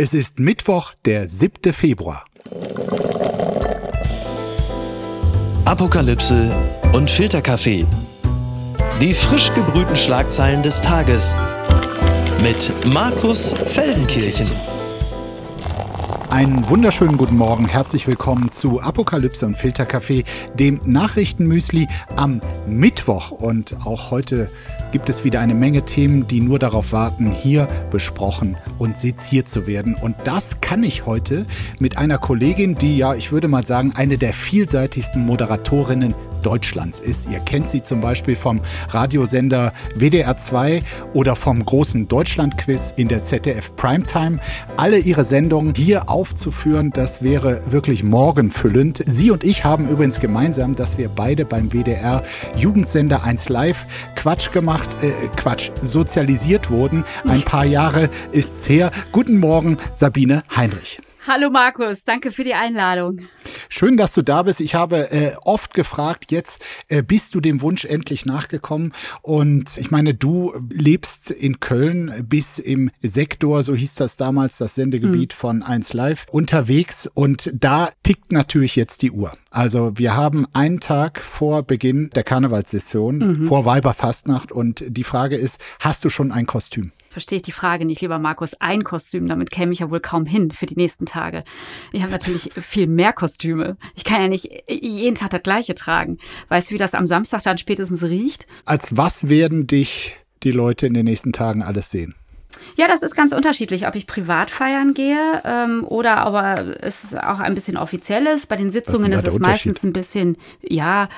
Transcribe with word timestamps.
Es 0.00 0.14
ist 0.14 0.38
Mittwoch, 0.38 0.92
der 1.04 1.26
7. 1.26 1.72
Februar. 1.72 2.24
Apokalypse 5.64 6.54
und 6.92 7.10
Filterkaffee. 7.10 7.84
Die 9.00 9.12
frisch 9.12 9.52
gebrühten 9.54 9.96
Schlagzeilen 9.96 10.62
des 10.62 10.80
Tages 10.80 11.34
mit 12.40 12.70
Markus 12.86 13.56
Feldenkirchen. 13.66 14.46
Einen 16.30 16.68
wunderschönen 16.68 17.16
guten 17.16 17.38
Morgen, 17.38 17.66
herzlich 17.66 18.06
willkommen 18.06 18.52
zu 18.52 18.82
Apokalypse 18.82 19.46
und 19.46 19.56
Filterkaffee, 19.56 20.24
dem 20.52 20.78
Nachrichtenmüsli 20.84 21.88
am 22.16 22.42
Mittwoch. 22.66 23.30
Und 23.30 23.74
auch 23.86 24.10
heute 24.10 24.50
gibt 24.92 25.08
es 25.08 25.24
wieder 25.24 25.40
eine 25.40 25.54
Menge 25.54 25.86
Themen, 25.86 26.28
die 26.28 26.42
nur 26.42 26.58
darauf 26.58 26.92
warten, 26.92 27.32
hier 27.32 27.66
besprochen 27.90 28.58
und 28.76 28.98
seziert 28.98 29.48
zu 29.48 29.66
werden. 29.66 29.94
Und 29.94 30.16
das 30.24 30.60
kann 30.60 30.82
ich 30.82 31.06
heute 31.06 31.46
mit 31.78 31.96
einer 31.96 32.18
Kollegin, 32.18 32.74
die 32.74 32.98
ja, 32.98 33.14
ich 33.14 33.32
würde 33.32 33.48
mal 33.48 33.66
sagen, 33.66 33.92
eine 33.96 34.18
der 34.18 34.34
vielseitigsten 34.34 35.24
Moderatorinnen 35.24 36.14
Deutschlands 36.48 36.98
ist. 36.98 37.28
Ihr 37.30 37.40
kennt 37.40 37.68
sie 37.68 37.82
zum 37.82 38.00
Beispiel 38.00 38.34
vom 38.34 38.62
Radiosender 38.88 39.74
WDR 39.94 40.38
2 40.38 40.82
oder 41.12 41.36
vom 41.36 41.62
großen 41.62 42.08
Deutschlandquiz 42.08 42.94
in 42.96 43.06
der 43.08 43.22
ZDF 43.22 43.76
Primetime. 43.76 44.38
Alle 44.78 44.96
ihre 44.96 45.26
Sendungen 45.26 45.74
hier 45.74 46.08
aufzuführen, 46.08 46.90
das 46.90 47.22
wäre 47.22 47.60
wirklich 47.70 48.02
morgenfüllend. 48.02 49.04
Sie 49.06 49.30
und 49.30 49.44
ich 49.44 49.64
haben 49.64 49.90
übrigens 49.90 50.20
gemeinsam, 50.20 50.74
dass 50.74 50.96
wir 50.96 51.10
beide 51.10 51.44
beim 51.44 51.68
WDR 51.70 52.24
Jugendsender 52.56 53.24
1 53.24 53.50
Live 53.50 53.84
Quatsch 54.16 54.50
gemacht, 54.50 54.88
äh, 55.02 55.10
Quatsch, 55.36 55.70
sozialisiert 55.82 56.70
wurden. 56.70 57.04
Ein 57.26 57.42
paar 57.42 57.66
Jahre 57.66 58.08
ist's 58.32 58.66
her. 58.66 58.90
Guten 59.12 59.38
Morgen, 59.38 59.76
Sabine 59.94 60.44
Heinrich. 60.56 60.98
Hallo 61.28 61.50
Markus, 61.50 62.04
danke 62.04 62.32
für 62.32 62.42
die 62.42 62.54
Einladung. 62.54 63.20
Schön, 63.68 63.98
dass 63.98 64.14
du 64.14 64.22
da 64.22 64.44
bist. 64.44 64.60
Ich 64.60 64.74
habe 64.74 65.12
äh, 65.12 65.32
oft 65.44 65.74
gefragt, 65.74 66.32
jetzt 66.32 66.64
äh, 66.88 67.02
bist 67.02 67.34
du 67.34 67.42
dem 67.42 67.60
Wunsch 67.60 67.84
endlich 67.84 68.24
nachgekommen. 68.24 68.92
Und 69.20 69.76
ich 69.76 69.90
meine, 69.90 70.14
du 70.14 70.54
lebst 70.70 71.30
in 71.30 71.60
Köln 71.60 72.24
bis 72.26 72.58
im 72.58 72.90
Sektor, 73.02 73.62
so 73.62 73.74
hieß 73.74 73.96
das 73.96 74.16
damals, 74.16 74.56
das 74.56 74.74
Sendegebiet 74.74 75.34
hm. 75.34 75.38
von 75.38 75.62
1 75.62 75.92
Live, 75.92 76.24
unterwegs. 76.30 77.10
Und 77.12 77.50
da 77.52 77.90
tickt 78.02 78.32
natürlich 78.32 78.74
jetzt 78.74 79.02
die 79.02 79.10
Uhr. 79.10 79.36
Also 79.50 79.92
wir 79.96 80.16
haben 80.16 80.46
einen 80.54 80.80
Tag 80.80 81.20
vor 81.20 81.62
Beginn 81.62 82.08
der 82.14 82.24
Karnevalssession, 82.24 83.18
mhm. 83.18 83.46
vor 83.46 83.66
Weiberfastnacht. 83.66 84.50
Und 84.50 84.82
die 84.86 85.04
Frage 85.04 85.36
ist, 85.36 85.60
hast 85.80 86.06
du 86.06 86.08
schon 86.08 86.32
ein 86.32 86.46
Kostüm? 86.46 86.92
Verstehe 87.08 87.36
ich 87.36 87.42
die 87.42 87.52
Frage 87.52 87.84
nicht, 87.84 88.00
lieber 88.00 88.18
Markus. 88.18 88.54
Ein 88.60 88.84
Kostüm, 88.84 89.26
damit 89.26 89.50
käme 89.50 89.72
ich 89.72 89.80
ja 89.80 89.90
wohl 89.90 90.00
kaum 90.00 90.26
hin 90.26 90.50
für 90.50 90.66
die 90.66 90.76
nächsten 90.76 91.06
Tage. 91.06 91.44
Ich 91.92 92.02
habe 92.02 92.12
natürlich 92.12 92.50
viel 92.56 92.86
mehr 92.86 93.12
Kostüme. 93.12 93.76
Ich 93.94 94.04
kann 94.04 94.20
ja 94.20 94.28
nicht 94.28 94.50
jeden 94.68 95.16
Tag 95.16 95.30
das 95.30 95.42
gleiche 95.42 95.74
tragen. 95.74 96.18
Weißt 96.48 96.70
du, 96.70 96.74
wie 96.74 96.78
das 96.78 96.94
am 96.94 97.06
Samstag 97.06 97.42
dann 97.42 97.58
spätestens 97.58 98.02
riecht? 98.02 98.46
Als 98.64 98.96
was 98.96 99.28
werden 99.28 99.66
dich 99.66 100.16
die 100.42 100.52
Leute 100.52 100.86
in 100.86 100.94
den 100.94 101.04
nächsten 101.04 101.32
Tagen 101.32 101.62
alles 101.62 101.90
sehen? 101.90 102.14
Ja, 102.76 102.86
das 102.86 103.02
ist 103.02 103.14
ganz 103.14 103.32
unterschiedlich, 103.32 103.86
ob 103.86 103.94
ich 103.94 104.06
privat 104.06 104.50
feiern 104.50 104.94
gehe 104.94 105.42
ähm, 105.44 105.84
oder 105.84 106.18
aber 106.18 106.82
es 106.82 107.14
auch 107.14 107.40
ein 107.40 107.54
bisschen 107.54 107.76
offiziell 107.76 108.26
ist. 108.26 108.48
Bei 108.48 108.56
den 108.56 108.70
Sitzungen 108.70 109.12
ist, 109.12 109.24
ist 109.24 109.34
es 109.34 109.38
meistens 109.38 109.84
ein 109.84 109.92
bisschen, 109.92 110.36
ja, 110.62 111.08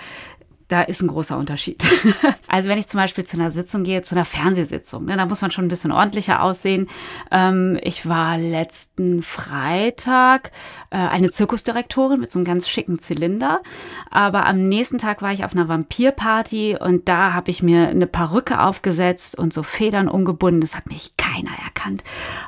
da 0.70 0.82
ist 0.82 1.02
ein 1.02 1.08
großer 1.08 1.36
Unterschied. 1.36 1.82
also 2.46 2.68
wenn 2.68 2.78
ich 2.78 2.88
zum 2.88 2.98
Beispiel 2.98 3.24
zu 3.24 3.36
einer 3.36 3.50
Sitzung 3.50 3.82
gehe, 3.82 4.02
zu 4.02 4.14
einer 4.14 4.24
Fernsehsitzung, 4.24 5.04
ne, 5.04 5.16
da 5.16 5.26
muss 5.26 5.42
man 5.42 5.50
schon 5.50 5.64
ein 5.64 5.68
bisschen 5.68 5.90
ordentlicher 5.90 6.42
aussehen. 6.42 6.88
Ähm, 7.30 7.78
ich 7.82 8.08
war 8.08 8.38
letzten 8.38 9.22
Freitag 9.22 10.52
äh, 10.90 10.96
eine 10.96 11.30
Zirkusdirektorin 11.30 12.20
mit 12.20 12.30
so 12.30 12.38
einem 12.38 12.46
ganz 12.46 12.68
schicken 12.68 13.00
Zylinder, 13.00 13.62
aber 14.10 14.46
am 14.46 14.68
nächsten 14.68 14.98
Tag 14.98 15.22
war 15.22 15.32
ich 15.32 15.44
auf 15.44 15.52
einer 15.52 15.68
Vampirparty 15.68 16.78
und 16.80 17.08
da 17.08 17.32
habe 17.32 17.50
ich 17.50 17.62
mir 17.62 17.88
eine 17.88 18.06
Perücke 18.06 18.60
aufgesetzt 18.60 19.36
und 19.36 19.52
so 19.52 19.64
Federn 19.64 20.08
umgebunden. 20.08 20.60
Das 20.60 20.76
hat 20.76 20.86
mich 20.86 21.16
keiner 21.16 21.50
erkannt 21.64 22.04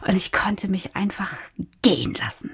und 0.06 0.16
ich 0.16 0.30
konnte 0.30 0.68
mich 0.68 0.94
einfach 0.94 1.32
gehen 1.82 2.14
lassen. 2.14 2.50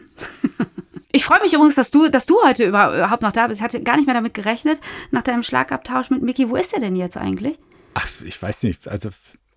Ich 1.10 1.24
freue 1.24 1.40
mich 1.40 1.54
übrigens, 1.54 1.74
dass 1.74 1.90
du, 1.90 2.08
dass 2.08 2.26
du 2.26 2.36
heute 2.44 2.66
überhaupt 2.66 3.22
noch 3.22 3.32
da 3.32 3.46
bist. 3.46 3.60
Ich 3.60 3.64
hatte 3.64 3.82
gar 3.82 3.96
nicht 3.96 4.06
mehr 4.06 4.14
damit 4.14 4.34
gerechnet, 4.34 4.80
nach 5.10 5.22
deinem 5.22 5.42
Schlagabtausch 5.42 6.10
mit 6.10 6.22
Mickey. 6.22 6.50
Wo 6.50 6.56
ist 6.56 6.74
er 6.74 6.80
denn 6.80 6.96
jetzt 6.96 7.16
eigentlich? 7.16 7.58
Ach, 7.94 8.06
ich 8.24 8.40
weiß 8.40 8.64
nicht. 8.64 8.88
Also, 8.88 9.08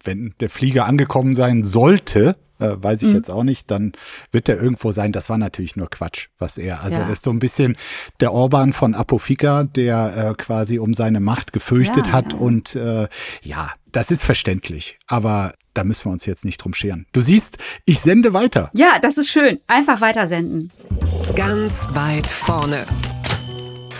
wenn 0.03 0.34
der 0.39 0.50
Flieger 0.50 0.85
angekommen 0.85 1.35
sein 1.35 1.63
sollte, 1.63 2.38
äh, 2.62 2.75
weiß 2.81 3.01
ich 3.01 3.09
mhm. 3.09 3.16
jetzt 3.16 3.29
auch 3.29 3.44
nicht, 3.44 3.69
dann 3.69 3.91
wird 4.31 4.47
er 4.47 4.62
irgendwo 4.62 4.91
sein. 4.91 5.12
Das 5.12 5.29
war 5.29 5.38
natürlich 5.38 5.75
nur 5.75 5.89
Quatsch, 5.89 6.28
was 6.38 6.57
er. 6.57 6.81
Also 6.81 7.00
ja. 7.00 7.06
er 7.06 7.12
ist 7.12 7.23
so 7.23 7.31
ein 7.31 7.39
bisschen 7.39 7.75
der 8.19 8.31
Orban 8.31 8.72
von 8.72 8.95
Apofika, 8.95 9.63
der 9.63 10.31
äh, 10.31 10.33
quasi 10.35 10.79
um 10.79 10.94
seine 10.94 11.19
Macht 11.19 11.53
gefürchtet 11.53 12.07
ja, 12.07 12.12
hat. 12.13 12.33
Ja, 12.33 12.39
und 12.39 12.75
äh, 12.75 13.07
ja, 13.41 13.72
das 13.91 14.12
ist 14.12 14.24
verständlich. 14.24 14.97
Aber 15.07 15.53
da 15.74 15.84
müssen 15.84 16.06
wir 16.06 16.12
uns 16.12 16.25
jetzt 16.25 16.46
nicht 16.46 16.57
drum 16.57 16.74
scheren. 16.74 17.06
Du 17.13 17.22
siehst, 17.22 17.57
ich 17.85 18.00
sende 18.00 18.34
weiter. 18.34 18.69
Ja, 18.74 19.00
das 19.02 19.18
ist 19.18 19.29
schön. 19.29 19.59
Einfach 19.68 20.02
weitersenden. 20.02 20.72
Ganz 21.35 21.88
weit 21.94 22.28
vorne. 22.28 22.85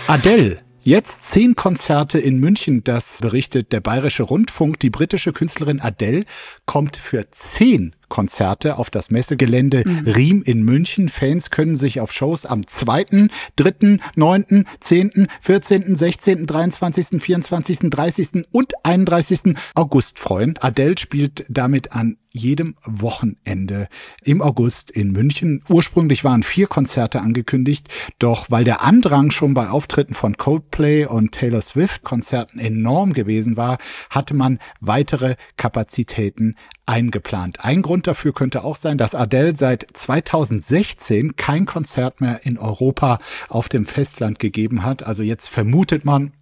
Adele. 0.06 0.58
Jetzt 0.84 1.22
zehn 1.22 1.54
Konzerte 1.54 2.18
in 2.18 2.38
München, 2.38 2.82
das 2.82 3.20
berichtet 3.20 3.70
der 3.70 3.80
Bayerische 3.80 4.24
Rundfunk. 4.24 4.80
Die 4.80 4.90
britische 4.90 5.32
Künstlerin 5.32 5.80
Adele 5.80 6.24
kommt 6.66 6.96
für 6.96 7.30
zehn 7.30 7.94
Konzerte 8.12 8.76
auf 8.76 8.90
das 8.90 9.10
Messegelände 9.10 9.84
mhm. 9.86 10.06
Riem 10.06 10.42
in 10.42 10.62
München. 10.62 11.08
Fans 11.08 11.48
können 11.48 11.76
sich 11.76 11.98
auf 11.98 12.12
Shows 12.12 12.44
am 12.44 12.66
2., 12.66 13.28
3., 13.56 13.96
9., 14.16 14.66
10., 14.80 15.28
14., 15.40 15.94
16., 15.96 16.46
23., 16.46 17.22
24., 17.22 17.78
30. 17.88 18.28
und 18.50 18.74
31. 18.84 19.56
August 19.74 20.18
freuen. 20.18 20.58
Adele 20.58 20.98
spielt 20.98 21.46
damit 21.48 21.92
an 21.92 22.18
jedem 22.32 22.74
Wochenende 22.84 23.88
im 24.22 24.40
August 24.42 24.90
in 24.90 25.12
München. 25.12 25.62
Ursprünglich 25.68 26.24
waren 26.24 26.42
vier 26.42 26.66
Konzerte 26.66 27.20
angekündigt, 27.20 27.88
doch 28.18 28.50
weil 28.50 28.64
der 28.64 28.82
Andrang 28.82 29.30
schon 29.30 29.54
bei 29.54 29.68
Auftritten 29.68 30.14
von 30.14 30.36
Coldplay 30.36 31.06
und 31.06 31.32
Taylor 31.32 31.60
Swift 31.60 32.02
Konzerten 32.02 32.58
enorm 32.58 33.12
gewesen 33.12 33.56
war, 33.56 33.78
hatte 34.10 34.34
man 34.34 34.58
weitere 34.80 35.36
Kapazitäten 35.56 36.56
eingeplant. 36.86 37.64
Ein 37.64 37.82
Grund 37.82 38.01
dafür 38.06 38.32
könnte 38.32 38.64
auch 38.64 38.76
sein, 38.76 38.98
dass 38.98 39.14
Adele 39.14 39.56
seit 39.56 39.86
2016 39.92 41.36
kein 41.36 41.66
Konzert 41.66 42.20
mehr 42.20 42.40
in 42.44 42.58
Europa 42.58 43.18
auf 43.48 43.68
dem 43.68 43.84
Festland 43.84 44.38
gegeben 44.38 44.84
hat. 44.84 45.02
Also 45.02 45.22
jetzt 45.22 45.48
vermutet 45.48 46.04
man, 46.04 46.32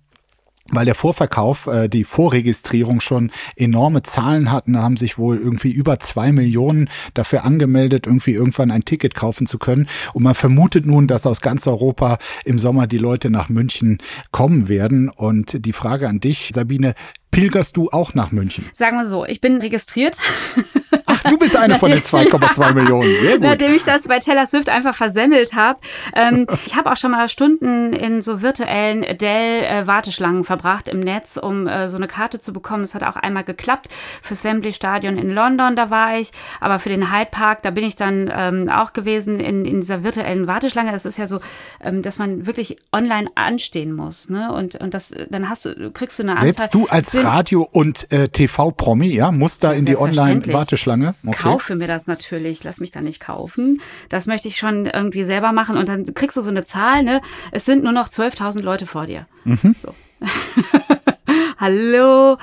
weil 0.72 0.84
der 0.84 0.94
Vorverkauf, 0.94 1.66
äh, 1.66 1.88
die 1.88 2.04
Vorregistrierung 2.04 3.00
schon 3.00 3.30
enorme 3.56 4.02
Zahlen 4.02 4.52
hatten, 4.52 4.78
haben 4.78 4.96
sich 4.96 5.18
wohl 5.18 5.36
irgendwie 5.36 5.70
über 5.70 5.98
zwei 5.98 6.32
Millionen 6.32 6.88
dafür 7.14 7.44
angemeldet, 7.44 8.06
irgendwie 8.06 8.32
irgendwann 8.32 8.70
ein 8.70 8.84
Ticket 8.84 9.14
kaufen 9.14 9.46
zu 9.46 9.58
können. 9.58 9.88
Und 10.12 10.22
man 10.22 10.34
vermutet 10.34 10.86
nun, 10.86 11.06
dass 11.06 11.26
aus 11.26 11.40
ganz 11.40 11.66
Europa 11.66 12.18
im 12.44 12.58
Sommer 12.58 12.86
die 12.86 12.98
Leute 12.98 13.30
nach 13.30 13.48
München 13.48 13.98
kommen 14.30 14.68
werden. 14.68 15.08
Und 15.08 15.64
die 15.64 15.72
Frage 15.72 16.08
an 16.08 16.20
dich, 16.20 16.50
Sabine, 16.54 16.94
pilgerst 17.30 17.76
du 17.76 17.90
auch 17.90 18.14
nach 18.14 18.32
München? 18.32 18.64
Sagen 18.72 18.96
wir 18.96 19.06
so, 19.06 19.24
ich 19.24 19.40
bin 19.40 19.56
registriert. 19.56 20.18
Ach, 21.22 21.30
du 21.30 21.38
bist 21.38 21.56
eine 21.56 21.76
von 21.78 21.90
den 21.90 22.00
2,2 22.00 22.72
Millionen. 22.74 23.16
Sehr 23.16 23.38
gut. 23.38 23.42
Nachdem 23.42 23.74
ich 23.74 23.84
das 23.84 24.08
bei 24.08 24.18
Taylor 24.18 24.46
Swift 24.46 24.68
einfach 24.68 24.94
versemmelt 24.94 25.54
habe. 25.54 25.80
Ähm, 26.14 26.46
ich 26.66 26.76
habe 26.76 26.90
auch 26.90 26.96
schon 26.96 27.10
mal 27.10 27.28
Stunden 27.28 27.92
in 27.92 28.22
so 28.22 28.42
virtuellen 28.42 29.02
Dell-Warteschlangen 29.02 30.44
verbracht 30.44 30.88
im 30.88 31.00
Netz, 31.00 31.36
um 31.36 31.66
äh, 31.66 31.88
so 31.88 31.96
eine 31.96 32.08
Karte 32.08 32.38
zu 32.38 32.52
bekommen. 32.52 32.84
Es 32.84 32.94
hat 32.94 33.02
auch 33.02 33.16
einmal 33.16 33.44
geklappt. 33.44 33.88
Fürs 34.22 34.44
Wembley 34.44 34.72
Stadion 34.72 35.18
in 35.18 35.30
London, 35.30 35.76
da 35.76 35.90
war 35.90 36.18
ich. 36.18 36.30
Aber 36.60 36.78
für 36.78 36.88
den 36.88 37.12
Hyde 37.12 37.30
Park, 37.30 37.62
da 37.62 37.70
bin 37.70 37.84
ich 37.84 37.96
dann 37.96 38.30
ähm, 38.34 38.68
auch 38.68 38.92
gewesen 38.92 39.40
in, 39.40 39.64
in 39.64 39.80
dieser 39.80 40.04
virtuellen 40.04 40.46
Warteschlange. 40.46 40.92
Es 40.92 41.04
ist 41.04 41.18
ja 41.18 41.26
so, 41.26 41.40
ähm, 41.82 42.02
dass 42.02 42.18
man 42.18 42.46
wirklich 42.46 42.76
online 42.92 43.28
anstehen 43.34 43.92
muss. 43.92 44.30
Ne? 44.30 44.52
Und, 44.52 44.76
und 44.76 44.94
das, 44.94 45.14
dann 45.28 45.48
hast 45.48 45.64
du, 45.66 45.90
kriegst 45.90 46.18
du 46.18 46.22
eine 46.22 46.32
Anzahl. 46.32 46.52
Selbst 46.52 46.74
du 46.74 46.86
als 46.88 47.14
Radio- 47.14 47.68
und 47.70 48.10
äh, 48.12 48.28
TV-Promi, 48.28 49.08
ja, 49.08 49.30
musst 49.30 49.64
da 49.64 49.72
in 49.72 49.84
die 49.84 49.96
Online-Warteschlange? 49.96 51.09
Okay. 51.26 51.36
Kaufe 51.42 51.76
mir 51.76 51.88
das 51.88 52.06
natürlich, 52.06 52.64
lass 52.64 52.80
mich 52.80 52.90
da 52.90 53.00
nicht 53.00 53.20
kaufen. 53.20 53.80
Das 54.08 54.26
möchte 54.26 54.48
ich 54.48 54.56
schon 54.56 54.86
irgendwie 54.86 55.24
selber 55.24 55.52
machen 55.52 55.76
und 55.76 55.88
dann 55.88 56.04
kriegst 56.14 56.36
du 56.36 56.40
so 56.40 56.50
eine 56.50 56.64
Zahl, 56.64 57.02
ne? 57.02 57.20
Es 57.52 57.64
sind 57.64 57.82
nur 57.82 57.92
noch 57.92 58.08
12.000 58.08 58.60
Leute 58.60 58.86
vor 58.86 59.06
dir. 59.06 59.26
Mhm. 59.44 59.74
So. 59.78 59.94
Hallo. 61.58 62.38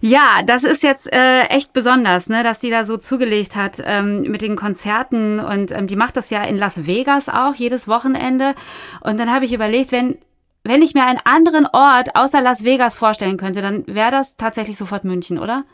Ja, 0.00 0.42
das 0.44 0.62
ist 0.62 0.82
jetzt 0.82 1.10
äh, 1.12 1.44
echt 1.44 1.72
besonders, 1.72 2.28
ne, 2.28 2.42
dass 2.42 2.58
die 2.58 2.70
da 2.70 2.84
so 2.84 2.98
zugelegt 2.98 3.56
hat 3.56 3.82
ähm, 3.84 4.22
mit 4.22 4.42
den 4.42 4.56
Konzerten 4.56 5.40
und 5.40 5.72
ähm, 5.72 5.86
die 5.86 5.96
macht 5.96 6.16
das 6.16 6.30
ja 6.30 6.42
in 6.44 6.58
Las 6.58 6.86
Vegas 6.86 7.28
auch 7.28 7.54
jedes 7.54 7.88
Wochenende. 7.88 8.54
Und 9.00 9.18
dann 9.18 9.32
habe 9.32 9.46
ich 9.46 9.54
überlegt, 9.54 9.90
wenn 9.90 10.18
wenn 10.64 10.82
ich 10.82 10.92
mir 10.92 11.06
einen 11.06 11.20
anderen 11.24 11.66
Ort 11.72 12.14
außer 12.14 12.42
Las 12.42 12.62
Vegas 12.62 12.94
vorstellen 12.94 13.38
könnte, 13.38 13.62
dann 13.62 13.86
wäre 13.86 14.10
das 14.10 14.36
tatsächlich 14.36 14.76
sofort 14.76 15.04
München, 15.04 15.38
oder? 15.38 15.64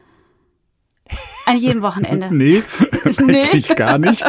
An 1.46 1.58
jedem 1.58 1.82
Wochenende. 1.82 2.28
nee, 2.34 2.62
nee. 3.24 3.42
eigentlich 3.42 3.76
gar 3.76 3.98
nicht. 3.98 4.24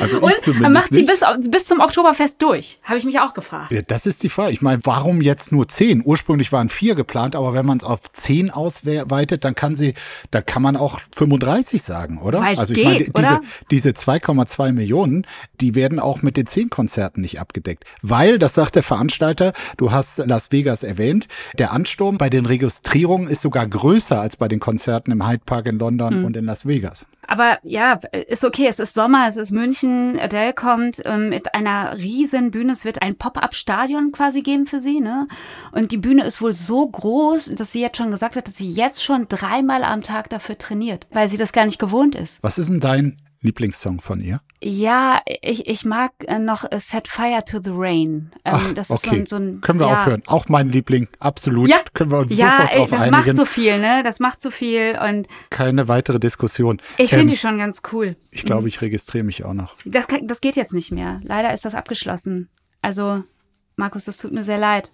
Also 0.00 0.20
Und 0.20 0.70
macht 0.70 0.90
sie 0.90 1.04
bis, 1.04 1.20
bis 1.48 1.66
zum 1.66 1.80
Oktoberfest 1.80 2.42
durch, 2.42 2.80
habe 2.82 2.98
ich 2.98 3.04
mich 3.04 3.20
auch 3.20 3.34
gefragt. 3.34 3.72
Ja, 3.72 3.82
das 3.82 4.06
ist 4.06 4.22
die 4.22 4.28
Frage. 4.28 4.52
Ich 4.52 4.62
meine, 4.62 4.80
warum 4.84 5.20
jetzt 5.20 5.52
nur 5.52 5.68
zehn? 5.68 6.02
Ursprünglich 6.04 6.52
waren 6.52 6.68
vier 6.68 6.94
geplant, 6.94 7.36
aber 7.36 7.54
wenn 7.54 7.66
man 7.66 7.78
es 7.78 7.84
auf 7.84 8.10
zehn 8.12 8.50
ausweitet, 8.50 9.44
dann 9.44 9.54
kann 9.54 9.74
sie, 9.74 9.94
da 10.30 10.40
kann 10.42 10.62
man 10.62 10.76
auch 10.76 11.00
35 11.14 11.82
sagen, 11.82 12.18
oder? 12.18 12.40
Weil's 12.40 12.58
also 12.58 12.74
ich 12.74 12.82
geht, 12.82 13.14
meine, 13.14 13.40
diese, 13.70 13.90
diese 13.92 14.10
2,2 14.12 14.72
Millionen, 14.72 15.26
die 15.60 15.74
werden 15.74 16.00
auch 16.00 16.22
mit 16.22 16.36
den 16.36 16.46
zehn 16.46 16.70
Konzerten 16.70 17.20
nicht 17.20 17.40
abgedeckt. 17.40 17.84
Weil, 18.02 18.38
das 18.38 18.54
sagt 18.54 18.74
der 18.74 18.82
Veranstalter, 18.82 19.52
du 19.76 19.92
hast 19.92 20.18
Las 20.18 20.52
Vegas 20.52 20.82
erwähnt, 20.82 21.28
der 21.58 21.72
Ansturm 21.72 22.18
bei 22.18 22.30
den 22.30 22.46
Registrierungen 22.46 23.28
ist 23.28 23.42
sogar 23.42 23.66
größer 23.66 24.20
als 24.20 24.36
bei 24.36 24.48
den 24.48 24.60
Konzerten 24.60 25.12
im 25.12 25.26
Hyde 25.26 25.42
Park 25.44 25.66
in 25.66 25.78
London 25.78 26.20
mhm. 26.20 26.24
und 26.24 26.36
in 26.40 26.46
Las 26.46 26.66
Vegas. 26.66 27.06
Aber 27.26 27.58
ja, 27.62 28.00
ist 28.26 28.44
okay. 28.44 28.66
Es 28.66 28.80
ist 28.80 28.92
Sommer, 28.92 29.28
es 29.28 29.36
ist 29.36 29.52
München. 29.52 30.18
Adele 30.18 30.52
kommt 30.52 31.00
ähm, 31.04 31.28
mit 31.28 31.54
einer 31.54 31.96
riesen 31.96 32.50
Bühne. 32.50 32.72
Es 32.72 32.84
wird 32.84 33.02
ein 33.02 33.16
Pop-up-Stadion 33.16 34.10
quasi 34.10 34.42
geben 34.42 34.64
für 34.64 34.80
sie. 34.80 34.98
Ne? 34.98 35.28
Und 35.70 35.92
die 35.92 35.98
Bühne 35.98 36.24
ist 36.24 36.42
wohl 36.42 36.52
so 36.52 36.88
groß, 36.88 37.54
dass 37.54 37.70
sie 37.70 37.80
jetzt 37.80 37.98
schon 37.98 38.10
gesagt 38.10 38.34
hat, 38.34 38.48
dass 38.48 38.56
sie 38.56 38.70
jetzt 38.70 39.04
schon 39.04 39.28
dreimal 39.28 39.84
am 39.84 40.02
Tag 40.02 40.28
dafür 40.30 40.58
trainiert, 40.58 41.06
weil 41.12 41.28
sie 41.28 41.36
das 41.36 41.52
gar 41.52 41.66
nicht 41.66 41.78
gewohnt 41.78 42.16
ist. 42.16 42.42
Was 42.42 42.58
ist 42.58 42.70
denn 42.70 42.80
dein 42.80 43.16
Lieblingssong 43.42 44.00
von 44.00 44.20
ihr? 44.20 44.42
Ja, 44.62 45.22
ich, 45.40 45.66
ich 45.66 45.86
mag 45.86 46.12
äh, 46.26 46.38
noch 46.38 46.64
Set 46.78 47.08
Fire 47.08 47.42
to 47.42 47.58
the 47.62 47.70
Rain. 47.72 48.30
Ähm, 48.44 48.52
Ach, 48.54 48.70
das 48.72 48.90
ist 48.90 49.06
okay. 49.06 49.10
so, 49.10 49.16
ein, 49.16 49.26
so 49.26 49.36
ein, 49.36 49.60
Können 49.62 49.80
wir 49.80 49.86
ja. 49.86 49.94
aufhören. 49.94 50.22
Auch 50.26 50.48
mein 50.48 50.68
Liebling, 50.68 51.08
absolut. 51.18 51.68
Ja. 51.68 51.78
Können 51.94 52.10
wir 52.10 52.18
uns 52.18 52.36
ja, 52.36 52.50
sofort 52.50 52.76
drauf 52.76 52.90
das 52.90 53.00
einigen. 53.00 53.16
Das 53.16 53.26
macht 53.26 53.36
so 53.36 53.44
viel, 53.46 53.78
ne? 53.78 54.02
Das 54.02 54.20
macht 54.20 54.42
so 54.42 54.50
viel 54.50 54.98
und. 55.02 55.26
Keine 55.48 55.88
weitere 55.88 56.20
Diskussion. 56.20 56.82
Ich 56.98 57.12
ähm, 57.12 57.20
finde 57.20 57.32
die 57.32 57.38
schon 57.38 57.56
ganz 57.56 57.80
cool. 57.92 58.16
Ich 58.30 58.44
glaube, 58.44 58.62
mhm. 58.62 58.68
ich 58.68 58.82
registriere 58.82 59.24
mich 59.24 59.44
auch 59.44 59.54
noch. 59.54 59.76
Das, 59.86 60.06
das 60.22 60.42
geht 60.42 60.56
jetzt 60.56 60.74
nicht 60.74 60.92
mehr. 60.92 61.20
Leider 61.24 61.54
ist 61.54 61.64
das 61.64 61.74
abgeschlossen. 61.74 62.50
Also, 62.82 63.24
Markus, 63.76 64.04
das 64.04 64.18
tut 64.18 64.32
mir 64.32 64.42
sehr 64.42 64.58
leid. 64.58 64.92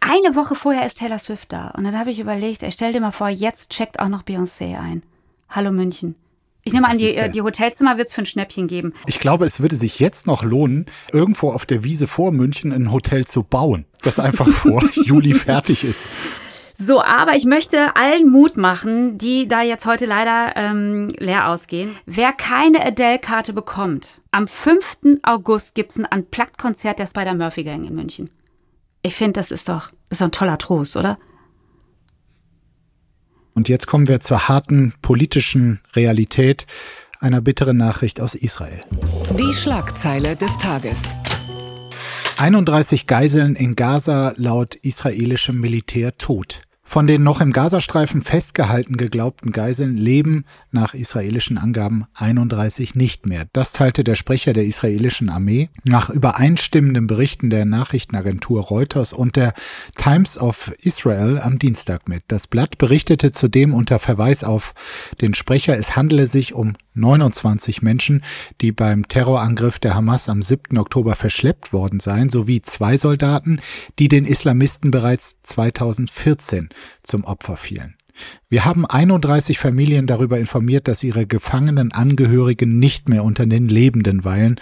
Eine 0.00 0.36
Woche 0.36 0.54
vorher 0.54 0.84
ist 0.84 0.98
Taylor 0.98 1.18
Swift 1.18 1.50
da. 1.52 1.68
Und 1.68 1.84
dann 1.84 1.98
habe 1.98 2.10
ich 2.10 2.20
überlegt, 2.20 2.62
ey, 2.62 2.72
stell 2.72 2.92
dir 2.92 3.00
mal 3.00 3.10
vor, 3.10 3.30
jetzt 3.30 3.70
checkt 3.70 4.00
auch 4.00 4.08
noch 4.08 4.22
Beyoncé 4.22 4.78
ein. 4.78 5.02
Hallo 5.48 5.72
München. 5.72 6.14
Ich 6.64 6.72
nehme 6.72 6.88
an, 6.88 6.98
die, 6.98 7.30
die 7.32 7.42
Hotelzimmer 7.42 7.96
wird 7.96 8.08
es 8.08 8.14
für 8.14 8.22
ein 8.22 8.26
Schnäppchen 8.26 8.66
geben. 8.66 8.92
Ich 9.06 9.18
glaube, 9.18 9.46
es 9.46 9.60
würde 9.60 9.76
sich 9.76 9.98
jetzt 9.98 10.26
noch 10.26 10.42
lohnen, 10.42 10.86
irgendwo 11.12 11.50
auf 11.50 11.66
der 11.66 11.84
Wiese 11.84 12.06
vor 12.06 12.32
München 12.32 12.72
ein 12.72 12.92
Hotel 12.92 13.24
zu 13.24 13.42
bauen, 13.42 13.86
das 14.02 14.18
einfach 14.18 14.48
vor 14.52 14.82
Juli 15.04 15.34
fertig 15.34 15.84
ist. 15.84 16.00
So, 16.82 17.02
aber 17.02 17.36
ich 17.36 17.44
möchte 17.44 17.94
allen 17.94 18.30
Mut 18.30 18.56
machen, 18.56 19.18
die 19.18 19.46
da 19.46 19.60
jetzt 19.60 19.84
heute 19.84 20.06
leider 20.06 20.54
ähm, 20.56 21.12
leer 21.18 21.48
ausgehen. 21.48 21.94
Wer 22.06 22.32
keine 22.32 22.84
Adele-Karte 22.84 23.52
bekommt, 23.52 24.22
am 24.30 24.48
5. 24.48 25.18
August 25.22 25.74
gibt 25.74 25.90
es 25.90 25.98
ein 25.98 26.06
Unplugged-Konzert 26.06 26.98
der 26.98 27.06
Spider-Murphy-Gang 27.06 27.84
in 27.86 27.94
München. 27.94 28.30
Ich 29.02 29.14
finde, 29.14 29.34
das 29.34 29.50
ist 29.50 29.68
doch, 29.68 29.90
ist 30.08 30.22
doch 30.22 30.28
ein 30.28 30.32
toller 30.32 30.56
Trost, 30.56 30.96
oder? 30.96 31.18
Und 33.54 33.68
jetzt 33.68 33.86
kommen 33.86 34.08
wir 34.08 34.20
zur 34.20 34.48
harten 34.48 34.94
politischen 35.02 35.80
Realität 35.94 36.66
einer 37.20 37.40
bitteren 37.40 37.76
Nachricht 37.76 38.20
aus 38.20 38.34
Israel. 38.34 38.80
Die 39.38 39.52
Schlagzeile 39.52 40.36
des 40.36 40.56
Tages. 40.58 41.14
31 42.38 43.06
Geiseln 43.06 43.54
in 43.54 43.76
Gaza 43.76 44.32
laut 44.36 44.74
israelischem 44.76 45.60
Militär 45.60 46.16
tot. 46.16 46.62
Von 46.90 47.06
den 47.06 47.22
noch 47.22 47.40
im 47.40 47.52
Gazastreifen 47.52 48.20
festgehalten 48.20 48.96
geglaubten 48.96 49.52
Geiseln 49.52 49.96
leben 49.96 50.44
nach 50.72 50.92
israelischen 50.92 51.56
Angaben 51.56 52.06
31 52.14 52.96
nicht 52.96 53.26
mehr. 53.26 53.46
Das 53.52 53.70
teilte 53.70 54.02
der 54.02 54.16
Sprecher 54.16 54.54
der 54.54 54.64
israelischen 54.64 55.28
Armee 55.28 55.70
nach 55.84 56.10
übereinstimmenden 56.10 57.06
Berichten 57.06 57.48
der 57.48 57.64
Nachrichtenagentur 57.64 58.62
Reuters 58.62 59.12
und 59.12 59.36
der 59.36 59.54
Times 59.94 60.36
of 60.36 60.72
Israel 60.82 61.38
am 61.38 61.60
Dienstag 61.60 62.08
mit. 62.08 62.24
Das 62.26 62.48
Blatt 62.48 62.76
berichtete 62.76 63.30
zudem 63.30 63.72
unter 63.72 64.00
Verweis 64.00 64.42
auf 64.42 64.74
den 65.20 65.34
Sprecher, 65.34 65.78
es 65.78 65.94
handele 65.94 66.26
sich 66.26 66.54
um 66.54 66.72
29 66.94 67.82
Menschen, 67.82 68.24
die 68.60 68.72
beim 68.72 69.06
Terrorangriff 69.06 69.78
der 69.78 69.94
Hamas 69.94 70.28
am 70.28 70.42
7. 70.42 70.76
Oktober 70.76 71.14
verschleppt 71.14 71.72
worden 71.72 72.00
seien, 72.00 72.30
sowie 72.30 72.62
zwei 72.62 72.98
Soldaten, 72.98 73.60
die 74.00 74.08
den 74.08 74.24
Islamisten 74.24 74.90
bereits 74.90 75.36
2014 75.44 76.68
zum 77.02 77.24
Opfer 77.24 77.56
fielen. 77.56 77.96
Wir 78.48 78.64
haben 78.64 78.84
31 78.86 79.58
Familien 79.58 80.06
darüber 80.06 80.38
informiert, 80.38 80.88
dass 80.88 81.02
ihre 81.02 81.26
gefangenen 81.26 81.92
Angehörigen 81.92 82.78
nicht 82.78 83.08
mehr 83.08 83.24
unter 83.24 83.46
den 83.46 83.68
Lebenden 83.68 84.24
weilen 84.24 84.60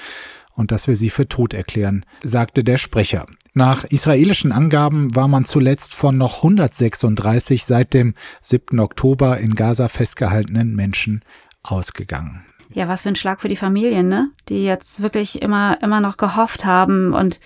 und 0.54 0.70
dass 0.72 0.88
wir 0.88 0.96
sie 0.96 1.10
für 1.10 1.28
tot 1.28 1.54
erklären, 1.54 2.04
sagte 2.22 2.64
der 2.64 2.78
Sprecher. 2.78 3.26
Nach 3.54 3.84
israelischen 3.84 4.52
Angaben 4.52 5.14
war 5.14 5.28
man 5.28 5.44
zuletzt 5.44 5.94
von 5.94 6.18
noch 6.18 6.38
136 6.38 7.64
seit 7.64 7.94
dem 7.94 8.14
7. 8.40 8.78
Oktober 8.80 9.38
in 9.38 9.54
Gaza 9.54 9.88
festgehaltenen 9.88 10.74
Menschen 10.74 11.22
ausgegangen. 11.62 12.44
Ja, 12.72 12.86
was 12.88 13.02
für 13.02 13.08
ein 13.08 13.16
Schlag 13.16 13.40
für 13.40 13.48
die 13.48 13.56
Familien, 13.56 14.08
ne? 14.08 14.30
Die 14.48 14.64
jetzt 14.64 15.00
wirklich 15.00 15.40
immer, 15.40 15.78
immer 15.80 16.00
noch 16.00 16.18
gehofft 16.18 16.64
haben 16.64 17.14
und 17.14 17.40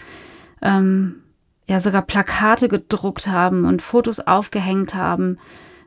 ähm, 0.62 1.21
ja 1.72 1.80
sogar 1.80 2.02
Plakate 2.02 2.68
gedruckt 2.68 3.26
haben 3.26 3.64
und 3.64 3.82
Fotos 3.82 4.20
aufgehängt 4.20 4.94
haben. 4.94 5.38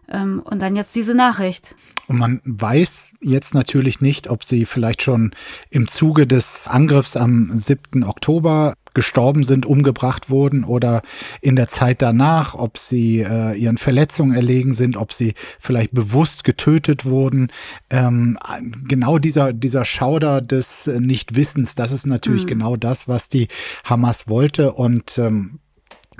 Ähm, 0.08 0.42
und 0.44 0.62
dann 0.62 0.76
jetzt 0.76 0.96
diese 0.96 1.16
Nachricht. 1.16 1.76
Und 2.08 2.18
man 2.18 2.42
weiß 2.46 3.16
jetzt 3.22 3.56
natürlich 3.56 4.02
nicht, 4.02 4.30
ob 4.30 4.44
sie 4.44 4.66
vielleicht 4.66 5.02
schon 5.02 5.32
im 5.72 5.88
Zuge 5.88 6.28
des 6.28 6.68
Angriffs 6.68 7.16
am 7.16 7.58
7. 7.58 8.04
Oktober 8.04 8.76
gestorben 8.94 9.44
sind, 9.44 9.66
umgebracht 9.66 10.30
wurden 10.30 10.64
oder 10.64 11.02
in 11.42 11.56
der 11.56 11.68
Zeit 11.68 12.02
danach, 12.02 12.56
ob 12.56 12.78
sie 12.78 13.22
äh, 13.22 13.54
ihren 13.54 13.78
Verletzungen 13.78 14.34
erlegen 14.34 14.74
sind, 14.74 14.96
ob 14.96 15.12
sie 15.12 15.34
vielleicht 15.60 15.92
bewusst 15.94 16.44
getötet 16.44 17.04
wurden. 17.04 17.52
Ähm, 17.90 18.38
genau 18.88 19.18
dieser, 19.18 19.54
dieser 19.54 19.86
Schauder 19.86 20.42
des 20.42 20.88
Nichtwissens, 20.88 21.76
das 21.76 21.92
ist 21.92 22.06
natürlich 22.08 22.44
mhm. 22.44 22.50
genau 22.50 22.76
das, 22.78 23.08
was 23.08 23.28
die 23.28 23.50
Hamas 23.84 24.30
wollte. 24.30 24.72
Und 24.72 25.18
ähm, 25.18 25.60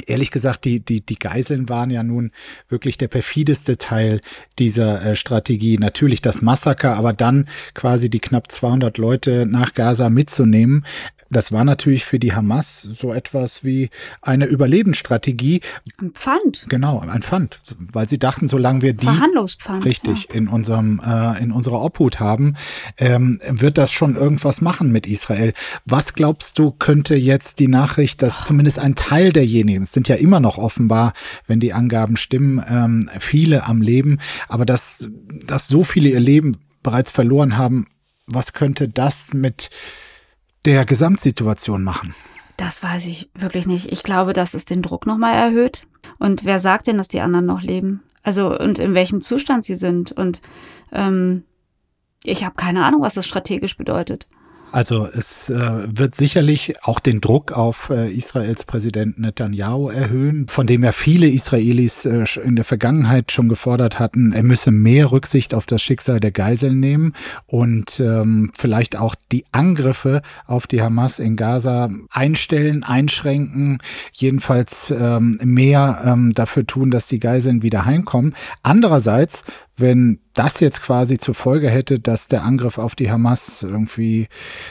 Ehrlich 0.08 0.32
gesagt, 0.32 0.66
die, 0.66 0.80
die, 0.80 1.02
die 1.02 1.20
Geiseln 1.20 1.70
waren 1.70 1.90
ja 1.90 2.04
nun 2.04 2.32
wirklich 2.70 2.98
der 2.98 3.08
perfideste 3.08 3.78
Teil 3.78 4.22
dieser 4.60 5.04
äh, 5.06 5.16
Strategie. 5.16 5.78
Natürlich 5.78 6.22
das 6.22 6.42
Massaker, 6.42 6.96
aber 6.98 7.14
dann 7.14 7.48
quasi 7.74 8.10
die 8.10 8.20
knapp 8.20 8.52
200 8.52 8.98
Leute 8.98 9.46
nach 9.46 9.74
Gaza 9.74 10.10
mitzunehmen. 10.10 10.86
Das 11.30 11.52
war 11.52 11.64
natürlich 11.64 12.06
für 12.06 12.20
die 12.20 12.34
Hamas 12.34 12.82
so 12.82 13.12
etwas 13.12 13.64
wie 13.64 13.90
eine 14.22 14.46
Überlebensstrategie. 14.46 15.62
Ein 16.00 16.12
Pfand. 16.12 16.66
Genau, 16.70 17.00
ein 17.00 17.24
Pfand, 17.24 17.60
weil 17.78 18.08
sie 18.08 18.20
dachten, 18.20 18.48
solange 18.48 18.82
wir 18.84 18.94
die 18.94 19.06
Verhandlungspfand, 19.06 19.86
richtig 19.86 20.28
ja. 20.30 20.36
in 20.36 20.48
unserem 20.48 21.02
äh, 21.06 21.42
in 21.42 21.52
unserer 21.52 21.82
Obhut 21.82 22.20
haben, 22.20 22.56
ähm, 22.98 23.40
wird 23.48 23.78
das 23.78 23.92
schon 23.92 24.16
irgendwas 24.16 24.62
machen 24.62 24.92
mit 24.92 25.08
Israel. 25.08 25.54
Was 25.86 26.14
glaubst 26.14 26.60
du, 26.60 26.72
könnte 26.72 27.16
jetzt 27.16 27.60
die 27.60 27.68
Nachricht, 27.68 28.22
dass 28.22 28.46
zumindest 28.46 28.80
ein 28.80 28.96
Teil 28.96 29.34
derjenigen 29.34 29.85
es 29.86 29.92
sind 29.92 30.08
ja 30.08 30.16
immer 30.16 30.40
noch 30.40 30.58
offenbar, 30.58 31.14
wenn 31.48 31.60
die 31.60 31.74
Angaben 31.74 32.18
stimmen, 32.18 32.64
ähm, 32.68 33.10
viele 33.20 33.66
am 33.66 33.82
Leben. 33.82 34.20
Aber 34.48 34.66
dass, 34.66 35.10
dass 35.46 35.68
so 35.68 35.84
viele 35.84 36.10
ihr 36.10 36.20
Leben 36.20 36.58
bereits 36.84 37.12
verloren 37.12 37.58
haben, 37.58 37.86
was 38.28 38.54
könnte 38.54 38.90
das 38.90 39.34
mit 39.34 39.70
der 40.66 40.86
Gesamtsituation 40.86 41.84
machen? 41.84 42.14
Das 42.58 42.82
weiß 42.82 43.06
ich 43.06 43.30
wirklich 43.36 43.68
nicht. 43.68 43.92
Ich 43.92 44.04
glaube, 44.04 44.34
dass 44.34 44.54
es 44.54 44.66
den 44.66 44.82
Druck 44.82 45.06
nochmal 45.06 45.36
erhöht. 45.36 45.84
Und 46.20 46.46
wer 46.46 46.60
sagt 46.60 46.88
denn, 46.88 46.98
dass 46.98 47.08
die 47.08 47.22
anderen 47.22 47.46
noch 47.46 47.62
leben? 47.62 48.02
Also 48.24 48.58
und 48.58 48.80
in 48.80 48.94
welchem 48.94 49.22
Zustand 49.22 49.66
sie 49.66 49.76
sind? 49.76 50.12
Und 50.12 50.42
ähm, 50.92 51.44
ich 52.24 52.44
habe 52.44 52.56
keine 52.56 52.84
Ahnung, 52.86 53.02
was 53.02 53.14
das 53.14 53.28
strategisch 53.28 53.78
bedeutet. 53.78 54.28
Also 54.72 55.08
es 55.08 55.50
äh, 55.50 55.56
wird 55.88 56.16
sicherlich 56.16 56.84
auch 56.84 57.00
den 57.00 57.22
Druck 57.22 57.54
auf 57.54 57.90
äh, 57.90 58.12
Israels 58.12 58.66
Präsident 58.66 59.18
Netanyahu 59.20 59.90
erhöhen, 59.90 60.48
von 60.48 60.68
dem 60.68 60.84
ja 60.84 60.92
viele 60.92 61.28
Israelis 61.28 62.06
äh, 62.06 62.26
in 62.44 62.56
der 62.56 62.66
Vergangenheit 62.66 63.32
schon 63.32 63.48
gefordert 63.48 64.00
hatten, 64.00 64.34
er 64.34 64.44
müsse 64.44 64.72
mehr 64.72 65.12
Rücksicht 65.12 65.54
auf 65.54 65.66
das 65.66 65.82
Schicksal 65.82 66.20
der 66.20 66.32
Geiseln 66.32 66.80
nehmen 66.80 67.14
und 67.46 68.00
ähm, 68.00 68.52
vielleicht 68.54 68.98
auch 68.98 69.16
die 69.32 69.46
Angriffe 69.52 70.22
auf 70.46 70.68
die 70.68 70.82
Hamas 70.82 71.20
in 71.20 71.36
Gaza 71.36 71.90
einstellen, 72.12 72.84
einschränken, 72.84 73.80
jedenfalls 74.12 74.92
ähm, 74.92 75.40
mehr 75.44 76.02
ähm, 76.06 76.34
dafür 76.34 76.68
tun, 76.68 76.92
dass 76.92 77.08
die 77.08 77.20
Geiseln 77.20 77.64
wieder 77.64 77.86
heimkommen. 77.86 78.36
Andererseits 78.62 79.44
wenn 79.78 80.20
das 80.34 80.60
jetzt 80.60 80.82
quasi 80.82 81.18
zur 81.18 81.36
Folge 81.36 81.70
hätte, 81.70 82.00
dass 82.00 82.28
der 82.28 82.44
Angriff 82.44 82.78
auf 82.78 82.96
die 82.96 83.12
Hamas 83.12 83.64
irgendwie 83.64 84.28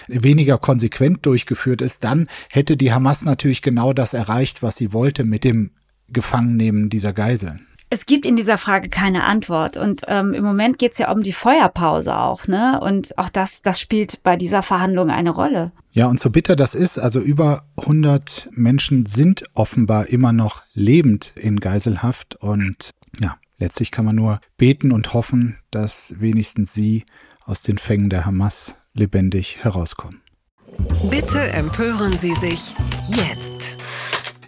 weniger 0.08 0.58
konsequent 0.58 1.26
durchgeführt 1.26 1.82
ist, 1.82 2.04
dann 2.04 2.28
hätte 2.50 2.76
die 2.76 2.92
Hamas 2.92 3.24
natürlich 3.24 3.62
genau 3.62 3.92
das 3.92 4.14
erreicht, 4.14 4.62
was 4.62 4.76
sie 4.76 4.92
wollte 4.92 5.24
mit 5.24 5.44
dem 5.44 5.72
Gefangennehmen 6.08 6.90
dieser 6.90 7.12
Geiseln. 7.12 7.66
Es 7.90 8.06
gibt 8.06 8.26
in 8.26 8.34
dieser 8.34 8.58
Frage 8.58 8.88
keine 8.88 9.24
Antwort. 9.24 9.76
Und 9.76 10.02
ähm, 10.08 10.34
im 10.34 10.42
Moment 10.42 10.78
geht 10.78 10.92
es 10.92 10.98
ja 10.98 11.12
um 11.12 11.22
die 11.22 11.32
Feuerpause 11.32 12.16
auch, 12.16 12.48
ne? 12.48 12.80
Und 12.80 13.16
auch 13.18 13.28
das, 13.28 13.62
das 13.62 13.78
spielt 13.78 14.22
bei 14.24 14.36
dieser 14.36 14.62
Verhandlung 14.62 15.10
eine 15.10 15.30
Rolle. 15.30 15.70
Ja, 15.92 16.08
und 16.08 16.18
so 16.18 16.30
bitter 16.30 16.56
das 16.56 16.74
ist, 16.74 16.98
also 16.98 17.20
über 17.20 17.62
100 17.76 18.48
Menschen 18.52 19.06
sind 19.06 19.44
offenbar 19.54 20.08
immer 20.08 20.32
noch 20.32 20.62
lebend 20.72 21.34
in 21.36 21.60
Geiselhaft. 21.60 22.34
Und 22.34 22.90
ja, 23.20 23.36
letztlich 23.58 23.90
kann 23.90 24.04
man 24.04 24.16
nur 24.16 24.40
beten 24.56 24.92
und 24.92 25.14
hoffen, 25.14 25.58
dass 25.70 26.14
wenigstens 26.18 26.72
sie 26.72 27.04
aus 27.44 27.62
den 27.62 27.78
Fängen 27.78 28.10
der 28.10 28.24
Hamas 28.26 28.76
lebendig 28.94 29.64
herauskommen. 29.64 30.22
Bitte 31.10 31.40
empören 31.52 32.12
Sie 32.16 32.34
sich 32.34 32.74
jetzt. 33.06 33.76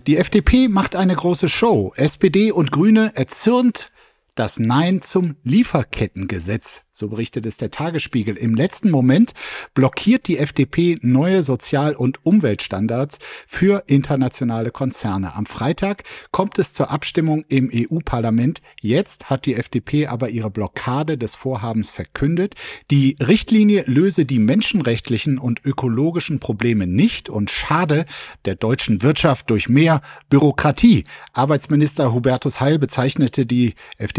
Die 0.06 0.16
FDP 0.16 0.68
macht 0.68 0.96
eine 0.96 1.14
große 1.14 1.48
Show. 1.48 1.92
SPD 1.96 2.52
und 2.52 2.70
Grüne 2.70 3.12
erzürnt 3.14 3.90
das 4.36 4.58
Nein 4.58 5.00
zum 5.00 5.36
Lieferkettengesetz 5.42 6.82
so 6.96 7.08
berichtet 7.08 7.44
es 7.44 7.58
der 7.58 7.70
Tagesspiegel. 7.70 8.36
Im 8.36 8.54
letzten 8.54 8.90
Moment 8.90 9.32
blockiert 9.74 10.28
die 10.28 10.38
FDP 10.38 10.98
neue 11.02 11.42
Sozial- 11.42 11.94
und 11.94 12.24
Umweltstandards 12.24 13.18
für 13.46 13.84
internationale 13.86 14.70
Konzerne. 14.70 15.34
Am 15.34 15.44
Freitag 15.44 16.04
kommt 16.30 16.58
es 16.58 16.72
zur 16.72 16.90
Abstimmung 16.90 17.44
im 17.48 17.70
EU-Parlament. 17.70 18.62
Jetzt 18.80 19.28
hat 19.28 19.44
die 19.44 19.56
FDP 19.56 20.06
aber 20.06 20.30
ihre 20.30 20.50
Blockade 20.50 21.18
des 21.18 21.34
Vorhabens 21.34 21.90
verkündet. 21.90 22.54
Die 22.90 23.16
Richtlinie 23.20 23.84
löse 23.86 24.24
die 24.24 24.38
menschenrechtlichen 24.38 25.38
und 25.38 25.66
ökologischen 25.66 26.40
Probleme 26.40 26.86
nicht 26.86 27.28
und 27.28 27.50
schade 27.50 28.06
der 28.46 28.54
deutschen 28.54 29.02
Wirtschaft 29.02 29.50
durch 29.50 29.68
mehr 29.68 30.00
Bürokratie. 30.30 31.04
Arbeitsminister 31.34 32.14
Hubertus 32.14 32.60
Heil 32.60 32.78
bezeichnete 32.78 33.44
die 33.44 33.74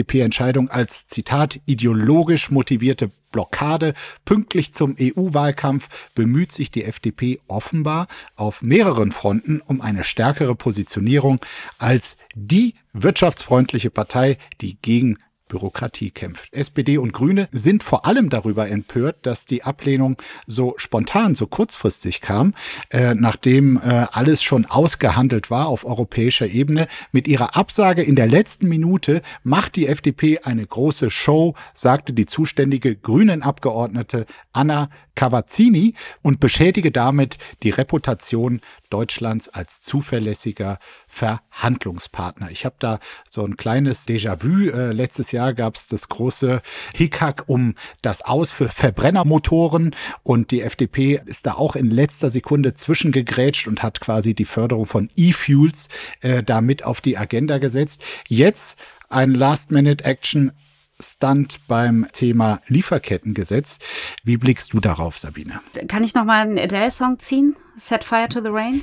FDP-Entscheidung 0.08 0.70
als 0.70 1.08
Zitat 1.08 1.60
ideologisch 1.66 2.50
motiviert 2.50 2.78
motivierte 2.78 3.12
Blockade. 3.32 3.94
Pünktlich 4.24 4.74
zum 4.74 4.96
EU-Wahlkampf 5.00 6.10
bemüht 6.16 6.52
sich 6.52 6.72
die 6.72 6.86
FDP 6.86 7.40
offenbar 7.48 8.08
auf 8.36 8.62
mehreren 8.62 9.12
Fronten 9.12 9.62
um 9.62 9.82
eine 9.82 10.04
stärkere 10.04 10.56
Positionierung 10.56 11.40
als 11.78 12.16
die 12.36 12.76
wirtschaftsfreundliche 12.94 13.90
Partei, 13.90 14.38
die 14.62 14.78
gegen 14.82 15.18
Bürokratie 15.48 16.12
kämpft. 16.12 16.54
SPD 16.54 16.98
und 16.98 17.13
Grüne 17.13 17.48
sind 17.51 17.84
vor 17.84 18.06
allem 18.06 18.30
darüber 18.30 18.70
empört, 18.70 19.25
dass 19.25 19.46
die 19.46 19.63
Ablehnung 19.63 20.22
so 20.46 20.74
spontan, 20.77 21.36
so 21.36 21.48
kurzfristig 21.48 22.22
kam, 22.22 22.54
äh, 22.89 23.13
nachdem 23.16 23.77
äh, 23.77 24.06
alles 24.12 24.44
schon 24.44 24.66
ausgehandelt 24.66 25.50
war 25.50 25.68
auf 25.68 25.86
europäischer 25.86 26.48
Ebene. 26.48 26.88
Mit 27.12 27.27
ihrer 27.27 27.56
Absage 27.56 28.04
in 28.04 28.16
der 28.16 28.27
letzten 28.27 28.68
Minute 28.68 29.22
macht 29.44 29.75
die 29.75 29.88
FDP 29.88 30.39
eine 30.39 30.66
große 30.66 31.10
Show, 31.10 31.56
sagte 31.74 32.13
die 32.13 32.25
zuständige 32.25 32.96
grünen 32.96 33.42
Abgeordnete 33.42 34.25
Anna 34.54 34.89
Cavazzini 35.16 35.96
und 36.22 36.39
beschädige 36.39 36.92
damit 36.92 37.38
die 37.63 37.72
Reputation 37.72 38.62
Deutschlands 38.89 39.50
als 39.50 39.82
zuverlässiger 39.82 40.77
Verhandlungspartner. 41.17 42.51
Ich 42.51 42.65
habe 42.65 42.75
da 42.79 43.00
so 43.29 43.43
ein 43.43 43.57
kleines 43.57 44.07
Déjà-vu. 44.07 44.69
Äh, 44.69 44.91
letztes 44.91 45.31
Jahr 45.31 45.53
gab 45.53 45.75
es 45.75 45.88
das 45.88 46.09
große 46.09 46.62
Hickhack 46.93 47.43
um 47.47 47.74
das 48.01 48.21
Aus 48.21 48.51
für 48.51 48.69
Verbrennermotoren 48.69 49.95
und 50.24 50.51
die 50.51 50.62
FDP 50.62 51.19
ist 51.25 51.47
da 51.47 51.55
auch 51.55 51.75
in 51.75 51.89
letzter 51.89 52.29
Sekunde 52.29 52.75
zwischengegrätscht 52.75 53.67
und 53.67 53.81
hat 53.81 54.00
quasi 54.00 54.36
die 54.36 54.45
Förderung 54.45 54.86
von 54.86 55.09
E-Fuels 55.15 55.89
äh, 56.21 56.43
damit 56.43 56.86
auf 56.86 57.01
die 57.01 57.17
Agenda 57.17 57.57
gesetzt. 57.57 58.03
Jetzt 58.27 58.77
ein 59.09 59.31
Last-Minute-Action 59.31 60.51
Stunt 61.00 61.60
beim 61.68 62.08
Thema 62.12 62.60
Lieferkettengesetz. 62.68 63.77
Wie 64.24 64.38
blickst 64.38 64.74
du 64.74 64.80
darauf, 64.80 65.18
Sabine? 65.18 65.60
Kann 65.88 66.04
ich 66.04 66.13
noch 66.16 66.25
mal 66.25 66.42
einen 66.42 66.58
Adele-Song 66.58 67.20
ziehen? 67.20 67.56
Set 67.75 68.04
Fire 68.04 68.27
to 68.27 68.42
the 68.42 68.50
Rain? 68.50 68.82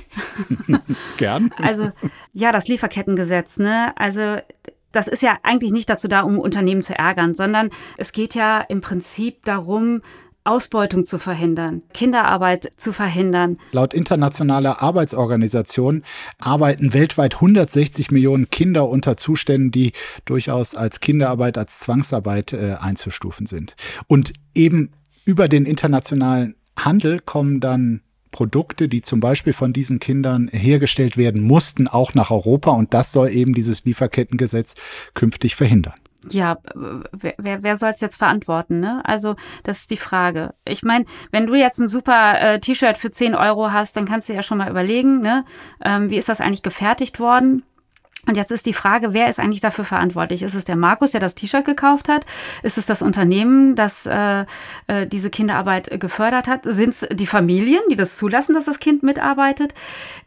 Gern. 1.16 1.52
Also, 1.56 1.90
ja, 2.32 2.52
das 2.52 2.68
Lieferkettengesetz, 2.68 3.58
ne? 3.58 3.92
Also, 3.96 4.38
das 4.92 5.08
ist 5.08 5.22
ja 5.22 5.38
eigentlich 5.42 5.72
nicht 5.72 5.90
dazu 5.90 6.06
da, 6.06 6.20
um 6.20 6.38
Unternehmen 6.38 6.82
zu 6.82 6.96
ärgern, 6.96 7.34
sondern 7.34 7.70
es 7.98 8.12
geht 8.12 8.34
ja 8.34 8.60
im 8.60 8.80
Prinzip 8.80 9.44
darum, 9.44 10.00
Ausbeutung 10.44 11.06
zu 11.06 11.18
verhindern, 11.18 11.82
Kinderarbeit 11.94 12.70
zu 12.76 12.92
verhindern. 12.92 13.58
Laut 13.72 13.94
internationaler 13.94 14.82
Arbeitsorganisation 14.82 16.02
arbeiten 16.38 16.92
weltweit 16.92 17.36
160 17.36 18.10
Millionen 18.10 18.50
Kinder 18.50 18.88
unter 18.88 19.16
Zuständen, 19.16 19.70
die 19.70 19.92
durchaus 20.26 20.74
als 20.74 21.00
Kinderarbeit, 21.00 21.56
als 21.56 21.80
Zwangsarbeit 21.80 22.52
äh, 22.52 22.76
einzustufen 22.78 23.46
sind. 23.46 23.74
Und 24.06 24.34
eben 24.54 24.92
über 25.24 25.48
den 25.48 25.64
internationalen 25.64 26.56
Handel 26.78 27.20
kommen 27.20 27.60
dann 27.60 28.02
Produkte, 28.30 28.88
die 28.88 29.00
zum 29.00 29.20
Beispiel 29.20 29.52
von 29.52 29.72
diesen 29.72 30.00
Kindern 30.00 30.48
hergestellt 30.52 31.16
werden 31.16 31.40
mussten, 31.40 31.88
auch 31.88 32.14
nach 32.14 32.30
Europa. 32.30 32.72
Und 32.72 32.92
das 32.92 33.12
soll 33.12 33.30
eben 33.30 33.54
dieses 33.54 33.84
Lieferkettengesetz 33.84 34.74
künftig 35.14 35.54
verhindern 35.54 35.94
ja, 36.30 36.58
wer, 36.74 37.34
wer, 37.38 37.62
wer 37.62 37.76
soll 37.76 37.90
es 37.90 38.00
jetzt 38.00 38.16
verantworten? 38.16 38.80
Ne? 38.80 39.02
Also 39.04 39.36
das 39.62 39.80
ist 39.80 39.90
die 39.90 39.96
Frage. 39.96 40.54
Ich 40.64 40.82
meine, 40.82 41.04
wenn 41.30 41.46
du 41.46 41.54
jetzt 41.54 41.78
ein 41.78 41.88
super 41.88 42.40
äh, 42.40 42.60
T-Shirt 42.60 42.98
für 42.98 43.10
10 43.10 43.34
Euro 43.34 43.72
hast, 43.72 43.96
dann 43.96 44.06
kannst 44.06 44.28
du 44.28 44.32
ja 44.32 44.42
schon 44.42 44.58
mal 44.58 44.70
überlegen, 44.70 45.20
ne? 45.20 45.44
ähm, 45.84 46.10
wie 46.10 46.16
ist 46.16 46.28
das 46.28 46.40
eigentlich 46.40 46.62
gefertigt 46.62 47.20
worden? 47.20 47.64
Und 48.26 48.36
jetzt 48.36 48.50
ist 48.50 48.66
die 48.66 48.72
Frage, 48.72 49.12
wer 49.12 49.28
ist 49.28 49.38
eigentlich 49.38 49.60
dafür 49.60 49.84
verantwortlich? 49.84 50.42
Ist 50.42 50.54
es 50.54 50.64
der 50.64 50.76
Markus, 50.76 51.10
der 51.10 51.20
das 51.20 51.34
T-Shirt 51.34 51.64
gekauft 51.64 52.08
hat? 52.08 52.24
Ist 52.62 52.78
es 52.78 52.86
das 52.86 53.02
Unternehmen, 53.02 53.74
das 53.74 54.06
äh, 54.06 54.44
äh, 54.86 55.06
diese 55.06 55.30
Kinderarbeit 55.30 56.00
gefördert 56.00 56.48
hat? 56.48 56.60
Sind 56.64 56.90
es 56.90 57.06
die 57.12 57.26
Familien, 57.26 57.80
die 57.90 57.96
das 57.96 58.16
zulassen, 58.16 58.54
dass 58.54 58.64
das 58.64 58.78
Kind 58.78 59.02
mitarbeitet? 59.02 59.74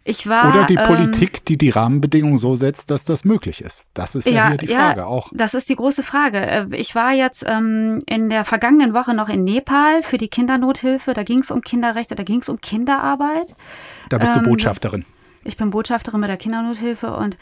Ich 0.04 0.28
war, 0.28 0.50
Oder 0.50 0.66
die 0.66 0.76
ähm, 0.76 0.86
Politik, 0.86 1.44
die 1.46 1.58
die 1.58 1.70
Rahmenbedingungen 1.70 2.38
so 2.38 2.56
setzt, 2.56 2.92
dass 2.92 3.04
das 3.04 3.26
möglich 3.26 3.62
ist? 3.62 3.86
Das 3.94 4.16
ist 4.16 4.28
ja, 4.28 4.34
ja 4.34 4.48
hier 4.50 4.58
die 4.58 4.68
Frage 4.68 5.02
ja, 5.02 5.06
auch. 5.06 5.30
Das 5.34 5.54
ist 5.54 5.70
die 5.70 5.76
große 5.76 6.04
Frage. 6.04 6.40
Äh, 6.40 6.66
ich 6.72 6.96
war 6.96 7.14
jetzt 7.14 7.46
ähm, 7.48 8.02
in 8.06 8.30
der 8.30 8.46
vergangenen 8.46 8.94
Woche 8.94 9.14
noch 9.14 9.30
in 9.30 9.44
Nepal 9.44 10.02
für 10.04 10.18
die 10.18 10.30
Kindernothilfe. 10.30 11.14
Da 11.14 11.24
ging 11.24 11.40
es 11.40 11.52
um 11.52 11.62
Kinderrechte, 11.62 12.16
da 12.16 12.24
ging 12.24 12.42
es 12.42 12.50
um 12.50 12.62
Kinderarbeit. 12.62 13.56
Da 14.10 14.18
bist 14.18 14.34
ähm, 14.36 14.44
du 14.44 14.50
Botschafterin. 14.50 15.06
Ich 15.44 15.58
bin 15.58 15.70
Botschafterin 15.70 16.20
mit 16.20 16.30
der 16.30 16.38
Kindernothilfe 16.38 17.16
und 17.16 17.38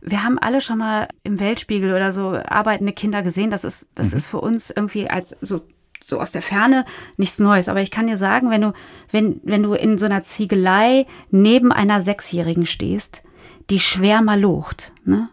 wir 0.00 0.22
haben 0.22 0.38
alle 0.38 0.60
schon 0.60 0.78
mal 0.78 1.08
im 1.22 1.40
Weltspiegel 1.40 1.92
oder 1.94 2.12
so 2.12 2.30
arbeitende 2.30 2.92
Kinder 2.92 3.22
gesehen. 3.22 3.50
Das 3.50 3.64
ist, 3.64 3.88
das 3.94 4.10
mhm. 4.10 4.16
ist 4.16 4.26
für 4.26 4.40
uns 4.40 4.70
irgendwie 4.70 5.08
als 5.08 5.36
so 5.40 5.60
so 6.08 6.20
aus 6.20 6.30
der 6.30 6.42
Ferne 6.42 6.84
nichts 7.16 7.38
Neues. 7.38 7.68
Aber 7.68 7.82
ich 7.82 7.90
kann 7.90 8.06
dir 8.06 8.16
sagen, 8.16 8.50
wenn 8.50 8.62
du, 8.62 8.72
wenn, 9.10 9.40
wenn 9.44 9.62
du 9.62 9.74
in 9.74 9.98
so 9.98 10.06
einer 10.06 10.22
Ziegelei 10.22 11.06
neben 11.30 11.70
einer 11.70 12.00
Sechsjährigen 12.00 12.66
stehst, 12.66 13.22
die 13.70 13.78
schwer 13.78 14.22
mal 14.22 14.40
locht, 14.40 14.92
ne? 15.04 15.28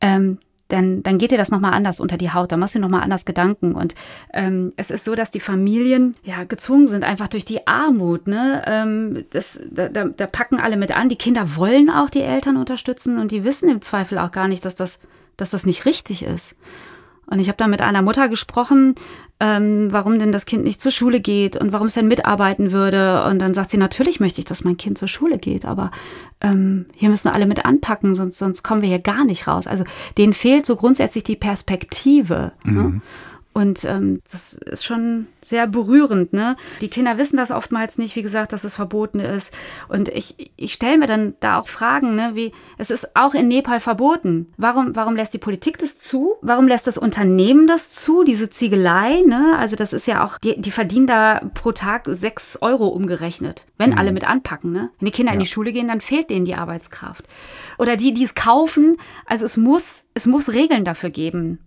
Ähm, 0.00 0.38
dann, 0.68 1.02
dann 1.02 1.18
geht 1.18 1.30
dir 1.30 1.38
das 1.38 1.50
nochmal 1.50 1.72
anders 1.72 1.98
unter 1.98 2.16
die 2.16 2.30
Haut, 2.30 2.52
dann 2.52 2.60
machst 2.60 2.74
du 2.74 2.78
nochmal 2.78 3.02
anders 3.02 3.24
Gedanken. 3.24 3.74
Und 3.74 3.94
ähm, 4.32 4.72
es 4.76 4.90
ist 4.90 5.04
so, 5.04 5.14
dass 5.14 5.30
die 5.30 5.40
Familien 5.40 6.14
ja 6.22 6.44
gezwungen 6.44 6.86
sind, 6.86 7.04
einfach 7.04 7.28
durch 7.28 7.44
die 7.44 7.66
Armut. 7.66 8.28
Ne? 8.28 8.62
Ähm, 8.66 9.24
das, 9.30 9.60
da, 9.70 9.88
da, 9.88 10.04
da 10.04 10.26
packen 10.26 10.60
alle 10.60 10.76
mit 10.76 10.94
an. 10.94 11.08
Die 11.08 11.16
Kinder 11.16 11.56
wollen 11.56 11.90
auch 11.90 12.10
die 12.10 12.22
Eltern 12.22 12.56
unterstützen 12.56 13.18
und 13.18 13.32
die 13.32 13.44
wissen 13.44 13.68
im 13.68 13.80
Zweifel 13.80 14.18
auch 14.18 14.30
gar 14.30 14.48
nicht, 14.48 14.64
dass 14.64 14.76
das, 14.76 14.98
dass 15.36 15.50
das 15.50 15.64
nicht 15.64 15.86
richtig 15.86 16.22
ist. 16.22 16.54
Und 17.30 17.38
ich 17.40 17.48
habe 17.48 17.58
da 17.58 17.68
mit 17.68 17.82
einer 17.82 18.02
Mutter 18.02 18.28
gesprochen, 18.28 18.94
ähm, 19.40 19.88
warum 19.90 20.18
denn 20.18 20.32
das 20.32 20.46
Kind 20.46 20.64
nicht 20.64 20.82
zur 20.82 20.92
Schule 20.92 21.20
geht 21.20 21.56
und 21.56 21.72
warum 21.72 21.86
es 21.86 21.94
denn 21.94 22.08
mitarbeiten 22.08 22.72
würde. 22.72 23.24
Und 23.24 23.38
dann 23.38 23.54
sagt 23.54 23.70
sie, 23.70 23.76
natürlich 23.76 24.18
möchte 24.18 24.40
ich, 24.40 24.46
dass 24.46 24.64
mein 24.64 24.76
Kind 24.76 24.98
zur 24.98 25.08
Schule 25.08 25.38
geht, 25.38 25.64
aber 25.64 25.90
ähm, 26.40 26.86
hier 26.94 27.10
müssen 27.10 27.28
alle 27.28 27.46
mit 27.46 27.64
anpacken, 27.64 28.14
sonst, 28.14 28.38
sonst 28.38 28.62
kommen 28.62 28.82
wir 28.82 28.88
hier 28.88 28.98
gar 28.98 29.24
nicht 29.24 29.46
raus. 29.46 29.66
Also 29.66 29.84
denen 30.16 30.32
fehlt 30.32 30.66
so 30.66 30.76
grundsätzlich 30.76 31.24
die 31.24 31.36
Perspektive. 31.36 32.52
Ne? 32.64 32.72
Mhm. 32.72 32.90
Ne? 32.94 33.00
Und 33.54 33.84
ähm, 33.84 34.20
das 34.30 34.52
ist 34.52 34.84
schon 34.84 35.26
sehr 35.40 35.66
berührend. 35.66 36.32
Ne? 36.32 36.56
Die 36.80 36.88
Kinder 36.88 37.18
wissen 37.18 37.36
das 37.36 37.50
oftmals 37.50 37.98
nicht, 37.98 38.14
wie 38.14 38.22
gesagt, 38.22 38.52
dass 38.52 38.62
es 38.62 38.76
verboten 38.76 39.18
ist. 39.18 39.52
Und 39.88 40.08
ich, 40.08 40.52
ich 40.56 40.72
stelle 40.72 40.98
mir 40.98 41.08
dann 41.08 41.34
da 41.40 41.58
auch 41.58 41.66
Fragen, 41.66 42.14
ne, 42.14 42.30
wie 42.34 42.52
es 42.76 42.90
ist 42.90 43.16
auch 43.16 43.34
in 43.34 43.48
Nepal 43.48 43.80
verboten. 43.80 44.52
Warum, 44.58 44.94
warum 44.94 45.16
lässt 45.16 45.34
die 45.34 45.38
Politik 45.38 45.78
das 45.78 45.98
zu? 45.98 46.36
Warum 46.40 46.68
lässt 46.68 46.86
das 46.86 46.98
Unternehmen 46.98 47.66
das 47.66 47.90
zu? 47.90 48.22
Diese 48.22 48.48
Ziegelei, 48.48 49.22
ne? 49.26 49.56
Also 49.58 49.74
das 49.74 49.92
ist 49.92 50.06
ja 50.06 50.24
auch, 50.24 50.38
die, 50.38 50.60
die 50.60 50.70
verdienen 50.70 51.08
da 51.08 51.40
pro 51.54 51.72
Tag 51.72 52.04
sechs 52.06 52.58
Euro 52.60 52.86
umgerechnet, 52.86 53.66
wenn 53.76 53.90
mhm. 53.90 53.98
alle 53.98 54.12
mit 54.12 54.24
anpacken. 54.28 54.70
Ne? 54.70 54.90
Wenn 55.00 55.06
die 55.06 55.12
Kinder 55.12 55.32
ja. 55.32 55.34
in 55.34 55.40
die 55.40 55.50
Schule 55.50 55.72
gehen, 55.72 55.88
dann 55.88 56.00
fehlt 56.00 56.30
denen 56.30 56.44
die 56.44 56.54
Arbeitskraft. 56.54 57.24
Oder 57.78 57.96
die, 57.96 58.14
die 58.14 58.24
es 58.24 58.36
kaufen. 58.36 58.96
Also 59.26 59.44
es 59.44 59.56
muss, 59.56 60.04
es 60.18 60.26
muss 60.26 60.52
Regeln 60.52 60.84
dafür 60.84 61.10
geben. 61.10 61.60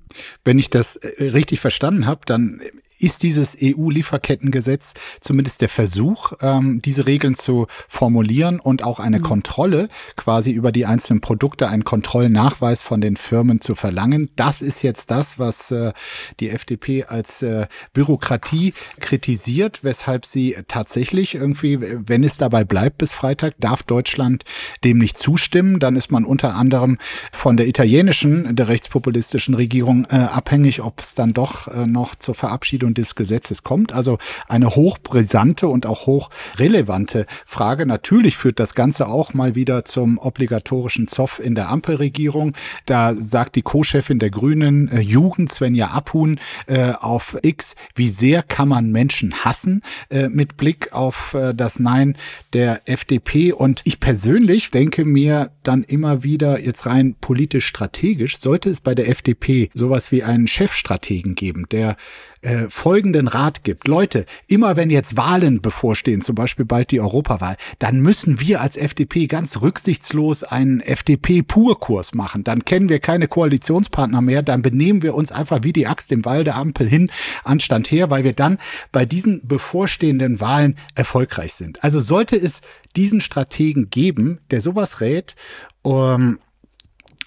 Wenn 0.43 0.59
ich 0.59 0.69
das 0.69 0.97
äh, 0.97 1.29
richtig 1.29 1.61
verstanden 1.61 2.05
habe, 2.05 2.21
dann 2.25 2.59
ist 3.01 3.23
dieses 3.23 3.57
EU-Lieferkettengesetz 3.61 4.93
zumindest 5.19 5.61
der 5.61 5.69
Versuch, 5.69 6.33
ähm, 6.41 6.81
diese 6.83 7.05
Regeln 7.05 7.35
zu 7.35 7.67
formulieren 7.87 8.59
und 8.59 8.83
auch 8.83 8.99
eine 8.99 9.19
mhm. 9.19 9.23
Kontrolle 9.23 9.87
quasi 10.15 10.51
über 10.51 10.71
die 10.71 10.85
einzelnen 10.85 11.21
Produkte, 11.21 11.67
einen 11.69 11.83
Kontrollnachweis 11.83 12.81
von 12.81 13.01
den 13.01 13.17
Firmen 13.17 13.61
zu 13.61 13.75
verlangen. 13.75 14.29
Das 14.35 14.61
ist 14.61 14.83
jetzt 14.83 15.11
das, 15.11 15.39
was 15.39 15.71
äh, 15.71 15.93
die 16.39 16.49
FDP 16.49 17.05
als 17.05 17.41
äh, 17.41 17.67
Bürokratie 17.93 18.73
kritisiert, 18.99 19.83
weshalb 19.83 20.25
sie 20.25 20.55
tatsächlich 20.67 21.35
irgendwie, 21.35 21.79
wenn 21.81 22.23
es 22.23 22.37
dabei 22.37 22.63
bleibt 22.63 22.99
bis 22.99 23.13
Freitag, 23.13 23.55
darf 23.59 23.83
Deutschland 23.83 24.43
dem 24.83 24.97
nicht 24.97 25.17
zustimmen. 25.17 25.79
Dann 25.79 25.95
ist 25.95 26.11
man 26.11 26.25
unter 26.25 26.55
anderem 26.55 26.97
von 27.31 27.57
der 27.57 27.67
italienischen, 27.67 28.55
der 28.55 28.67
rechtspopulistischen 28.67 29.55
Regierung 29.55 30.05
äh, 30.09 30.15
abhängig, 30.15 30.81
ob 30.81 30.99
es 30.99 31.15
dann 31.15 31.33
doch 31.33 31.67
äh, 31.67 31.85
noch 31.85 32.15
zur 32.15 32.35
Verabschiedung 32.35 32.90
des 32.93 33.15
Gesetzes 33.15 33.63
kommt. 33.63 33.93
Also 33.93 34.17
eine 34.47 34.75
hochbrisante 34.75 35.67
und 35.67 35.85
auch 35.85 36.05
hochrelevante 36.05 37.25
Frage. 37.45 37.85
Natürlich 37.85 38.37
führt 38.37 38.59
das 38.59 38.75
Ganze 38.75 39.07
auch 39.07 39.33
mal 39.33 39.55
wieder 39.55 39.85
zum 39.85 40.17
obligatorischen 40.17 41.07
Zoff 41.07 41.39
in 41.39 41.55
der 41.55 41.69
Ampelregierung. 41.69 42.53
Da 42.85 43.13
sagt 43.15 43.55
die 43.55 43.61
Co-Chefin 43.61 44.19
der 44.19 44.29
Grünen, 44.29 44.89
äh, 44.89 44.99
Jugend 44.99 45.51
Svenja 45.51 45.87
Abhuhn 45.87 46.39
äh, 46.67 46.91
auf 46.91 47.37
X, 47.41 47.75
wie 47.95 48.09
sehr 48.09 48.43
kann 48.43 48.67
man 48.67 48.91
Menschen 48.91 49.43
hassen 49.43 49.81
äh, 50.09 50.29
mit 50.29 50.57
Blick 50.57 50.93
auf 50.93 51.33
äh, 51.33 51.53
das 51.53 51.79
Nein 51.79 52.15
der 52.53 52.81
FDP. 52.85 53.53
Und 53.53 53.81
ich 53.83 53.99
persönlich 53.99 54.71
denke 54.71 55.05
mir 55.05 55.51
dann 55.63 55.83
immer 55.83 56.23
wieder, 56.23 56.59
jetzt 56.59 56.85
rein 56.85 57.15
politisch 57.19 57.65
strategisch, 57.65 58.39
sollte 58.39 58.69
es 58.69 58.79
bei 58.79 58.95
der 58.95 59.09
FDP 59.09 59.69
sowas 59.73 60.11
wie 60.11 60.23
einen 60.23 60.47
Chefstrategen 60.47 61.35
geben, 61.35 61.65
der 61.71 61.95
äh, 62.41 62.69
folgenden 62.69 63.27
Rat 63.27 63.63
gibt. 63.63 63.87
Leute, 63.87 64.25
immer 64.47 64.75
wenn 64.75 64.89
jetzt 64.89 65.15
Wahlen 65.15 65.61
bevorstehen, 65.61 66.21
zum 66.21 66.35
Beispiel 66.35 66.65
bald 66.65 66.91
die 66.91 66.99
Europawahl, 66.99 67.55
dann 67.79 67.99
müssen 68.01 68.39
wir 68.39 68.61
als 68.61 68.77
FDP 68.77 69.27
ganz 69.27 69.61
rücksichtslos 69.61 70.43
einen 70.43 70.81
FDP-Purkurs 70.81 72.13
machen. 72.13 72.43
Dann 72.43 72.65
kennen 72.65 72.89
wir 72.89 72.99
keine 72.99 73.27
Koalitionspartner 73.27 74.21
mehr, 74.21 74.41
dann 74.41 74.61
benehmen 74.61 75.03
wir 75.03 75.13
uns 75.15 75.31
einfach 75.31 75.59
wie 75.61 75.73
die 75.73 75.87
Axt 75.87 76.11
im 76.11 76.25
Wald 76.25 76.47
der 76.47 76.55
Ampel 76.55 76.89
hin, 76.89 77.11
Anstand 77.43 77.91
her, 77.91 78.09
weil 78.09 78.23
wir 78.23 78.33
dann 78.33 78.57
bei 78.91 79.05
diesen 79.05 79.47
bevorstehenden 79.47 80.41
Wahlen 80.41 80.77
erfolgreich 80.95 81.53
sind. 81.53 81.83
Also 81.83 81.99
sollte 81.99 82.35
es 82.35 82.61
diesen 82.95 83.21
Strategen 83.21 83.89
geben, 83.89 84.39
der 84.49 84.61
sowas 84.61 84.99
rät, 85.01 85.35
um, 85.83 86.39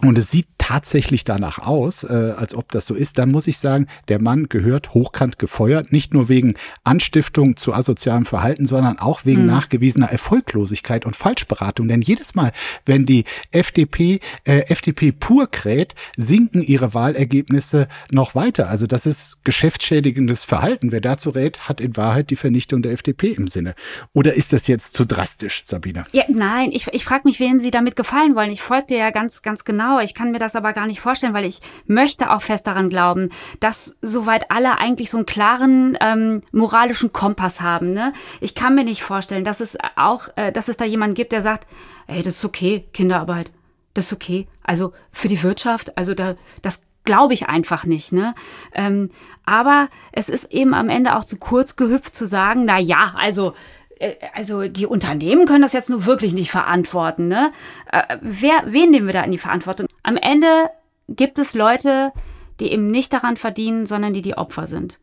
und 0.00 0.18
es 0.18 0.30
sieht 0.30 0.46
tatsächlich 0.58 1.24
danach 1.24 1.58
aus, 1.58 2.04
äh, 2.04 2.34
als 2.36 2.54
ob 2.54 2.72
das 2.72 2.86
so 2.86 2.94
ist, 2.94 3.18
dann 3.18 3.30
muss 3.30 3.46
ich 3.46 3.58
sagen, 3.58 3.86
der 4.08 4.20
Mann 4.20 4.48
gehört 4.48 4.94
hochkant 4.94 5.38
gefeuert, 5.38 5.92
nicht 5.92 6.14
nur 6.14 6.28
wegen 6.28 6.54
Anstiftung 6.84 7.56
zu 7.56 7.74
asozialem 7.74 8.24
Verhalten, 8.24 8.66
sondern 8.66 8.98
auch 8.98 9.24
wegen 9.24 9.42
mhm. 9.42 9.48
nachgewiesener 9.48 10.10
Erfolglosigkeit 10.10 11.04
und 11.04 11.16
Falschberatung. 11.16 11.86
Denn 11.88 12.00
jedes 12.00 12.34
Mal, 12.34 12.52
wenn 12.86 13.04
die 13.06 13.24
FDP, 13.52 14.20
äh, 14.44 14.60
FDP 14.70 15.12
pur 15.12 15.50
kräht, 15.50 15.94
sinken 16.16 16.62
ihre 16.62 16.94
Wahlergebnisse 16.94 17.86
noch 18.10 18.34
weiter. 18.34 18.68
Also 18.68 18.86
das 18.86 19.04
ist 19.06 19.44
geschäftsschädigendes 19.44 20.44
Verhalten. 20.44 20.92
Wer 20.92 21.02
dazu 21.02 21.30
rät, 21.30 21.68
hat 21.68 21.80
in 21.80 21.96
Wahrheit 21.96 22.30
die 22.30 22.36
Vernichtung 22.36 22.80
der 22.82 22.92
FDP 22.92 23.32
im 23.32 23.48
Sinne. 23.48 23.74
Oder 24.12 24.34
ist 24.34 24.52
das 24.54 24.66
jetzt 24.66 24.94
zu 24.94 25.04
drastisch, 25.04 25.62
Sabine? 25.66 26.04
Ja, 26.12 26.24
nein, 26.28 26.70
ich, 26.72 26.88
ich 26.92 27.04
frage 27.04 27.22
mich, 27.26 27.38
wem 27.38 27.60
Sie 27.60 27.70
damit 27.70 27.96
gefallen 27.96 28.34
wollen. 28.34 28.50
Ich 28.50 28.62
folge 28.62 28.86
dir 28.88 28.98
ja 28.98 29.10
ganz, 29.10 29.42
ganz 29.42 29.64
genau. 29.64 29.83
Ich 30.02 30.14
kann 30.14 30.30
mir 30.30 30.38
das 30.38 30.56
aber 30.56 30.72
gar 30.72 30.86
nicht 30.86 31.00
vorstellen, 31.00 31.34
weil 31.34 31.44
ich 31.44 31.60
möchte 31.86 32.30
auch 32.30 32.42
fest 32.42 32.66
daran 32.66 32.88
glauben, 32.88 33.30
dass 33.60 33.96
soweit 34.02 34.50
alle 34.50 34.78
eigentlich 34.78 35.10
so 35.10 35.18
einen 35.18 35.26
klaren 35.26 35.96
ähm, 36.00 36.42
moralischen 36.52 37.12
Kompass 37.12 37.60
haben. 37.60 37.92
Ne? 37.92 38.12
Ich 38.40 38.54
kann 38.54 38.74
mir 38.74 38.84
nicht 38.84 39.02
vorstellen, 39.02 39.44
dass 39.44 39.60
es 39.60 39.76
auch, 39.96 40.28
äh, 40.36 40.52
dass 40.52 40.68
es 40.68 40.76
da 40.76 40.84
jemanden 40.84 41.14
gibt, 41.14 41.32
der 41.32 41.42
sagt, 41.42 41.66
ey, 42.06 42.22
das 42.22 42.36
ist 42.36 42.44
okay, 42.44 42.86
Kinderarbeit, 42.92 43.50
das 43.94 44.06
ist 44.06 44.12
okay. 44.12 44.46
Also 44.62 44.92
für 45.10 45.28
die 45.28 45.42
Wirtschaft, 45.42 45.96
also 45.96 46.14
da, 46.14 46.36
das 46.62 46.82
glaube 47.04 47.34
ich 47.34 47.48
einfach 47.48 47.84
nicht. 47.84 48.12
Ne? 48.12 48.34
Ähm, 48.72 49.10
aber 49.44 49.88
es 50.12 50.28
ist 50.28 50.52
eben 50.52 50.74
am 50.74 50.88
Ende 50.88 51.16
auch 51.16 51.24
zu 51.24 51.36
kurz 51.38 51.76
gehüpft 51.76 52.16
zu 52.16 52.26
sagen, 52.26 52.64
na 52.64 52.78
ja, 52.78 53.14
also 53.16 53.54
also 54.34 54.68
die 54.68 54.86
Unternehmen 54.86 55.46
können 55.46 55.62
das 55.62 55.72
jetzt 55.72 55.90
nur 55.90 56.06
wirklich 56.06 56.34
nicht 56.34 56.50
verantworten. 56.50 57.28
Ne? 57.28 57.52
Äh, 57.90 58.18
wer, 58.20 58.62
wen 58.66 58.90
nehmen 58.90 59.06
wir 59.06 59.12
da 59.12 59.22
in 59.22 59.32
die 59.32 59.38
Verantwortung? 59.38 59.86
Am 60.02 60.16
Ende 60.16 60.70
gibt 61.08 61.38
es 61.38 61.54
Leute, 61.54 62.12
die 62.60 62.72
eben 62.72 62.90
nicht 62.90 63.12
daran 63.12 63.36
verdienen, 63.36 63.86
sondern 63.86 64.12
die 64.12 64.22
die 64.22 64.36
Opfer 64.36 64.66
sind. 64.66 64.98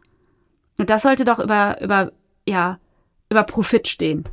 Und 0.78 0.90
das 0.90 1.04
sollte 1.04 1.26
doch 1.26 1.40
über, 1.40 1.82
über, 1.82 2.12
ja, 2.48 2.80
über 3.30 3.44
Profit 3.44 3.88
stehen. 3.88 4.24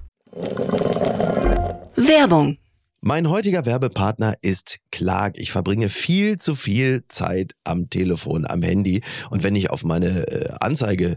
Werbung. 1.95 2.59
Mein 3.01 3.29
heutiger 3.29 3.65
Werbepartner 3.65 4.35
ist 4.43 4.81
Clark. 4.91 5.39
Ich 5.39 5.53
verbringe 5.53 5.89
viel 5.89 6.37
zu 6.37 6.57
viel 6.57 7.05
Zeit 7.07 7.53
am 7.63 7.91
Telefon, 7.91 8.45
am 8.45 8.61
Handy. 8.63 9.03
Und 9.31 9.45
wenn 9.45 9.55
ich 9.55 9.71
auf 9.71 9.85
meine 9.85 10.27
äh, 10.27 10.53
Anzeige 10.59 11.17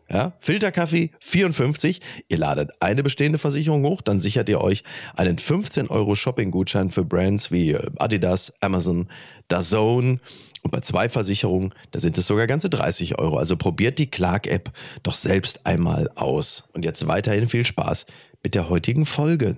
ja, 0.11 0.33
Filterkaffee 0.39 1.11
54. 1.21 2.01
Ihr 2.27 2.37
ladet 2.37 2.71
eine 2.79 3.03
bestehende 3.03 3.37
Versicherung 3.39 3.83
hoch, 3.83 4.01
dann 4.01 4.19
sichert 4.19 4.49
ihr 4.49 4.59
euch 4.59 4.83
einen 5.15 5.37
15 5.37 5.87
Euro 5.87 6.15
Shopping-Gutschein 6.15 6.89
für 6.89 7.05
Brands 7.05 7.51
wie 7.51 7.71
äh, 7.71 7.89
Adidas, 7.97 8.53
Amazon, 8.59 9.07
DAZN. 9.47 10.19
Und 10.63 10.71
bei 10.71 10.81
zwei 10.81 11.09
Versicherungen, 11.09 11.73
da 11.91 11.99
sind 11.99 12.17
es 12.17 12.27
sogar 12.27 12.45
ganze 12.45 12.69
30 12.69 13.17
Euro. 13.17 13.37
Also 13.37 13.55
probiert 13.55 13.97
die 13.97 14.11
Clark-App 14.11 14.71
doch 15.01 15.15
selbst 15.15 15.65
einmal 15.65 16.09
aus. 16.15 16.65
Und 16.73 16.85
jetzt 16.85 17.07
weiterhin 17.07 17.47
viel 17.47 17.65
Spaß 17.65 18.05
mit 18.43 18.53
der 18.53 18.69
heutigen 18.69 19.05
Folge. 19.05 19.57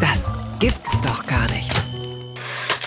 Das 0.00 0.30
gibt's 0.58 1.00
doch 1.02 1.26
gar 1.26 1.50
nicht. 1.52 1.72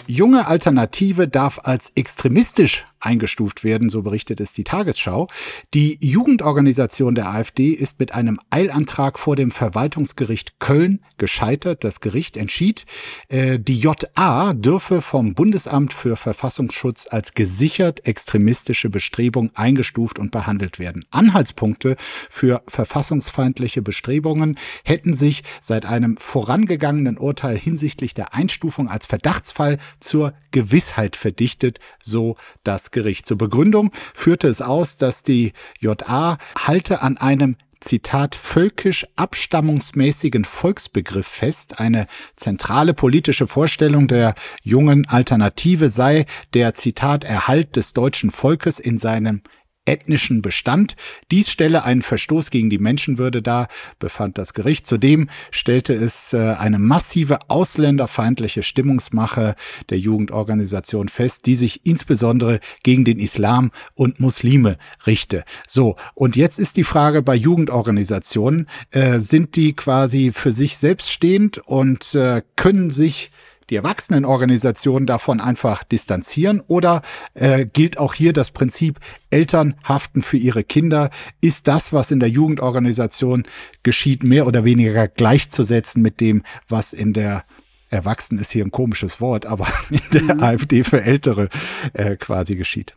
Junge 0.10 0.48
Alternative 0.48 1.28
darf 1.28 1.60
als 1.64 1.92
extremistisch 1.96 2.86
eingestuft 3.00 3.64
werden, 3.64 3.90
so 3.90 4.02
berichtet 4.02 4.40
es 4.40 4.54
die 4.54 4.64
Tagesschau. 4.64 5.28
Die 5.74 5.98
Jugendorganisation 6.02 7.16
der 7.16 7.30
AfD 7.30 7.72
ist 7.72 8.00
mit 8.00 8.14
einem 8.14 8.40
Eilantrag 8.50 9.20
vor 9.20 9.36
dem 9.36 9.52
Verwaltungsgericht 9.52 10.60
Köln 10.60 11.04
gescheitert. 11.18 11.84
Das 11.84 12.00
Gericht 12.00 12.38
entschied, 12.38 12.86
äh, 13.30 13.60
die 13.60 13.80
JA 13.80 14.54
dürfe 14.54 15.02
vom 15.02 15.34
Bundesamt 15.34 15.94
für 15.94 16.16
Verfassungsschutz 16.16 17.08
als 17.10 17.34
gesichert 17.34 18.08
extremistische 18.08 18.90
Bestrebung 18.90 19.52
eingestuft 19.56 20.20
und 20.20 20.32
behandelt 20.32 20.80
werden. 20.80 21.06
Anhaltspunkte 21.12 21.96
für 22.30 22.64
verfassungsfeindliche 22.68 23.82
Bestrebungen 23.82 24.58
hätten 24.84 25.14
sich 25.14 25.44
seit 25.62 25.86
einem 25.86 26.18
vorangegangenen 26.18 27.18
Urteil 27.18 27.58
hinsichtlich 27.58 28.14
der 28.14 28.34
Einstufung 28.34 28.90
als 28.90 29.06
Verdachtsfall 29.06 29.78
zur 30.00 30.34
Gewissheit 30.52 31.16
verdichtet, 31.16 31.80
so 32.02 32.38
das 32.64 32.87
Gericht. 32.91 33.26
Zur 33.26 33.38
Begründung 33.38 33.91
führte 34.13 34.47
es 34.47 34.62
aus, 34.62 34.97
dass 34.97 35.23
die 35.23 35.54
JA 35.80 36.38
halte 36.58 37.02
an 37.02 37.17
einem 37.17 37.56
Zitat, 37.80 38.36
völkisch 38.36 39.06
abstammungsmäßigen 39.15 40.45
Volksbegriff 40.45 41.28
fest. 41.28 41.80
Eine 41.80 42.08
zentrale 42.36 42.93
politische 42.93 43.47
Vorstellung 43.47 44.08
der 44.08 44.34
jungen 44.63 45.08
Alternative 45.08 45.89
sei 45.89 46.26
der, 46.54 46.73
Zitat, 46.73 47.23
Erhalt 47.23 47.76
des 47.76 47.93
deutschen 47.93 48.32
Volkes 48.32 48.80
in 48.80 48.97
seinem 48.97 49.41
ethnischen 49.88 50.41
Bestand. 50.41 50.95
Dies 51.32 51.50
stelle 51.50 51.84
einen 51.84 52.02
Verstoß 52.02 52.52
gegen 52.52 52.69
die 52.69 52.78
Menschenwürde 52.78 53.41
dar, 53.41 53.67
befand 54.00 54.38
das 54.38 54.54
Gericht. 54.54 54.86
Zudem 54.86 55.30
stellte 55.52 55.93
es 55.93 56.34
äh, 56.34 56.56
eine 56.58 56.80
massive 56.80 57.39
ausländerfeindliche 57.47 58.63
Stimmungsmache 58.63 59.56
der 59.89 60.00
Jugendorganisation 60.00 61.08
fest, 61.08 61.45
die 61.45 61.56
sich 61.56 61.86
insbesondere 61.86 62.60
gegen 62.84 63.06
den 63.06 63.19
Islam 63.19 63.71
und 63.95 64.19
Muslime 64.19 64.78
richte. 65.06 65.43
So, 65.67 65.95
und 66.13 66.36
jetzt 66.36 66.60
ist 66.60 66.78
die 66.78 66.84
Frage 66.84 67.21
bei 67.21 67.36
Jugendorganisationen, 67.36 68.67
äh, 68.91 69.19
sind 69.19 69.56
die 69.56 69.73
quasi 69.73 70.32
für 70.34 70.52
sich 70.52 70.78
selbststehend 70.78 71.60
und 71.60 72.13
äh, 72.15 72.41
können 72.56 72.89
sich 72.89 73.32
die 73.70 73.76
Erwachsenenorganisationen 73.76 75.06
davon 75.06 75.40
einfach 75.42 75.84
distanzieren? 75.84 76.62
Oder 76.68 77.02
äh, 77.34 77.66
gilt 77.66 77.98
auch 77.98 78.14
hier 78.14 78.34
das 78.34 78.52
Prinzip, 78.52 79.00
Eltern 79.30 79.76
haften 79.84 80.22
für 80.22 80.38
ihre 80.38 80.64
Kinder? 80.64 81.10
Ist 81.42 81.68
das, 81.68 81.94
was 81.94 82.12
in 82.12 82.20
der 82.20 82.30
Jugendorganisation 82.30 83.44
geschieht, 83.84 84.24
mehr 84.24 84.48
oder 84.48 84.66
weniger 84.66 85.08
gleichzusetzen 85.08 86.02
mit 86.02 86.22
dem, 86.22 86.44
was 86.68 86.94
in 86.94 87.14
der 87.14 87.44
Erwachsen 87.90 88.38
ist 88.38 88.52
hier 88.52 88.66
ein 88.66 88.72
komisches 88.72 89.22
Wort, 89.22 89.46
aber 89.46 89.68
in 89.90 90.02
der 90.12 90.36
mhm. 90.36 90.44
AfD 90.44 90.84
für 90.84 91.02
Ältere 91.02 91.50
äh, 91.94 92.16
quasi 92.16 92.56
geschieht. 92.56 92.96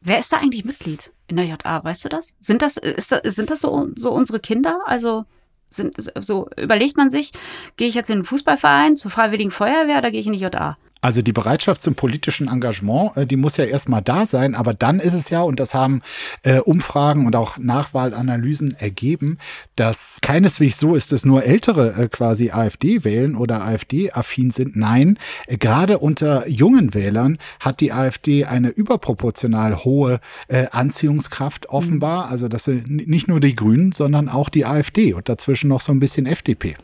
Wer 0.00 0.18
ist 0.18 0.32
da 0.32 0.38
eigentlich 0.38 0.64
Mitglied 0.64 1.12
in 1.28 1.36
der 1.36 1.46
JA? 1.46 1.84
Weißt 1.84 2.04
du 2.04 2.08
das? 2.08 2.34
Sind 2.40 2.62
das, 2.62 2.76
ist 2.76 3.12
das, 3.12 3.34
sind 3.34 3.50
das 3.50 3.60
so, 3.60 3.90
so 3.96 4.12
unsere 4.12 4.40
Kinder? 4.40 4.80
Also 4.86 5.24
sind, 5.74 5.96
so 6.24 6.48
überlegt 6.56 6.96
man 6.96 7.10
sich, 7.10 7.32
gehe 7.76 7.88
ich 7.88 7.94
jetzt 7.94 8.10
in 8.10 8.20
den 8.20 8.24
Fußballverein 8.24 8.96
zur 8.96 9.10
Freiwilligen 9.10 9.50
Feuerwehr 9.50 9.98
oder 9.98 10.10
gehe 10.10 10.20
ich 10.20 10.26
in 10.26 10.32
die 10.32 10.40
JA? 10.40 10.76
Also 11.04 11.20
die 11.20 11.32
Bereitschaft 11.32 11.82
zum 11.82 11.96
politischen 11.96 12.46
Engagement, 12.46 13.16
äh, 13.16 13.26
die 13.26 13.36
muss 13.36 13.56
ja 13.56 13.64
erstmal 13.64 14.02
da 14.02 14.24
sein, 14.24 14.54
aber 14.54 14.72
dann 14.72 15.00
ist 15.00 15.14
es 15.14 15.30
ja, 15.30 15.42
und 15.42 15.58
das 15.58 15.74
haben 15.74 16.00
äh, 16.44 16.60
Umfragen 16.60 17.26
und 17.26 17.34
auch 17.34 17.58
Nachwahlanalysen 17.58 18.76
ergeben, 18.78 19.38
dass 19.74 20.18
keineswegs 20.22 20.78
so 20.78 20.94
ist, 20.94 21.10
dass 21.10 21.24
nur 21.24 21.42
Ältere 21.42 21.94
äh, 21.94 22.08
quasi 22.08 22.52
AfD 22.52 23.02
wählen 23.02 23.34
oder 23.34 23.64
AfD-affin 23.64 24.52
sind. 24.52 24.76
Nein, 24.76 25.18
äh, 25.48 25.58
gerade 25.58 25.98
unter 25.98 26.48
jungen 26.48 26.94
Wählern 26.94 27.38
hat 27.58 27.80
die 27.80 27.92
AfD 27.92 28.44
eine 28.44 28.68
überproportional 28.68 29.84
hohe 29.84 30.20
äh, 30.46 30.66
Anziehungskraft 30.70 31.68
offenbar. 31.68 32.30
Also 32.30 32.46
das 32.46 32.62
sind 32.62 33.08
nicht 33.08 33.26
nur 33.26 33.40
die 33.40 33.56
Grünen, 33.56 33.90
sondern 33.90 34.28
auch 34.28 34.48
die 34.48 34.66
AfD 34.66 35.14
und 35.14 35.28
dazwischen 35.28 35.66
noch 35.66 35.80
so 35.80 35.90
ein 35.90 35.98
bisschen 35.98 36.26
FDP. 36.26 36.76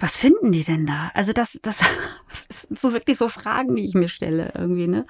Was 0.00 0.16
finden 0.16 0.50
die 0.50 0.64
denn 0.64 0.86
da? 0.86 1.10
Also 1.14 1.32
das, 1.32 1.60
das 1.62 1.78
sind 2.48 2.78
so 2.78 2.92
wirklich 2.92 3.18
so 3.18 3.28
Fragen, 3.28 3.76
die 3.76 3.84
ich 3.84 3.94
mir 3.94 4.08
stelle 4.08 4.52
irgendwie, 4.56 4.88
ne? 4.88 5.06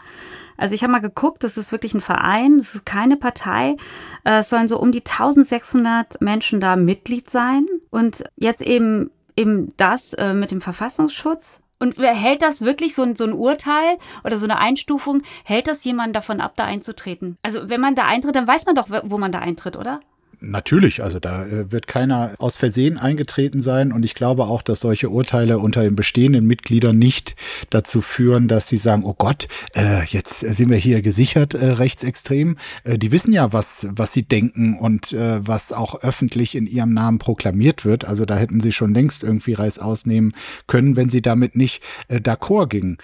Also 0.57 0.75
ich 0.75 0.83
habe 0.83 0.93
mal 0.93 0.99
geguckt, 0.99 1.43
das 1.43 1.57
ist 1.57 1.73
wirklich 1.73 1.95
ein 1.95 2.03
Verein, 2.03 2.59
das 2.59 2.75
ist 2.75 2.85
keine 2.85 3.17
Partei. 3.17 3.77
Äh, 4.25 4.41
es 4.41 4.51
sollen 4.51 4.69
so 4.69 4.79
um 4.79 4.93
die 4.93 5.01
1600 5.01 6.21
Menschen 6.21 6.61
da 6.61 6.77
Mitglied 6.77 7.31
sein. 7.31 7.67
Und 7.89 8.25
jetzt 8.37 8.61
eben, 8.61 9.11
eben 9.37 9.73
das 9.79 10.13
äh, 10.15 10.35
mit 10.35 10.51
dem 10.51 10.61
Verfassungsschutz. 10.61 11.63
Und 11.79 11.97
wer 11.97 12.13
hält 12.13 12.43
das 12.43 12.61
wirklich 12.61 12.95
so, 12.95 13.15
so 13.15 13.25
ein 13.25 13.33
Urteil 13.33 13.97
oder 14.23 14.37
so 14.37 14.45
eine 14.45 14.59
Einstufung, 14.59 15.23
hält 15.45 15.67
das 15.67 15.83
jemanden 15.83 16.13
davon 16.13 16.43
ab, 16.43 16.53
da 16.57 16.65
einzutreten? 16.65 17.39
Also 17.43 17.71
wenn 17.71 17.81
man 17.81 17.95
da 17.95 18.05
eintritt, 18.05 18.37
dann 18.37 18.47
weiß 18.47 18.67
man 18.67 18.75
doch, 18.75 18.91
wo 18.91 19.17
man 19.17 19.33
da 19.33 19.39
eintritt, 19.39 19.77
oder? 19.77 20.01
Natürlich, 20.43 21.03
also 21.03 21.19
da 21.19 21.45
äh, 21.45 21.71
wird 21.71 21.87
keiner 21.87 22.33
aus 22.39 22.57
Versehen 22.57 22.97
eingetreten 22.97 23.61
sein 23.61 23.93
und 23.93 24.05
ich 24.05 24.15
glaube 24.15 24.45
auch, 24.45 24.63
dass 24.63 24.81
solche 24.81 25.11
Urteile 25.11 25.59
unter 25.59 25.83
den 25.83 25.95
bestehenden 25.95 26.47
Mitgliedern 26.47 26.99
nicht 26.99 27.37
dazu 27.69 28.01
führen, 28.01 28.49
dass 28.49 28.67
sie 28.67 28.79
sagen, 28.79 29.05
oh 29.05 29.15
Gott, 29.17 29.49
äh, 29.75 30.05
jetzt 30.07 30.41
sind 30.41 30.71
wir 30.71 30.79
hier 30.79 31.03
gesichert 31.03 31.53
äh, 31.53 31.73
rechtsextrem. 31.73 32.57
Äh, 32.85 32.97
die 32.97 33.13
wissen 33.13 33.33
ja, 33.33 33.53
was, 33.53 33.87
was 33.91 34.13
sie 34.13 34.23
denken 34.23 34.79
und 34.79 35.13
äh, 35.13 35.47
was 35.47 35.73
auch 35.73 35.97
öffentlich 36.03 36.55
in 36.55 36.67
ihrem 36.67 36.95
Namen 36.95 37.19
proklamiert 37.19 37.85
wird. 37.85 38.07
Also 38.07 38.25
da 38.25 38.37
hätten 38.37 38.61
sie 38.61 38.73
schon 38.73 38.95
längst 38.95 39.23
irgendwie 39.23 39.53
Reis 39.53 39.79
ausnehmen 39.79 40.33
können, 40.67 40.97
wenn 40.97 41.11
sie 41.11 41.21
damit 41.21 41.55
nicht 41.55 41.83
äh, 42.09 42.17
d'accord 42.17 42.69
gingen. 42.69 42.97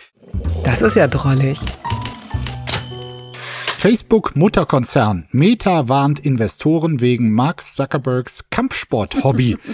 Das 0.64 0.80
ist 0.80 0.96
ja 0.96 1.06
drollig. 1.06 1.60
Facebook-Mutterkonzern 3.78 5.28
Meta 5.32 5.88
warnt 5.88 6.18
Investoren 6.18 7.00
wegen 7.00 7.30
Mark 7.32 7.62
Zuckerbergs 7.62 8.46
Kampfsport-Hobby. 8.50 9.58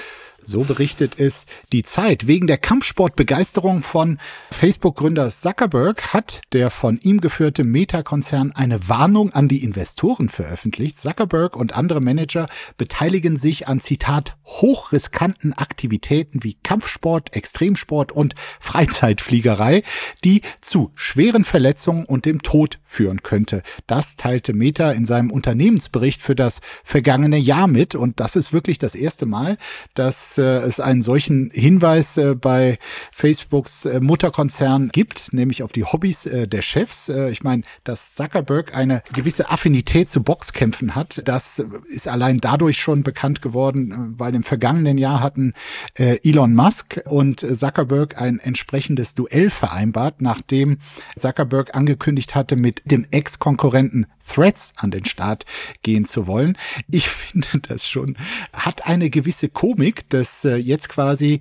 So 0.44 0.64
berichtet 0.64 1.20
es 1.20 1.46
die 1.72 1.84
Zeit. 1.84 2.26
Wegen 2.26 2.48
der 2.48 2.58
Kampfsportbegeisterung 2.58 3.80
von 3.82 4.18
Facebook-Gründer 4.50 5.30
Zuckerberg 5.30 6.12
hat 6.12 6.40
der 6.52 6.70
von 6.70 6.98
ihm 6.98 7.20
geführte 7.20 7.62
Meta-Konzern 7.62 8.50
eine 8.50 8.88
Warnung 8.88 9.32
an 9.32 9.46
die 9.46 9.62
Investoren 9.62 10.28
veröffentlicht. 10.28 10.98
Zuckerberg 10.98 11.54
und 11.54 11.76
andere 11.76 12.00
Manager 12.00 12.48
beteiligen 12.76 13.36
sich 13.36 13.68
an 13.68 13.78
Zitat 13.78 14.36
hochriskanten 14.60 15.52
Aktivitäten 15.52 16.42
wie 16.44 16.56
Kampfsport, 16.62 17.34
Extremsport 17.34 18.12
und 18.12 18.34
Freizeitfliegerei, 18.60 19.82
die 20.24 20.42
zu 20.60 20.90
schweren 20.94 21.44
Verletzungen 21.44 22.04
und 22.04 22.26
dem 22.26 22.42
Tod 22.42 22.78
führen 22.84 23.22
könnte. 23.22 23.62
Das 23.86 24.16
teilte 24.16 24.52
Meta 24.52 24.92
in 24.92 25.04
seinem 25.04 25.30
Unternehmensbericht 25.30 26.22
für 26.22 26.34
das 26.34 26.60
vergangene 26.84 27.38
Jahr 27.38 27.66
mit 27.66 27.94
und 27.94 28.20
das 28.20 28.36
ist 28.36 28.52
wirklich 28.52 28.78
das 28.78 28.94
erste 28.94 29.26
Mal, 29.26 29.56
dass 29.94 30.38
äh, 30.38 30.42
es 30.42 30.80
einen 30.80 31.02
solchen 31.02 31.50
Hinweis 31.50 32.16
äh, 32.16 32.34
bei 32.34 32.78
Facebooks 33.12 33.84
äh, 33.84 34.00
Mutterkonzern 34.00 34.90
gibt, 34.92 35.32
nämlich 35.32 35.62
auf 35.62 35.72
die 35.72 35.84
Hobbys 35.84 36.26
äh, 36.26 36.46
der 36.46 36.62
Chefs. 36.62 37.08
Äh, 37.08 37.30
ich 37.30 37.42
meine, 37.42 37.62
dass 37.84 38.14
Zuckerberg 38.14 38.76
eine 38.76 39.02
gewisse 39.12 39.50
Affinität 39.50 40.08
zu 40.08 40.22
Boxkämpfen 40.22 40.94
hat, 40.94 41.22
das 41.24 41.62
ist 41.88 42.08
allein 42.08 42.38
dadurch 42.38 42.78
schon 42.78 43.02
bekannt 43.02 43.42
geworden, 43.42 43.92
äh, 43.92 44.20
weil 44.20 44.34
im 44.42 44.44
vergangenen 44.44 44.98
Jahr 44.98 45.20
hatten 45.20 45.52
Elon 45.94 46.54
Musk 46.54 47.00
und 47.08 47.40
Zuckerberg 47.40 48.20
ein 48.20 48.40
entsprechendes 48.40 49.14
Duell 49.14 49.50
vereinbart, 49.50 50.20
nachdem 50.20 50.78
Zuckerberg 51.16 51.76
angekündigt 51.76 52.34
hatte, 52.34 52.56
mit 52.56 52.82
dem 52.84 53.06
Ex-Konkurrenten 53.10 54.06
Threads 54.26 54.72
an 54.76 54.90
den 54.90 55.04
Start 55.04 55.44
gehen 55.82 56.04
zu 56.04 56.26
wollen. 56.26 56.58
Ich 56.90 57.08
finde 57.08 57.60
das 57.60 57.86
schon, 57.86 58.16
hat 58.52 58.86
eine 58.86 59.10
gewisse 59.10 59.48
Komik, 59.48 60.08
dass 60.10 60.44
äh, 60.44 60.56
jetzt 60.56 60.88
quasi, 60.88 61.40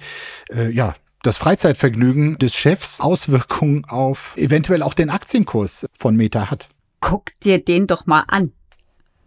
äh, 0.54 0.70
ja, 0.70 0.94
das 1.24 1.38
Freizeitvergnügen 1.38 2.38
des 2.40 2.56
Chefs 2.56 3.00
Auswirkungen 3.00 3.86
auf 3.86 4.36
eventuell 4.38 4.82
auch 4.82 4.96
den 4.96 5.10
Aktienkurs 5.10 5.86
von 5.94 6.16
Meta 6.16 6.50
hat. 6.50 6.70
Guck 7.00 7.32
dir 7.42 7.64
den 7.64 7.88
doch 7.88 8.06
mal 8.06 8.24
an. 8.28 8.54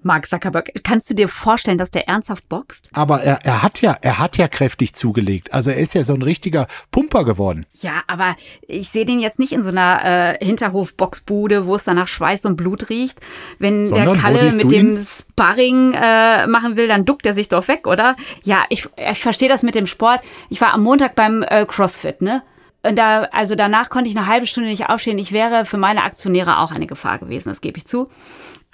Mark 0.04 0.28
Zuckerberg. 0.28 0.70
Kannst 0.82 1.10
du 1.10 1.14
dir 1.14 1.28
vorstellen, 1.28 1.78
dass 1.78 1.90
der 1.90 2.08
ernsthaft 2.08 2.48
boxt? 2.48 2.90
Aber 2.92 3.22
er, 3.22 3.38
er 3.44 3.62
hat 3.62 3.80
ja, 3.80 3.96
er 4.00 4.18
hat 4.18 4.36
ja 4.36 4.48
kräftig 4.48 4.94
zugelegt. 4.94 5.52
Also 5.52 5.70
er 5.70 5.76
ist 5.76 5.94
ja 5.94 6.04
so 6.04 6.14
ein 6.14 6.22
richtiger 6.22 6.66
Pumper 6.90 7.24
geworden. 7.24 7.66
Ja, 7.80 8.02
aber 8.06 8.36
ich 8.66 8.88
sehe 8.90 9.04
den 9.04 9.20
jetzt 9.20 9.38
nicht 9.38 9.52
in 9.52 9.62
so 9.62 9.70
einer 9.70 10.38
äh, 10.40 10.44
Hinterhof-Boxbude, 10.44 11.66
wo 11.66 11.74
es 11.74 11.84
danach 11.84 12.08
Schweiß 12.08 12.44
und 12.44 12.56
Blut 12.56 12.90
riecht. 12.90 13.20
Wenn 13.58 13.86
Sondern, 13.86 14.14
der 14.14 14.22
Kalle 14.22 14.52
mit 14.52 14.70
dem 14.70 15.00
Sparring 15.02 15.94
äh, 15.94 16.46
machen 16.46 16.76
will, 16.76 16.88
dann 16.88 17.04
duckt 17.04 17.26
er 17.26 17.34
sich 17.34 17.48
doch 17.48 17.68
weg, 17.68 17.86
oder? 17.86 18.16
Ja, 18.42 18.64
ich, 18.68 18.88
ich 18.96 19.20
verstehe 19.20 19.48
das 19.48 19.62
mit 19.62 19.74
dem 19.74 19.86
Sport. 19.86 20.20
Ich 20.50 20.60
war 20.60 20.72
am 20.74 20.82
Montag 20.82 21.14
beim 21.14 21.42
äh, 21.42 21.66
CrossFit, 21.66 22.22
ne? 22.22 22.42
Und 22.86 22.96
da, 22.96 23.22
also 23.32 23.54
danach 23.54 23.88
konnte 23.88 24.10
ich 24.10 24.16
eine 24.16 24.26
halbe 24.26 24.46
Stunde 24.46 24.68
nicht 24.68 24.90
aufstehen. 24.90 25.18
Ich 25.18 25.32
wäre 25.32 25.64
für 25.64 25.78
meine 25.78 26.02
Aktionäre 26.02 26.58
auch 26.58 26.70
eine 26.70 26.86
Gefahr 26.86 27.18
gewesen, 27.18 27.48
das 27.48 27.62
gebe 27.62 27.78
ich 27.78 27.86
zu. 27.86 28.10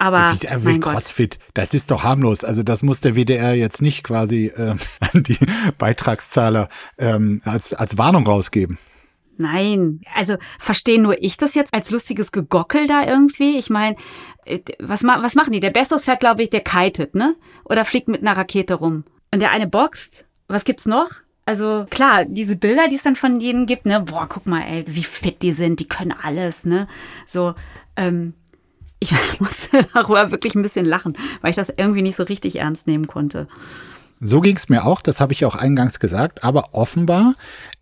Aber 0.01 0.33
wie, 0.33 0.65
mein 0.65 0.81
CrossFit, 0.81 1.37
Gott. 1.37 1.49
das 1.53 1.75
ist 1.75 1.91
doch 1.91 2.03
harmlos. 2.03 2.43
Also 2.43 2.63
das 2.63 2.81
muss 2.81 3.01
der 3.01 3.15
WDR 3.15 3.53
jetzt 3.53 3.83
nicht 3.83 4.03
quasi 4.03 4.47
äh, 4.47 4.75
an 4.99 5.21
die 5.21 5.37
Beitragszahler 5.77 6.69
ähm, 6.97 7.39
als, 7.45 7.71
als 7.71 7.99
Warnung 7.99 8.25
rausgeben. 8.25 8.79
Nein, 9.37 10.01
also 10.15 10.37
verstehe 10.57 10.99
nur 10.99 11.21
ich 11.21 11.37
das 11.37 11.53
jetzt 11.53 11.71
als 11.71 11.91
lustiges 11.91 12.31
Gegockel 12.31 12.87
da 12.87 13.05
irgendwie? 13.05 13.59
Ich 13.59 13.69
meine, 13.69 13.95
äh, 14.45 14.59
was, 14.79 15.03
was 15.03 15.35
machen 15.35 15.53
die? 15.53 15.59
Der 15.59 15.69
Bessos 15.69 16.05
fährt, 16.05 16.19
glaube 16.19 16.41
ich, 16.41 16.49
der 16.49 16.61
kitet, 16.61 17.13
ne? 17.13 17.35
Oder 17.63 17.85
fliegt 17.85 18.07
mit 18.07 18.21
einer 18.21 18.35
Rakete 18.35 18.73
rum. 18.73 19.03
Und 19.31 19.39
der 19.39 19.51
eine 19.51 19.67
boxt. 19.67 20.25
Was 20.47 20.65
gibt's 20.65 20.87
noch? 20.87 21.09
Also 21.45 21.85
klar, 21.91 22.25
diese 22.25 22.55
Bilder, 22.55 22.87
die 22.87 22.95
es 22.95 23.03
dann 23.03 23.15
von 23.15 23.37
denen 23.37 23.67
gibt, 23.67 23.85
ne, 23.85 24.01
boah, 24.01 24.27
guck 24.27 24.47
mal, 24.47 24.61
ey, 24.61 24.83
wie 24.87 25.03
fit 25.03 25.43
die 25.43 25.51
sind, 25.51 25.79
die 25.79 25.87
können 25.87 26.13
alles, 26.23 26.65
ne? 26.65 26.87
So, 27.27 27.53
ähm, 27.95 28.33
ich 29.01 29.13
musste 29.39 29.85
darüber 29.93 30.31
wirklich 30.31 30.55
ein 30.55 30.61
bisschen 30.61 30.85
lachen, 30.85 31.17
weil 31.41 31.49
ich 31.49 31.57
das 31.57 31.73
irgendwie 31.75 32.01
nicht 32.01 32.15
so 32.15 32.23
richtig 32.23 32.57
ernst 32.57 32.87
nehmen 32.87 33.07
konnte. 33.07 33.47
So 34.21 34.39
ging 34.39 34.55
es 34.55 34.69
mir 34.69 34.85
auch, 34.85 35.01
das 35.01 35.19
habe 35.19 35.33
ich 35.33 35.43
auch 35.45 35.55
eingangs 35.55 35.99
gesagt, 35.99 36.43
aber 36.43 36.69
offenbar 36.73 37.33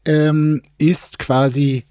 ähm, 0.05 0.61
ist 0.77 1.19
quasi 1.19 1.83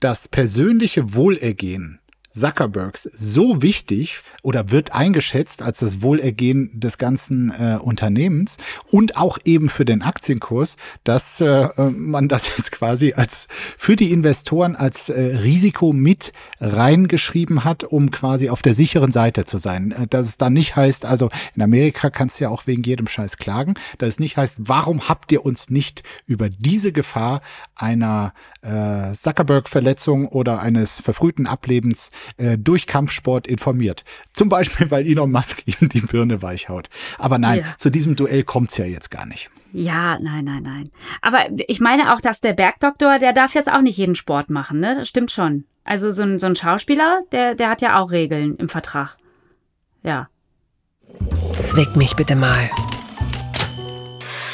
das 0.00 0.26
persönliche 0.26 1.14
Wohlergehen 1.14 2.00
Zuckerbergs 2.38 3.04
so 3.12 3.62
wichtig 3.62 4.20
oder 4.42 4.70
wird 4.70 4.94
eingeschätzt 4.94 5.62
als 5.62 5.80
das 5.80 6.02
Wohlergehen 6.02 6.70
des 6.78 6.98
ganzen 6.98 7.50
äh, 7.50 7.78
Unternehmens 7.80 8.56
und 8.86 9.16
auch 9.16 9.38
eben 9.44 9.68
für 9.68 9.84
den 9.84 10.02
Aktienkurs, 10.02 10.76
dass 11.04 11.40
äh, 11.40 11.68
man 11.90 12.28
das 12.28 12.48
jetzt 12.56 12.72
quasi 12.72 13.14
als 13.14 13.48
für 13.76 13.96
die 13.96 14.12
Investoren 14.12 14.76
als 14.76 15.08
äh, 15.08 15.20
Risiko 15.20 15.92
mit 15.92 16.32
reingeschrieben 16.60 17.64
hat, 17.64 17.84
um 17.84 18.10
quasi 18.10 18.50
auf 18.50 18.62
der 18.62 18.74
sicheren 18.74 19.12
Seite 19.12 19.44
zu 19.44 19.58
sein. 19.58 19.92
Äh, 19.92 20.06
dass 20.06 20.28
es 20.28 20.36
dann 20.38 20.52
nicht 20.52 20.76
heißt, 20.76 21.04
also 21.04 21.30
in 21.54 21.62
Amerika 21.62 22.10
kannst 22.10 22.38
du 22.38 22.44
ja 22.44 22.50
auch 22.50 22.66
wegen 22.66 22.82
jedem 22.82 23.06
Scheiß 23.06 23.36
klagen, 23.36 23.74
dass 23.98 24.08
es 24.10 24.18
nicht 24.20 24.36
heißt, 24.36 24.60
warum 24.60 25.08
habt 25.08 25.32
ihr 25.32 25.44
uns 25.44 25.70
nicht 25.70 26.02
über 26.26 26.48
diese 26.48 26.92
Gefahr 26.92 27.40
einer 27.74 28.32
äh, 28.62 29.12
Zuckerberg-Verletzung 29.12 30.26
oder 30.26 30.60
eines 30.60 31.00
verfrühten 31.00 31.46
Ablebens 31.46 32.10
äh, 32.36 32.58
durch 32.58 32.86
Kampfsport 32.86 33.46
informiert. 33.46 34.04
Zum 34.32 34.48
Beispiel, 34.48 34.90
weil 34.90 35.06
Elon 35.06 35.30
Musk 35.30 35.62
ihm 35.66 35.88
die 35.88 36.00
Birne 36.00 36.42
weichhaut. 36.42 36.88
Aber 37.18 37.38
nein, 37.38 37.60
ja. 37.60 37.76
zu 37.76 37.90
diesem 37.90 38.16
Duell 38.16 38.44
kommt's 38.44 38.76
ja 38.76 38.84
jetzt 38.84 39.10
gar 39.10 39.26
nicht. 39.26 39.50
Ja, 39.72 40.18
nein, 40.20 40.44
nein, 40.44 40.62
nein. 40.62 40.90
Aber 41.20 41.40
ich 41.66 41.80
meine 41.80 42.14
auch, 42.14 42.20
dass 42.20 42.40
der 42.40 42.54
Bergdoktor, 42.54 43.18
der 43.18 43.32
darf 43.32 43.54
jetzt 43.54 43.70
auch 43.70 43.82
nicht 43.82 43.98
jeden 43.98 44.14
Sport 44.14 44.50
machen, 44.50 44.80
ne? 44.80 44.94
Das 44.96 45.08
stimmt 45.08 45.30
schon. 45.30 45.64
Also 45.84 46.10
so 46.10 46.22
ein, 46.22 46.38
so 46.38 46.46
ein 46.46 46.56
Schauspieler, 46.56 47.20
der, 47.32 47.54
der 47.54 47.70
hat 47.70 47.82
ja 47.82 47.98
auch 47.98 48.10
Regeln 48.10 48.56
im 48.56 48.68
Vertrag. 48.68 49.16
Ja. 50.02 50.28
Zwick 51.54 51.96
mich 51.96 52.14
bitte 52.14 52.36
mal. 52.36 52.70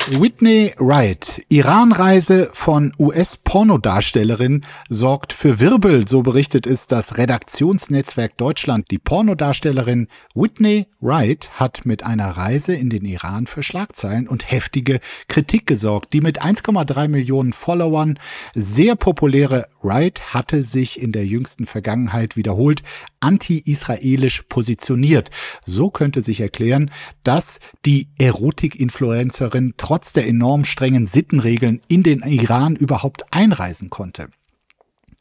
Whitney 0.06 0.74
Wright, 0.76 1.46
Iranreise 1.48 2.50
von 2.52 2.92
US-Pornodarstellerin 2.98 4.66
sorgt 4.90 5.32
für 5.32 5.60
Wirbel, 5.60 6.06
so 6.06 6.20
berichtet 6.20 6.66
es 6.66 6.86
das 6.86 7.16
Redaktionsnetzwerk 7.16 8.36
Deutschland. 8.36 8.90
Die 8.90 8.98
Pornodarstellerin 8.98 10.08
Whitney 10.34 10.88
Wright 11.00 11.48
hat 11.54 11.86
mit 11.86 12.02
einer 12.02 12.28
Reise 12.36 12.74
in 12.74 12.90
den 12.90 13.06
Iran 13.06 13.46
für 13.46 13.62
Schlagzeilen 13.62 14.28
und 14.28 14.50
heftige 14.50 15.00
Kritik 15.28 15.66
gesorgt. 15.66 16.12
Die 16.12 16.20
mit 16.20 16.42
1,3 16.42 17.08
Millionen 17.08 17.54
Followern 17.54 18.18
sehr 18.54 18.96
populäre 18.96 19.68
Wright 19.80 20.34
hatte 20.34 20.64
sich 20.64 21.00
in 21.00 21.12
der 21.12 21.24
jüngsten 21.24 21.64
Vergangenheit 21.64 22.36
wiederholt 22.36 22.82
anti-israelisch 23.20 24.42
positioniert. 24.50 25.30
So 25.64 25.88
könnte 25.88 26.22
sich 26.22 26.42
erklären, 26.42 26.90
dass 27.22 27.58
die 27.86 28.08
Erotik-Influencerin 28.18 29.72
der 30.12 30.26
enorm 30.26 30.64
strengen 30.64 31.06
Sittenregeln 31.06 31.80
in 31.88 32.02
den 32.02 32.22
Iran 32.22 32.76
überhaupt 32.76 33.32
einreisen 33.32 33.90
konnte. 33.90 34.28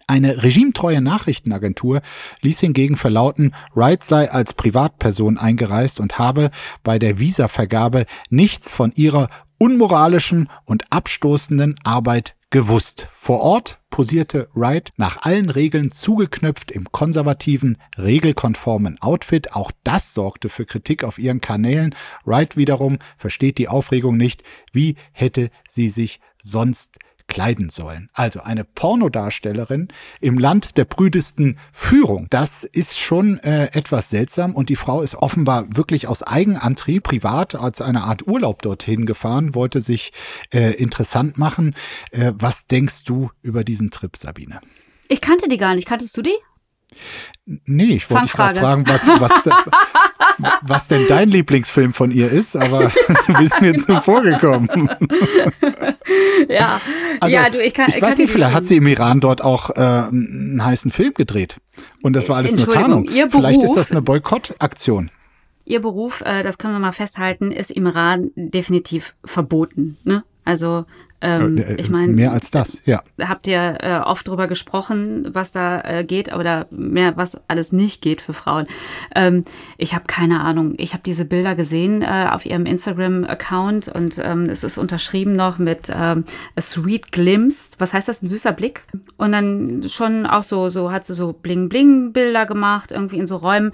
Eine 0.08 0.44
regimetreue 0.44 1.02
Nachrichtenagentur 1.02 2.02
ließ 2.42 2.60
hingegen 2.60 2.98
verlauten, 2.98 3.54
Wright 3.74 4.04
sei 4.04 4.30
als 4.30 4.54
Privatperson 4.54 5.38
eingereist 5.38 6.00
und 6.00 6.20
habe 6.20 6.52
bei 6.84 7.00
der 7.00 7.20
Visavergabe 7.20 8.06
nichts 8.30 8.72
von 8.72 8.92
ihrer 8.96 9.30
unmoralischen 9.58 10.50
und 10.66 10.92
abstoßenden 10.92 11.76
Arbeit 11.84 12.36
gewusst. 12.54 13.10
Vor 13.12 13.42
Ort 13.42 13.82
posierte 13.90 14.48
Wright 14.54 14.92
nach 14.96 15.24
allen 15.24 15.50
Regeln 15.50 15.92
zugeknöpft 15.92 16.70
im 16.70 16.92
konservativen, 16.92 17.80
regelkonformen 17.98 19.02
Outfit. 19.02 19.54
Auch 19.54 19.72
das 19.84 20.14
sorgte 20.14 20.50
für 20.50 20.66
Kritik 20.66 21.04
auf 21.04 21.18
ihren 21.18 21.42
Kanälen. 21.42 21.96
Wright 22.26 22.56
wiederum 22.56 23.00
versteht 23.18 23.58
die 23.58 23.70
Aufregung 23.70 24.18
nicht. 24.18 24.44
Wie 24.72 24.98
hätte 25.14 25.50
sie 25.68 25.90
sich 25.90 26.20
sonst 26.44 27.00
kleiden 27.34 27.72
sollen. 27.72 28.10
Also 28.14 28.42
eine 28.42 28.64
Pornodarstellerin 28.64 29.88
im 30.22 30.38
Land 30.38 30.78
der 30.78 30.86
prüdesten 30.86 31.58
Führung. 31.72 32.28
Das 32.30 32.64
ist 32.64 33.00
schon 33.00 33.40
äh, 33.40 33.66
etwas 33.74 34.12
seltsam 34.12 34.54
und 34.54 34.70
die 34.70 34.76
Frau 34.76 35.02
ist 35.02 35.16
offenbar 35.16 35.66
wirklich 35.76 36.08
aus 36.08 36.22
Eigenantrieb 36.22 37.04
privat 37.04 37.56
als 37.56 37.82
eine 37.82 38.04
Art 38.04 38.28
Urlaub 38.28 38.62
dorthin 38.62 39.08
gefahren, 39.08 39.56
wollte 39.56 39.82
sich 39.82 40.14
äh, 40.54 40.74
interessant 40.76 41.40
machen. 41.40 41.76
Äh, 42.12 42.34
was 42.36 42.68
denkst 42.68 43.04
du 43.04 43.32
über 43.42 43.64
diesen 43.64 43.90
Trip, 43.90 44.16
Sabine? 44.16 44.62
Ich 45.10 45.20
kannte 45.20 45.50
die 45.50 45.58
gar 45.58 45.74
nicht. 45.74 45.88
Kanntest 45.88 46.16
du 46.16 46.22
die? 46.22 46.36
Nee, 47.46 47.96
ich 47.96 48.10
wollte 48.10 48.26
dich 48.26 48.34
gerade 48.34 48.60
fragen, 48.60 48.88
was, 48.88 49.06
was, 49.08 49.32
was 50.62 50.88
denn 50.88 51.06
dein 51.08 51.30
Lieblingsfilm 51.30 51.94
von 51.94 52.12
ihr 52.12 52.32
ist, 52.32 52.56
aber 52.56 52.92
wir 53.28 53.48
sind 53.48 53.62
mir 53.62 53.74
jetzt 53.74 53.90
nur 53.90 54.02
vorgekommen. 54.02 54.70
ja, 56.50 56.80
also, 57.20 57.36
ja, 57.36 57.50
du, 57.50 57.62
ich 57.62 57.74
kann. 57.74 57.90
Ich 57.90 58.02
weiß 58.02 58.18
nicht, 58.18 58.30
vielleicht 58.30 58.54
hat 58.54 58.66
sie 58.66 58.78
im 58.78 58.88
Iran 58.88 59.20
dort 59.20 59.44
auch 59.44 59.72
äh, 59.72 59.80
einen 59.80 60.64
heißen 60.64 60.92
Film 60.92 61.14
gedreht. 61.14 61.58
Und 62.02 62.14
das 62.14 62.30
war 62.30 62.38
alles 62.38 62.56
nur 62.56 62.68
Tarnung. 62.68 63.10
Vielleicht 63.30 63.62
ist 63.62 63.76
das 63.76 63.92
eine 63.92 64.02
Boykottaktion. 64.02 65.12
Ihr 65.66 65.82
Beruf, 65.82 66.22
äh, 66.22 66.44
das 66.44 66.58
können 66.58 66.74
wir 66.74 66.80
mal 66.80 66.92
festhalten, 66.92 67.52
ist 67.52 67.72
im 67.72 67.86
Iran 67.86 68.32
definitiv 68.36 69.16
verboten. 69.24 69.98
Ne? 70.04 70.24
Also 70.44 70.86
ähm, 71.24 71.58
äh, 71.58 71.76
ich 71.76 71.90
meine, 71.90 72.12
mehr 72.12 72.34
als 72.34 72.52
das, 72.52 72.82
ja. 72.86 73.02
Habt 73.22 73.48
ihr 73.48 73.78
äh, 73.80 74.00
oft 74.00 74.28
drüber 74.28 74.48
gesprochen, 74.48 75.30
was 75.32 75.54
da 75.54 75.80
äh, 75.82 76.04
geht 76.04 76.34
oder 76.34 76.68
mehr, 76.70 77.16
was 77.16 77.42
alles 77.48 77.72
nicht 77.72 78.02
geht 78.02 78.20
für 78.20 78.34
Frauen? 78.34 78.68
Ähm, 79.16 79.46
ich 79.78 79.96
habe 79.96 80.04
keine 80.06 80.42
Ahnung. 80.42 80.74
Ich 80.78 80.94
habe 80.94 81.04
diese 81.06 81.24
Bilder 81.24 81.56
gesehen 81.56 82.02
äh, 82.02 82.28
auf 82.30 82.46
ihrem 82.46 82.66
Instagram-Account 82.66 83.88
und 83.88 84.20
ähm, 84.22 84.44
es 84.50 84.66
ist 84.66 84.78
unterschrieben 84.78 85.34
noch 85.34 85.60
mit 85.60 85.90
ähm, 85.96 86.26
a 86.58 86.62
sweet 86.62 87.14
glimpse. 87.14 87.72
Was 87.78 87.94
heißt 87.94 88.10
das? 88.10 88.22
Ein 88.22 88.28
süßer 88.28 88.52
Blick. 88.52 88.84
Und 89.16 89.32
dann 89.32 89.84
schon 89.88 90.26
auch 90.26 90.44
so, 90.44 90.68
so 90.68 90.92
hat 90.92 91.06
sie 91.06 91.14
so 91.14 91.32
Bling-Bling-Bilder 91.32 92.46
gemacht, 92.46 92.92
irgendwie 92.92 93.18
in 93.18 93.28
so 93.28 93.38
Räumen 93.38 93.72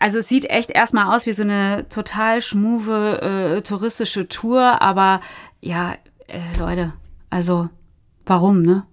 also 0.00 0.18
es 0.18 0.28
sieht 0.28 0.50
echt 0.50 0.70
erstmal 0.70 1.14
aus 1.14 1.24
wie 1.24 1.32
so 1.32 1.44
eine 1.44 1.86
total 1.88 2.42
schmuve 2.42 3.56
äh, 3.58 3.62
touristische 3.62 4.28
Tour, 4.28 4.82
aber 4.82 5.20
ja, 5.60 5.94
äh, 6.28 6.40
Leute, 6.58 6.92
also 7.30 7.68
warum, 8.24 8.62
ne? 8.62 8.84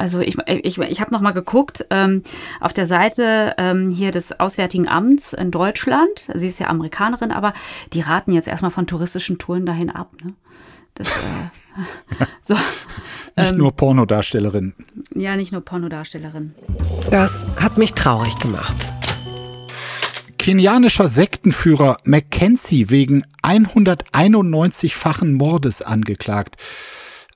Also 0.00 0.20
ich, 0.20 0.38
ich, 0.46 0.78
ich 0.78 1.00
habe 1.00 1.10
noch 1.10 1.20
mal 1.20 1.32
geguckt 1.32 1.84
ähm, 1.90 2.22
auf 2.60 2.72
der 2.72 2.86
Seite 2.86 3.54
ähm, 3.58 3.90
hier 3.90 4.12
des 4.12 4.38
Auswärtigen 4.38 4.86
Amts 4.86 5.32
in 5.32 5.50
Deutschland. 5.50 6.30
Sie 6.34 6.46
ist 6.46 6.60
ja 6.60 6.68
Amerikanerin, 6.68 7.32
aber 7.32 7.52
die 7.92 8.00
raten 8.00 8.30
jetzt 8.30 8.46
erstmal 8.46 8.70
von 8.70 8.86
touristischen 8.86 9.38
Touren 9.38 9.66
dahin 9.66 9.90
ab. 9.90 10.12
Ne? 10.22 10.34
Das, 10.94 11.08
äh, 11.08 12.24
so, 12.42 12.54
nicht 12.54 13.52
ähm, 13.52 13.58
nur 13.58 13.72
Pornodarstellerin. 13.72 14.74
Ja, 15.14 15.34
nicht 15.34 15.50
nur 15.50 15.62
Pornodarstellerin. 15.62 16.54
Das 17.10 17.44
hat 17.56 17.76
mich 17.76 17.92
traurig 17.94 18.38
gemacht. 18.38 18.76
Kenianischer 20.48 21.08
Sektenführer 21.08 21.98
Mackenzie 22.04 22.88
wegen 22.88 23.22
191-fachen 23.42 25.34
Mordes 25.34 25.82
angeklagt. 25.82 26.56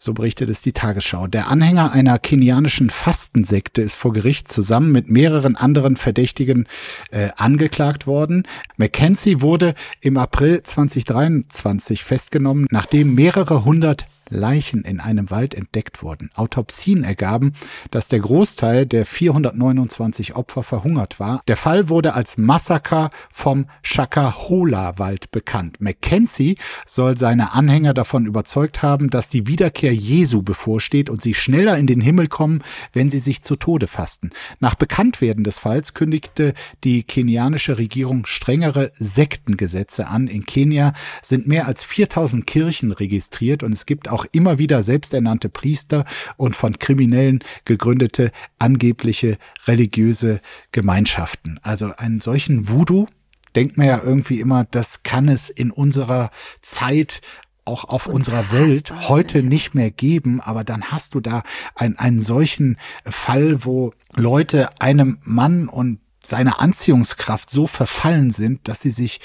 So 0.00 0.14
berichtet 0.14 0.48
es 0.48 0.62
die 0.62 0.72
Tagesschau. 0.72 1.26
Der 1.26 1.48
Anhänger 1.48 1.92
einer 1.92 2.18
kenianischen 2.18 2.88
Fastensekte 2.88 3.82
ist 3.82 3.96
vor 3.96 4.14
Gericht 4.14 4.48
zusammen 4.48 4.92
mit 4.92 5.10
mehreren 5.10 5.56
anderen 5.56 5.96
Verdächtigen 5.96 6.66
äh, 7.10 7.28
angeklagt 7.36 8.06
worden. 8.06 8.44
Mackenzie 8.78 9.42
wurde 9.42 9.74
im 10.00 10.16
April 10.16 10.62
2023 10.62 12.02
festgenommen, 12.02 12.66
nachdem 12.70 13.14
mehrere 13.14 13.66
hundert 13.66 14.06
Leichen 14.32 14.82
in 14.84 15.00
einem 15.00 15.30
Wald 15.30 15.54
entdeckt 15.54 16.02
wurden. 16.02 16.30
Autopsien 16.34 17.04
ergaben, 17.04 17.52
dass 17.90 18.08
der 18.08 18.20
Großteil 18.20 18.86
der 18.86 19.06
429 19.06 20.34
Opfer 20.34 20.62
verhungert 20.62 21.20
war. 21.20 21.42
Der 21.48 21.56
Fall 21.56 21.88
wurde 21.88 22.14
als 22.14 22.36
Massaker 22.38 23.10
vom 23.30 23.66
Shakahola-Wald 23.82 25.30
bekannt. 25.30 25.80
Mackenzie 25.80 26.56
soll 26.86 27.16
seine 27.16 27.52
Anhänger 27.52 27.94
davon 27.94 28.26
überzeugt 28.26 28.82
haben, 28.82 29.10
dass 29.10 29.28
die 29.28 29.46
Wiederkehr 29.46 29.94
Jesu 29.94 30.42
bevorsteht 30.42 31.10
und 31.10 31.22
sie 31.22 31.34
schneller 31.34 31.78
in 31.78 31.86
den 31.86 32.00
Himmel 32.00 32.26
kommen, 32.26 32.62
wenn 32.92 33.08
sie 33.08 33.18
sich 33.18 33.42
zu 33.42 33.56
Tode 33.56 33.86
fasten. 33.86 34.30
Nach 34.60 34.74
Bekanntwerden 34.74 35.44
des 35.44 35.58
Falls 35.58 35.94
kündigte 35.94 36.54
die 36.84 37.02
kenianische 37.02 37.78
Regierung 37.78 38.26
strengere 38.26 38.90
Sektengesetze 38.94 40.08
an. 40.08 40.26
In 40.26 40.46
Kenia 40.46 40.92
sind 41.22 41.46
mehr 41.46 41.66
als 41.66 41.84
4000 41.84 42.46
Kirchen 42.46 42.92
registriert 42.92 43.62
und 43.62 43.72
es 43.72 43.86
gibt 43.86 44.08
auch 44.08 44.21
auch 44.22 44.26
immer 44.32 44.58
wieder 44.58 44.82
selbsternannte 44.82 45.48
Priester 45.48 46.04
und 46.36 46.56
von 46.56 46.78
Kriminellen 46.78 47.40
gegründete 47.64 48.32
angebliche 48.58 49.38
religiöse 49.66 50.40
Gemeinschaften. 50.70 51.58
Also 51.62 51.92
einen 51.96 52.20
solchen 52.20 52.68
Voodoo, 52.68 53.06
denkt 53.54 53.76
man 53.76 53.86
ja 53.86 54.02
irgendwie 54.02 54.40
immer, 54.40 54.64
das 54.64 55.02
kann 55.02 55.28
es 55.28 55.50
in 55.50 55.70
unserer 55.70 56.30
Zeit 56.62 57.20
auch 57.64 57.84
auf 57.84 58.06
unserer 58.06 58.50
Welt 58.50 58.92
heute 59.08 59.42
nicht 59.42 59.74
mehr 59.74 59.90
geben, 59.90 60.40
aber 60.40 60.64
dann 60.64 60.90
hast 60.90 61.14
du 61.14 61.20
da 61.20 61.42
ein, 61.76 61.96
einen 61.96 62.18
solchen 62.18 62.76
Fall, 63.04 63.64
wo 63.64 63.92
Leute 64.14 64.80
einem 64.80 65.18
Mann 65.22 65.68
und 65.68 66.00
seiner 66.24 66.60
Anziehungskraft 66.60 67.50
so 67.50 67.66
verfallen 67.66 68.30
sind, 68.30 68.66
dass 68.66 68.80
sie 68.80 68.90
sich 68.90 69.20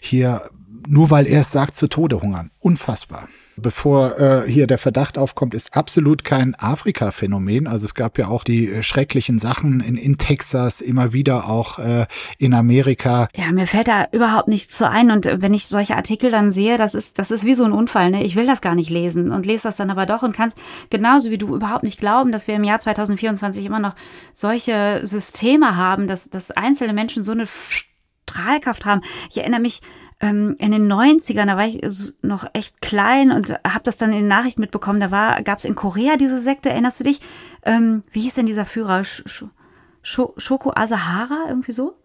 hier 0.00 0.42
nur 0.88 1.10
weil 1.10 1.26
er 1.26 1.40
es 1.40 1.50
sagt, 1.50 1.74
zu 1.74 1.88
Tode 1.88 2.20
hungern. 2.20 2.50
Unfassbar. 2.58 3.28
Bevor 3.56 4.18
äh, 4.18 4.50
hier 4.50 4.66
der 4.66 4.78
Verdacht 4.78 5.18
aufkommt, 5.18 5.52
ist 5.52 5.76
absolut 5.76 6.24
kein 6.24 6.54
Afrika-Phänomen. 6.54 7.66
Also 7.66 7.84
es 7.84 7.94
gab 7.94 8.16
ja 8.16 8.28
auch 8.28 8.44
die 8.44 8.70
äh, 8.70 8.82
schrecklichen 8.82 9.38
Sachen 9.38 9.80
in, 9.80 9.96
in 9.96 10.16
Texas, 10.16 10.80
immer 10.80 11.12
wieder 11.12 11.48
auch 11.48 11.78
äh, 11.78 12.06
in 12.38 12.54
Amerika. 12.54 13.28
Ja, 13.36 13.52
mir 13.52 13.66
fällt 13.66 13.88
da 13.88 14.06
überhaupt 14.12 14.48
nichts 14.48 14.76
zu 14.76 14.88
ein. 14.88 15.10
Und 15.10 15.26
wenn 15.26 15.52
ich 15.52 15.66
solche 15.66 15.96
Artikel 15.96 16.30
dann 16.30 16.50
sehe, 16.50 16.78
das 16.78 16.94
ist, 16.94 17.18
das 17.18 17.30
ist 17.30 17.44
wie 17.44 17.54
so 17.54 17.64
ein 17.64 17.72
Unfall. 17.72 18.10
Ne? 18.10 18.22
Ich 18.24 18.36
will 18.36 18.46
das 18.46 18.62
gar 18.62 18.74
nicht 18.74 18.88
lesen 18.88 19.30
und 19.30 19.44
lese 19.44 19.64
das 19.64 19.76
dann 19.76 19.90
aber 19.90 20.06
doch 20.06 20.22
und 20.22 20.34
kann 20.34 20.48
es 20.48 20.54
genauso 20.88 21.30
wie 21.30 21.38
du 21.38 21.54
überhaupt 21.54 21.82
nicht 21.82 22.00
glauben, 22.00 22.32
dass 22.32 22.48
wir 22.48 22.54
im 22.54 22.64
Jahr 22.64 22.78
2024 22.78 23.66
immer 23.66 23.80
noch 23.80 23.94
solche 24.32 25.00
Systeme 25.02 25.76
haben, 25.76 26.08
dass, 26.08 26.30
dass 26.30 26.50
einzelne 26.52 26.94
Menschen 26.94 27.22
so 27.22 27.32
eine 27.32 27.46
Strahlkraft 28.32 28.86
haben. 28.86 29.02
Ich 29.30 29.36
erinnere 29.36 29.60
mich 29.60 29.82
ähm, 30.22 30.54
in 30.58 30.70
den 30.70 30.90
90ern, 30.90 31.46
da 31.46 31.56
war 31.56 31.66
ich 31.66 31.82
noch 32.22 32.46
echt 32.52 32.80
klein 32.80 33.32
und 33.32 33.50
habe 33.50 33.82
das 33.82 33.96
dann 33.98 34.10
in 34.10 34.18
den 34.18 34.28
Nachrichten 34.28 34.60
mitbekommen. 34.60 35.00
Da 35.00 35.10
war, 35.10 35.42
gab 35.42 35.58
es 35.58 35.64
in 35.64 35.74
Korea 35.74 36.16
diese 36.16 36.40
Sekte, 36.40 36.70
erinnerst 36.70 37.00
du 37.00 37.04
dich? 37.04 37.20
Ähm, 37.64 38.04
wie 38.12 38.20
hieß 38.20 38.34
denn 38.34 38.46
dieser 38.46 38.64
Führer? 38.64 39.04
Sh 39.04 39.24
Sh 40.02 40.22
Shoko 40.36 40.72
Asahara, 40.74 41.46
irgendwie 41.48 41.72
so? 41.72 41.96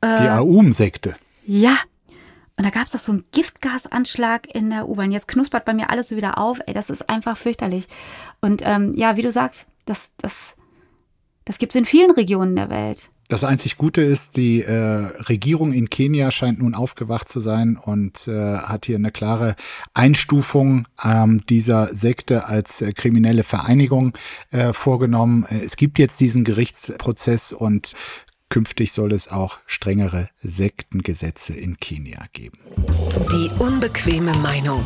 Äh, 0.00 0.22
Die 0.22 0.28
Aum-Sekte. 0.28 1.14
Ja. 1.44 1.76
Und 2.56 2.64
da 2.64 2.70
gab 2.70 2.84
es 2.84 2.92
doch 2.92 2.98
so 2.98 3.12
einen 3.12 3.24
Giftgasanschlag 3.32 4.54
in 4.54 4.70
der 4.70 4.88
U-Bahn. 4.88 5.12
Jetzt 5.12 5.28
knuspert 5.28 5.66
bei 5.66 5.74
mir 5.74 5.90
alles 5.90 6.08
so 6.08 6.16
wieder 6.16 6.38
auf. 6.38 6.60
Ey, 6.66 6.72
das 6.72 6.88
ist 6.88 7.08
einfach 7.10 7.36
fürchterlich. 7.36 7.86
Und 8.40 8.62
ähm, 8.64 8.94
ja, 8.96 9.16
wie 9.18 9.22
du 9.22 9.30
sagst, 9.30 9.66
das, 9.84 10.12
das, 10.16 10.56
das 11.44 11.58
gibt 11.58 11.74
es 11.74 11.78
in 11.78 11.84
vielen 11.84 12.10
Regionen 12.10 12.56
der 12.56 12.70
Welt. 12.70 13.10
Das 13.28 13.42
einzig 13.42 13.76
Gute 13.76 14.02
ist, 14.02 14.36
die 14.36 14.62
äh, 14.62 14.72
Regierung 14.72 15.72
in 15.72 15.90
Kenia 15.90 16.30
scheint 16.30 16.60
nun 16.60 16.76
aufgewacht 16.76 17.28
zu 17.28 17.40
sein 17.40 17.76
und 17.76 18.28
äh, 18.28 18.58
hat 18.58 18.86
hier 18.86 18.96
eine 18.96 19.10
klare 19.10 19.56
Einstufung 19.94 20.86
ähm, 21.02 21.44
dieser 21.48 21.88
Sekte 21.88 22.46
als 22.46 22.82
äh, 22.82 22.92
kriminelle 22.92 23.42
Vereinigung 23.42 24.16
äh, 24.50 24.72
vorgenommen. 24.72 25.44
Äh, 25.50 25.64
es 25.64 25.76
gibt 25.76 25.98
jetzt 25.98 26.20
diesen 26.20 26.44
Gerichtsprozess 26.44 27.52
und 27.52 27.94
künftig 28.48 28.92
soll 28.92 29.12
es 29.12 29.26
auch 29.26 29.58
strengere 29.66 30.28
Sektengesetze 30.36 31.52
in 31.52 31.78
Kenia 31.78 32.26
geben. 32.32 32.58
Die 33.32 33.50
unbequeme 33.58 34.32
Meinung. 34.38 34.84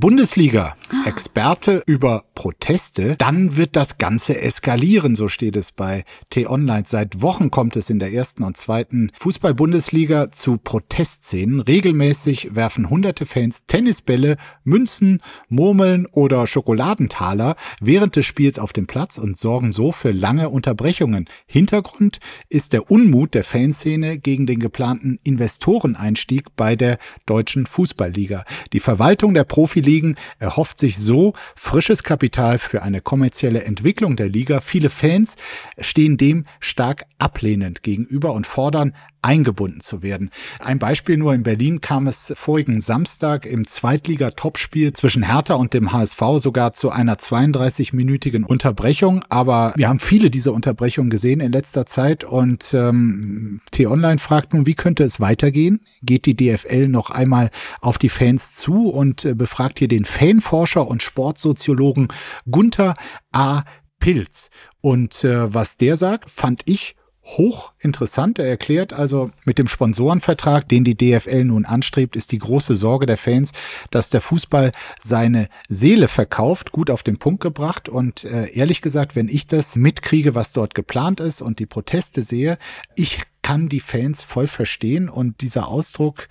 Bundesliga, 0.00 0.76
Experte 1.04 1.82
über 1.86 2.24
Proteste, 2.34 3.16
dann 3.18 3.58
wird 3.58 3.76
das 3.76 3.98
Ganze 3.98 4.40
eskalieren, 4.40 5.14
so 5.14 5.28
steht 5.28 5.56
es 5.56 5.72
bei 5.72 6.04
T-Online. 6.30 6.84
Seit 6.86 7.20
Wochen 7.20 7.50
kommt 7.50 7.76
es 7.76 7.90
in 7.90 7.98
der 7.98 8.10
ersten 8.10 8.42
und 8.42 8.56
zweiten 8.56 9.12
Fußball-Bundesliga 9.18 10.32
zu 10.32 10.56
Protestszenen. 10.56 11.60
Regelmäßig 11.60 12.54
werfen 12.54 12.88
hunderte 12.88 13.26
Fans 13.26 13.66
Tennisbälle, 13.66 14.38
Münzen, 14.64 15.20
Murmeln 15.50 16.06
oder 16.06 16.46
Schokoladentaler 16.46 17.56
während 17.82 18.16
des 18.16 18.24
Spiels 18.24 18.58
auf 18.58 18.72
den 18.72 18.86
Platz 18.86 19.18
und 19.18 19.36
sorgen 19.36 19.70
so 19.70 19.92
für 19.92 20.12
lange 20.12 20.48
Unterbrechungen. 20.48 21.28
Hintergrund 21.44 22.20
ist 22.48 22.72
der 22.72 22.90
Unmut 22.90 23.34
der 23.34 23.44
Fanszene 23.44 24.16
gegen 24.16 24.46
den 24.46 24.60
geplanten 24.60 25.18
Investoreneinstieg 25.24 26.56
bei 26.56 26.74
der 26.74 26.96
deutschen 27.26 27.66
Fußballliga. 27.66 28.44
Die 28.72 28.80
Verwaltung 28.80 29.34
der 29.34 29.44
Profiligen 29.90 30.14
erhofft 30.38 30.78
sich 30.78 30.98
so 30.98 31.32
frisches 31.56 32.04
Kapital 32.04 32.58
für 32.58 32.82
eine 32.82 33.00
kommerzielle 33.00 33.64
Entwicklung 33.64 34.14
der 34.14 34.28
Liga. 34.28 34.60
Viele 34.60 34.88
Fans 34.88 35.34
stehen 35.80 36.16
dem 36.16 36.44
stark 36.60 37.06
ablehnend 37.18 37.82
gegenüber 37.82 38.32
und 38.32 38.46
fordern 38.46 38.94
eingebunden 39.22 39.80
zu 39.80 40.02
werden. 40.02 40.30
Ein 40.60 40.78
Beispiel 40.78 41.16
nur 41.16 41.34
in 41.34 41.42
Berlin 41.42 41.80
kam 41.80 42.06
es 42.06 42.32
vorigen 42.36 42.80
Samstag 42.80 43.46
im 43.46 43.66
Zweitliga-Topspiel 43.66 44.92
zwischen 44.92 45.22
Hertha 45.22 45.54
und 45.54 45.74
dem 45.74 45.92
HSV 45.92 46.20
sogar 46.38 46.72
zu 46.72 46.90
einer 46.90 47.16
32-minütigen 47.16 48.44
Unterbrechung. 48.44 49.24
Aber 49.28 49.72
wir 49.76 49.88
haben 49.88 49.98
viele 49.98 50.30
dieser 50.30 50.52
Unterbrechungen 50.52 51.10
gesehen 51.10 51.40
in 51.40 51.52
letzter 51.52 51.86
Zeit 51.86 52.24
und 52.24 52.74
ähm, 52.74 53.60
T-Online 53.70 54.18
fragt 54.18 54.54
nun, 54.54 54.66
wie 54.66 54.74
könnte 54.74 55.04
es 55.04 55.20
weitergehen? 55.20 55.80
Geht 56.02 56.26
die 56.26 56.36
DFL 56.36 56.88
noch 56.88 57.10
einmal 57.10 57.50
auf 57.80 57.98
die 57.98 58.08
Fans 58.08 58.54
zu 58.54 58.88
und 58.88 59.24
äh, 59.24 59.34
befragt 59.34 59.78
hier 59.78 59.88
den 59.88 60.04
Fanforscher 60.04 60.86
und 60.86 61.02
Sportsoziologen 61.02 62.08
Gunther 62.50 62.94
A. 63.32 63.64
Pilz. 63.98 64.48
Und 64.80 65.24
äh, 65.24 65.52
was 65.52 65.76
der 65.76 65.96
sagt, 65.96 66.30
fand 66.30 66.62
ich 66.64 66.96
hochinteressant. 67.36 68.38
Er 68.38 68.48
erklärt 68.48 68.92
also, 68.92 69.30
mit 69.44 69.58
dem 69.58 69.68
Sponsorenvertrag, 69.68 70.68
den 70.68 70.84
die 70.84 70.96
DFL 70.96 71.44
nun 71.44 71.64
anstrebt, 71.64 72.16
ist 72.16 72.32
die 72.32 72.38
große 72.38 72.74
Sorge 72.74 73.06
der 73.06 73.16
Fans, 73.16 73.52
dass 73.90 74.10
der 74.10 74.20
Fußball 74.20 74.72
seine 75.02 75.48
Seele 75.68 76.08
verkauft, 76.08 76.72
gut 76.72 76.90
auf 76.90 77.02
den 77.02 77.18
Punkt 77.18 77.42
gebracht. 77.42 77.88
Und 77.88 78.24
äh, 78.24 78.50
ehrlich 78.52 78.82
gesagt, 78.82 79.16
wenn 79.16 79.28
ich 79.28 79.46
das 79.46 79.76
mitkriege, 79.76 80.34
was 80.34 80.52
dort 80.52 80.74
geplant 80.74 81.20
ist 81.20 81.42
und 81.42 81.58
die 81.58 81.66
Proteste 81.66 82.22
sehe, 82.22 82.58
ich 82.94 83.22
kann 83.42 83.68
die 83.68 83.80
Fans 83.80 84.22
voll 84.22 84.46
verstehen 84.46 85.08
und 85.08 85.40
dieser 85.40 85.68
Ausdruck 85.68 86.28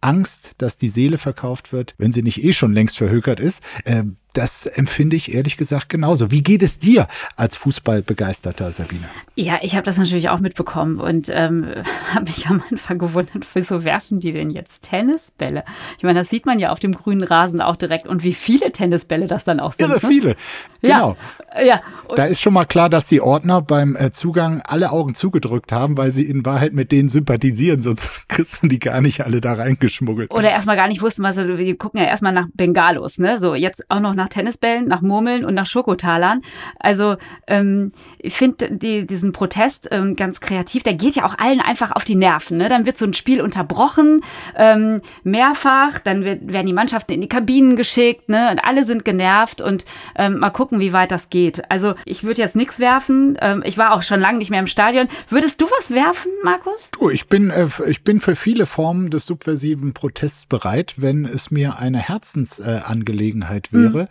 Angst, 0.00 0.52
dass 0.58 0.76
die 0.76 0.88
Seele 0.88 1.18
verkauft 1.18 1.72
wird, 1.72 1.94
wenn 1.98 2.12
sie 2.12 2.22
nicht 2.22 2.42
eh 2.44 2.52
schon 2.52 2.72
längst 2.72 2.96
verhökert 2.96 3.40
ist, 3.40 3.62
äh, 3.84 4.04
das 4.36 4.66
empfinde 4.66 5.16
ich 5.16 5.34
ehrlich 5.34 5.56
gesagt 5.56 5.88
genauso. 5.88 6.30
Wie 6.30 6.42
geht 6.42 6.62
es 6.62 6.78
dir 6.78 7.08
als 7.36 7.56
Fußballbegeisterter, 7.56 8.70
Sabine? 8.70 9.06
Ja, 9.34 9.58
ich 9.62 9.74
habe 9.74 9.84
das 9.84 9.96
natürlich 9.96 10.28
auch 10.28 10.40
mitbekommen 10.40 11.00
und 11.00 11.30
ähm, 11.30 11.66
habe 12.14 12.26
mich 12.26 12.46
am 12.46 12.62
Anfang 12.70 12.98
gewundert, 12.98 13.46
wieso 13.54 13.84
werfen 13.84 14.20
die 14.20 14.32
denn 14.32 14.50
jetzt 14.50 14.82
Tennisbälle? 14.82 15.64
Ich 15.96 16.04
meine, 16.04 16.18
das 16.18 16.28
sieht 16.28 16.44
man 16.44 16.58
ja 16.58 16.70
auf 16.70 16.80
dem 16.80 16.92
grünen 16.92 17.22
Rasen 17.22 17.62
auch 17.62 17.76
direkt 17.76 18.06
und 18.06 18.24
wie 18.24 18.34
viele 18.34 18.72
Tennisbälle 18.72 19.26
das 19.26 19.44
dann 19.44 19.58
auch 19.58 19.72
sind. 19.72 19.88
Irre 19.88 20.00
ne? 20.00 20.08
viele, 20.08 20.36
genau. 20.82 21.16
Ja, 21.54 21.62
ja. 21.62 21.80
da 22.14 22.26
ist 22.26 22.40
schon 22.40 22.52
mal 22.52 22.66
klar, 22.66 22.90
dass 22.90 23.06
die 23.06 23.22
Ordner 23.22 23.62
beim 23.62 23.96
äh, 23.96 24.10
Zugang 24.10 24.60
alle 24.66 24.90
Augen 24.90 25.14
zugedrückt 25.14 25.72
haben, 25.72 25.96
weil 25.96 26.10
sie 26.10 26.24
in 26.24 26.44
Wahrheit 26.44 26.74
mit 26.74 26.92
denen 26.92 27.08
sympathisieren, 27.08 27.80
sonst 27.80 28.10
kriegsten 28.28 28.68
die 28.68 28.78
gar 28.78 29.00
nicht 29.00 29.22
alle 29.22 29.40
da 29.40 29.54
reingeschmuggelt. 29.54 30.30
Oder 30.30 30.50
erstmal 30.50 30.76
gar 30.76 30.88
nicht 30.88 31.00
wussten, 31.00 31.24
also 31.24 31.46
wir 31.46 31.78
gucken 31.78 32.00
ja 32.00 32.06
erstmal 32.06 32.32
nach 32.32 32.48
Bengalos, 32.52 33.18
ne? 33.18 33.38
So, 33.38 33.54
jetzt 33.54 33.90
auch 33.90 34.00
noch 34.00 34.14
nach 34.14 34.25
nach 34.26 34.28
Tennisbällen, 34.28 34.88
nach 34.88 35.02
Murmeln 35.02 35.44
und 35.44 35.54
nach 35.54 35.66
Schokotalern. 35.66 36.42
Also 36.80 37.16
ähm, 37.46 37.92
ich 38.18 38.34
finde 38.34 38.72
die, 38.72 39.06
diesen 39.06 39.32
Protest 39.32 39.88
ähm, 39.92 40.16
ganz 40.16 40.40
kreativ. 40.40 40.82
Der 40.82 40.94
geht 40.94 41.16
ja 41.16 41.24
auch 41.24 41.38
allen 41.38 41.60
einfach 41.60 41.92
auf 41.92 42.04
die 42.04 42.16
Nerven. 42.16 42.58
Ne? 42.58 42.68
Dann 42.68 42.86
wird 42.86 42.98
so 42.98 43.06
ein 43.06 43.14
Spiel 43.14 43.40
unterbrochen, 43.40 44.20
ähm, 44.56 45.00
mehrfach. 45.22 45.98
Dann 46.00 46.24
wird, 46.24 46.52
werden 46.52 46.66
die 46.66 46.72
Mannschaften 46.72 47.12
in 47.12 47.20
die 47.20 47.28
Kabinen 47.28 47.76
geschickt 47.76 48.28
ne? 48.28 48.50
und 48.50 48.58
alle 48.58 48.84
sind 48.84 49.04
genervt 49.04 49.60
und 49.60 49.84
ähm, 50.16 50.38
mal 50.38 50.50
gucken, 50.50 50.80
wie 50.80 50.92
weit 50.92 51.10
das 51.10 51.30
geht. 51.30 51.70
Also 51.70 51.94
ich 52.04 52.24
würde 52.24 52.42
jetzt 52.42 52.56
nichts 52.56 52.80
werfen. 52.80 53.36
Ähm, 53.40 53.62
ich 53.64 53.78
war 53.78 53.94
auch 53.94 54.02
schon 54.02 54.20
lange 54.20 54.38
nicht 54.38 54.50
mehr 54.50 54.60
im 54.60 54.66
Stadion. 54.66 55.08
Würdest 55.28 55.60
du 55.60 55.66
was 55.78 55.90
werfen, 55.92 56.32
Markus? 56.42 56.90
Du, 56.98 57.10
ich 57.10 57.28
bin, 57.28 57.50
äh, 57.50 57.68
ich 57.86 58.02
bin 58.02 58.18
für 58.20 58.34
viele 58.34 58.66
Formen 58.66 59.10
des 59.10 59.26
subversiven 59.26 59.92
Protests 59.92 60.46
bereit, 60.46 60.94
wenn 60.96 61.24
es 61.24 61.50
mir 61.50 61.78
eine 61.78 61.98
Herzensangelegenheit 61.98 63.68
äh, 63.68 63.72
wäre. 63.72 64.02
Mhm. 64.02 64.08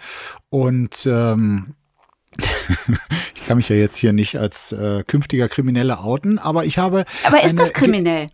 Und 0.50 1.06
ähm, 1.06 1.76
ich 3.36 3.46
kann 3.46 3.58
mich 3.58 3.70
ja 3.70 3.76
jetzt 3.76 3.96
hier 3.96 4.14
nicht 4.14 4.38
als 4.38 4.72
äh, 4.72 5.04
künftiger 5.06 5.48
Krimineller 5.48 6.04
outen, 6.04 6.40
aber 6.40 6.66
ich 6.66 6.78
habe. 6.78 7.06
Aber 7.24 7.44
ist 7.44 7.58
das 7.58 7.74
kriminell? 7.74 8.30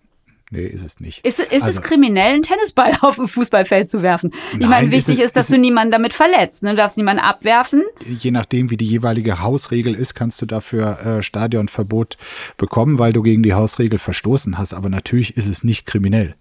Nee, 0.53 0.65
ist 0.65 0.83
es 0.83 0.99
nicht. 0.99 1.25
Ist, 1.25 1.39
ist 1.39 1.63
also, 1.63 1.79
es 1.79 1.81
kriminell, 1.81 2.33
einen 2.33 2.43
Tennisball 2.43 2.91
auf 3.01 3.17
ein 3.17 3.27
Fußballfeld 3.27 3.89
zu 3.89 4.01
werfen? 4.01 4.31
Ich 4.51 4.59
nein, 4.59 4.69
meine, 4.69 4.91
wichtig 4.91 5.15
ist, 5.15 5.19
es, 5.19 5.25
ist 5.27 5.35
dass 5.37 5.45
ist 5.45 5.55
du 5.55 5.61
niemanden 5.61 5.91
damit 5.91 6.11
verletzt. 6.11 6.61
Ne? 6.63 6.71
Du 6.71 6.75
darfst 6.75 6.97
niemanden 6.97 7.23
abwerfen. 7.23 7.83
Je 8.05 8.31
nachdem, 8.31 8.69
wie 8.69 8.75
die 8.75 8.85
jeweilige 8.85 9.41
Hausregel 9.41 9.95
ist, 9.95 10.13
kannst 10.13 10.41
du 10.41 10.45
dafür 10.45 10.99
äh, 10.99 11.21
Stadionverbot 11.21 12.17
bekommen, 12.57 12.99
weil 12.99 13.13
du 13.13 13.21
gegen 13.21 13.43
die 13.43 13.53
Hausregel 13.53 13.97
verstoßen 13.97 14.57
hast. 14.57 14.73
Aber 14.73 14.89
natürlich 14.89 15.37
ist 15.37 15.47
es 15.47 15.63
nicht 15.63 15.85
kriminell. 15.85 16.35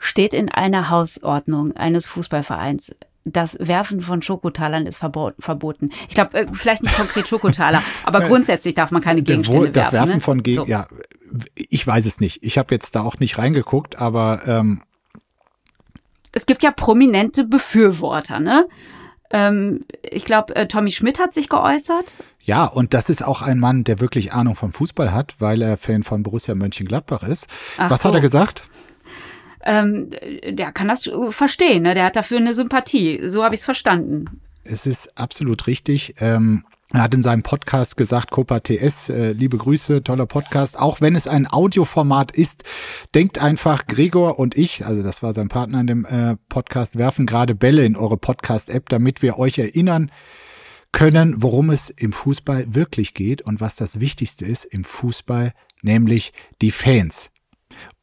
Steht 0.00 0.34
in 0.34 0.48
einer 0.48 0.90
Hausordnung 0.90 1.76
eines 1.76 2.08
Fußballvereins 2.08 2.96
das 3.24 3.56
Werfen 3.60 4.00
von 4.00 4.22
Schokotalern 4.22 4.86
ist 4.86 4.98
verboten. 4.98 5.90
Ich 6.08 6.14
glaube, 6.14 6.36
äh, 6.36 6.46
vielleicht 6.52 6.82
nicht 6.82 6.96
konkret 6.96 7.28
Schokotaler, 7.28 7.82
aber 8.04 8.22
grundsätzlich 8.22 8.74
darf 8.74 8.90
man 8.90 9.02
keine 9.02 9.22
Gegenstände 9.22 9.70
das 9.70 9.92
werfen. 9.92 9.92
Das 9.92 9.92
Werfen 9.92 10.14
ne? 10.16 10.20
von 10.20 10.42
Gegen, 10.42 10.56
so. 10.56 10.66
ja, 10.66 10.86
ich 11.54 11.86
weiß 11.86 12.06
es 12.06 12.20
nicht. 12.20 12.42
Ich 12.42 12.58
habe 12.58 12.74
jetzt 12.74 12.94
da 12.94 13.02
auch 13.02 13.18
nicht 13.18 13.38
reingeguckt, 13.38 13.98
aber 13.98 14.42
ähm, 14.46 14.82
es 16.32 16.46
gibt 16.46 16.62
ja 16.62 16.70
prominente 16.70 17.44
Befürworter, 17.44 18.40
ne? 18.40 18.66
Ähm, 19.30 19.86
ich 20.02 20.24
glaube, 20.26 20.54
äh, 20.56 20.66
Tommy 20.66 20.90
Schmidt 20.90 21.18
hat 21.18 21.32
sich 21.32 21.48
geäußert. 21.48 22.22
Ja, 22.42 22.64
und 22.66 22.92
das 22.92 23.08
ist 23.08 23.24
auch 23.24 23.40
ein 23.40 23.58
Mann, 23.58 23.84
der 23.84 24.00
wirklich 24.00 24.32
Ahnung 24.32 24.56
vom 24.56 24.72
Fußball 24.72 25.12
hat, 25.12 25.36
weil 25.38 25.62
er 25.62 25.78
Fan 25.78 26.02
von 26.02 26.22
Borussia 26.22 26.54
Mönchengladbach 26.54 27.22
ist. 27.22 27.46
Ach 27.78 27.90
Was 27.90 28.02
so. 28.02 28.08
hat 28.08 28.16
er 28.16 28.20
gesagt? 28.20 28.64
Ähm, 29.64 30.10
der 30.48 30.72
kann 30.72 30.88
das 30.88 31.10
verstehen, 31.28 31.82
ne? 31.82 31.94
der 31.94 32.06
hat 32.06 32.16
dafür 32.16 32.38
eine 32.38 32.54
Sympathie. 32.54 33.20
So 33.28 33.44
habe 33.44 33.54
ich 33.54 33.60
es 33.60 33.64
verstanden. 33.64 34.24
Es 34.64 34.86
ist 34.86 35.18
absolut 35.18 35.66
richtig. 35.66 36.14
Ähm, 36.18 36.64
er 36.92 37.04
hat 37.04 37.14
in 37.14 37.22
seinem 37.22 37.42
Podcast 37.42 37.96
gesagt, 37.96 38.30
Copa 38.30 38.60
TS, 38.60 39.08
äh, 39.08 39.32
liebe 39.32 39.56
Grüße, 39.56 40.04
toller 40.04 40.26
Podcast. 40.26 40.78
Auch 40.78 41.00
wenn 41.00 41.16
es 41.16 41.26
ein 41.26 41.50
Audioformat 41.50 42.36
ist, 42.36 42.64
denkt 43.14 43.38
einfach, 43.38 43.86
Gregor 43.86 44.38
und 44.38 44.58
ich, 44.58 44.84
also 44.84 45.02
das 45.02 45.22
war 45.22 45.32
sein 45.32 45.48
Partner 45.48 45.80
in 45.80 45.86
dem 45.86 46.04
äh, 46.04 46.36
Podcast, 46.50 46.98
werfen 46.98 47.24
gerade 47.24 47.54
Bälle 47.54 47.86
in 47.86 47.96
eure 47.96 48.18
Podcast-App, 48.18 48.90
damit 48.90 49.22
wir 49.22 49.38
euch 49.38 49.58
erinnern 49.58 50.12
können, 50.92 51.42
worum 51.42 51.70
es 51.70 51.88
im 51.88 52.12
Fußball 52.12 52.66
wirklich 52.74 53.14
geht 53.14 53.40
und 53.40 53.62
was 53.62 53.76
das 53.76 53.98
Wichtigste 53.98 54.44
ist 54.44 54.66
im 54.66 54.84
Fußball, 54.84 55.52
nämlich 55.80 56.34
die 56.60 56.70
Fans. 56.70 57.31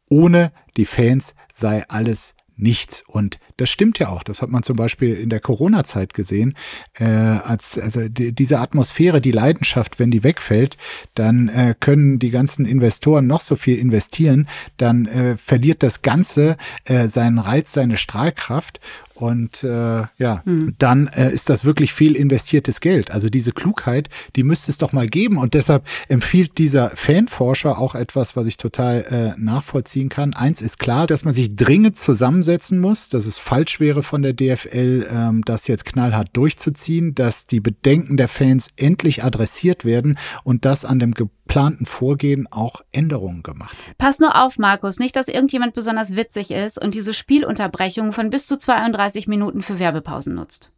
Ohne 0.09 0.51
die 0.77 0.85
Fans 0.85 1.33
sei 1.51 1.83
alles 1.87 2.33
nichts. 2.59 3.03
Und 3.07 3.39
das 3.57 3.69
stimmt 3.69 3.99
ja 3.99 4.09
auch. 4.09 4.23
Das 4.23 4.41
hat 4.41 4.49
man 4.49 4.63
zum 4.63 4.75
Beispiel 4.75 5.15
in 5.15 5.29
der 5.29 5.39
Corona-Zeit 5.39 6.13
gesehen. 6.13 6.55
Äh, 6.93 7.05
als, 7.05 7.79
also 7.79 8.07
die, 8.07 8.33
diese 8.33 8.59
Atmosphäre, 8.59 9.21
die 9.21 9.31
Leidenschaft, 9.31 9.99
wenn 9.99 10.11
die 10.11 10.23
wegfällt, 10.23 10.77
dann 11.15 11.47
äh, 11.47 11.73
können 11.79 12.19
die 12.19 12.31
ganzen 12.31 12.65
Investoren 12.65 13.27
noch 13.27 13.41
so 13.41 13.55
viel 13.55 13.77
investieren, 13.77 14.47
dann 14.77 15.05
äh, 15.07 15.37
verliert 15.37 15.83
das 15.83 16.01
Ganze 16.01 16.57
äh, 16.85 17.07
seinen 17.07 17.39
Reiz, 17.39 17.73
seine 17.73 17.97
Strahlkraft. 17.97 18.79
Und 19.19 19.65
äh, 19.65 20.03
ja, 20.17 20.41
hm. 20.45 20.75
dann 20.77 21.07
äh, 21.07 21.29
ist 21.29 21.49
das 21.49 21.65
wirklich 21.65 21.91
viel 21.91 22.15
investiertes 22.15 22.79
Geld. 22.79 23.11
Also 23.11 23.27
diese 23.27 23.51
Klugheit, 23.51 24.07
die 24.37 24.43
müsste 24.43 24.71
es 24.71 24.77
doch 24.77 24.93
mal 24.93 25.07
geben. 25.07 25.37
Und 25.37 25.55
deshalb 25.55 25.83
empfiehlt 26.07 26.57
dieser 26.57 26.91
Fanforscher 26.91 27.77
auch 27.79 27.95
etwas, 27.95 28.37
was 28.37 28.47
ich 28.47 28.55
total 28.55 29.35
äh, 29.37 29.37
nachvollziehen 29.37 30.07
kann. 30.07 30.33
Eins 30.33 30.61
ist 30.61 30.79
klar, 30.79 31.05
dass 31.05 31.25
man 31.25 31.33
sich 31.33 31.53
dringend 31.57 31.97
zusammensetzen 31.97 32.79
muss, 32.79 33.09
dass 33.09 33.25
es 33.25 33.37
falsch 33.37 33.81
wäre 33.81 34.03
von 34.03 34.21
der 34.21 34.31
DFL, 34.31 35.07
ähm, 35.11 35.41
das 35.43 35.67
jetzt 35.67 35.83
knallhart 35.83 36.29
durchzuziehen, 36.31 37.13
dass 37.13 37.45
die 37.45 37.59
Bedenken 37.59 38.15
der 38.15 38.29
Fans 38.29 38.69
endlich 38.77 39.25
adressiert 39.25 39.83
werden 39.83 40.17
und 40.45 40.63
das 40.63 40.85
an 40.85 40.99
dem 40.99 41.13
geplanten 41.49 41.87
Vorgehen 41.87 42.47
auch 42.51 42.81
Änderungen 42.91 43.41
gemacht. 43.41 43.75
Pass 43.97 44.19
nur 44.19 44.39
auf, 44.39 44.59
Markus, 44.59 44.99
nicht, 44.99 45.15
dass 45.15 45.27
irgendjemand 45.27 45.73
besonders 45.73 46.15
witzig 46.15 46.51
ist 46.51 46.79
und 46.79 46.93
diese 46.93 47.11
Spielunterbrechung 47.11 48.11
von 48.11 48.29
bis 48.29 48.45
zu 48.45 48.57
32 48.57 49.27
Minuten 49.27 49.63
für 49.63 49.79
Werbepausen 49.79 50.35
nutzt. 50.35 50.71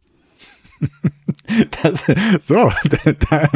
Das, 1.82 2.04
so, 2.40 2.54
da, 2.84 3.12
da, 3.12 3.48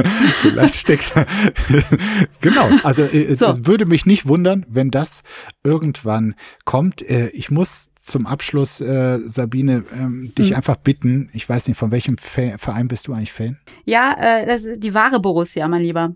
vielleicht 0.43 0.75
steckt 0.75 1.15
genau. 2.41 2.69
Also 2.83 3.03
äh, 3.03 3.33
so. 3.33 3.47
es 3.47 3.65
würde 3.65 3.87
mich 3.87 4.05
nicht 4.05 4.27
wundern, 4.27 4.67
wenn 4.69 4.91
das 4.91 5.23
irgendwann 5.65 6.35
kommt. 6.65 7.01
Äh, 7.01 7.29
ich 7.29 7.51
muss 7.51 7.91
zum 8.01 8.27
Abschluss, 8.27 8.81
äh, 8.83 9.19
Sabine, 9.21 9.85
ähm, 9.95 10.35
dich 10.37 10.51
mhm. 10.51 10.57
einfach 10.57 10.77
bitten. 10.77 11.31
Ich 11.33 11.49
weiß 11.49 11.69
nicht, 11.69 11.79
von 11.79 11.91
welchem 11.91 12.19
Verein 12.19 12.89
bist 12.89 13.07
du 13.07 13.15
eigentlich 13.15 13.33
Fan? 13.33 13.57
Ja, 13.85 14.15
äh, 14.19 14.45
das 14.45 14.65
ist 14.65 14.83
die 14.83 14.93
wahre 14.93 15.19
Borussia, 15.21 15.67
mein 15.67 15.83
Lieber. 15.83 16.13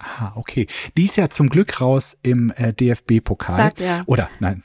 Ah, 0.00 0.32
okay. 0.34 0.66
Die 0.96 1.04
ist 1.04 1.16
ja 1.16 1.30
zum 1.30 1.48
Glück 1.48 1.80
raus 1.80 2.18
im 2.22 2.52
äh, 2.56 2.72
DFB-Pokal. 2.72 3.72
Ja. 3.78 4.02
Oder 4.06 4.28
nein. 4.40 4.62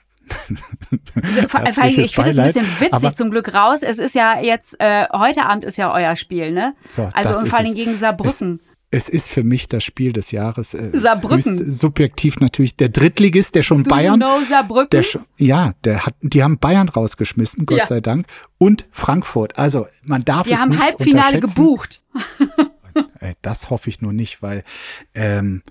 Also, 1.53 1.81
ich 1.85 2.15
finde 2.15 2.29
es 2.29 2.39
ein 2.39 2.47
bisschen 2.47 2.65
witzig 2.79 3.15
zum 3.15 3.31
Glück 3.31 3.53
raus. 3.53 3.81
Es 3.81 3.99
ist 3.99 4.15
ja 4.15 4.39
jetzt, 4.39 4.79
äh, 4.79 5.05
heute 5.11 5.45
Abend 5.45 5.63
ist 5.65 5.77
ja 5.77 5.93
euer 5.93 6.15
Spiel, 6.15 6.51
ne? 6.51 6.73
So, 6.83 7.09
also 7.13 7.37
und 7.37 7.47
vor 7.47 7.59
allem 7.59 7.73
gegen 7.73 7.97
Saarbrücken. 7.97 8.61
Es, 8.93 9.07
es, 9.07 9.09
ist 9.09 9.29
für 9.29 9.43
mich 9.43 9.67
das 9.67 9.83
Spiel 9.83 10.11
des 10.11 10.31
Jahres. 10.31 10.73
Äh, 10.73 10.91
Saarbrücken. 10.93 11.71
Subjektiv 11.71 12.39
natürlich. 12.39 12.75
Der 12.75 12.89
Drittligist, 12.89 13.55
der 13.55 13.61
schon 13.61 13.83
Do 13.83 13.89
Bayern. 13.89 14.19
You 14.19 14.27
know 14.27 14.43
Saarbrücken? 14.47 14.89
Der 14.91 15.05
ja, 15.37 15.73
der 15.83 16.05
hat, 16.05 16.15
die 16.21 16.43
haben 16.43 16.59
Bayern 16.59 16.89
rausgeschmissen, 16.89 17.65
Gott 17.65 17.79
ja. 17.79 17.85
sei 17.85 18.01
Dank. 18.01 18.25
Und 18.57 18.87
Frankfurt. 18.91 19.57
Also 19.57 19.87
man 20.03 20.25
darf 20.25 20.45
Wir 20.45 20.55
es 20.55 20.65
nicht 20.65 20.77
Wir 20.77 20.79
haben 20.79 20.85
Halbfinale 20.85 21.39
gebucht. 21.39 22.03
Das 23.41 23.69
hoffe 23.69 23.89
ich 23.89 24.01
nur 24.01 24.13
nicht, 24.13 24.41
weil 24.41 24.63
ähm, 25.13 25.61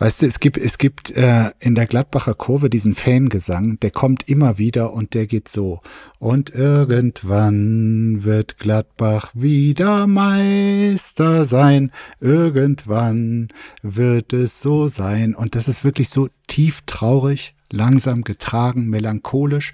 Weißt 0.00 0.22
du, 0.22 0.26
es 0.26 0.38
gibt, 0.38 0.56
es 0.56 0.78
gibt 0.78 1.10
äh, 1.16 1.50
in 1.58 1.74
der 1.74 1.86
Gladbacher 1.86 2.34
Kurve 2.34 2.70
diesen 2.70 2.94
Fangesang, 2.94 3.80
der 3.80 3.90
kommt 3.90 4.28
immer 4.28 4.56
wieder 4.56 4.92
und 4.92 5.14
der 5.14 5.26
geht 5.26 5.48
so. 5.48 5.80
Und 6.20 6.54
irgendwann 6.54 8.22
wird 8.22 8.58
Gladbach 8.58 9.32
wieder 9.34 10.06
Meister 10.06 11.46
sein. 11.46 11.90
Irgendwann 12.20 13.48
wird 13.82 14.32
es 14.32 14.62
so 14.62 14.86
sein. 14.86 15.34
Und 15.34 15.56
das 15.56 15.66
ist 15.66 15.82
wirklich 15.82 16.10
so 16.10 16.28
tief 16.46 16.82
traurig, 16.86 17.56
langsam 17.70 18.22
getragen, 18.22 18.88
melancholisch. 18.88 19.72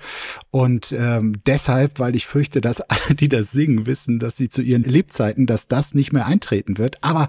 Und 0.50 0.92
ähm, 0.96 1.40
deshalb, 1.46 1.98
weil 1.98 2.14
ich 2.14 2.26
fürchte, 2.26 2.60
dass 2.60 2.80
alle, 2.80 3.14
die 3.14 3.28
das 3.28 3.50
singen, 3.50 3.86
wissen, 3.86 4.18
dass 4.18 4.36
sie 4.36 4.48
zu 4.48 4.62
ihren 4.62 4.82
Lebzeiten, 4.82 5.46
dass 5.46 5.68
das 5.68 5.94
nicht 5.94 6.12
mehr 6.12 6.26
eintreten 6.26 6.78
wird. 6.78 7.02
Aber 7.02 7.28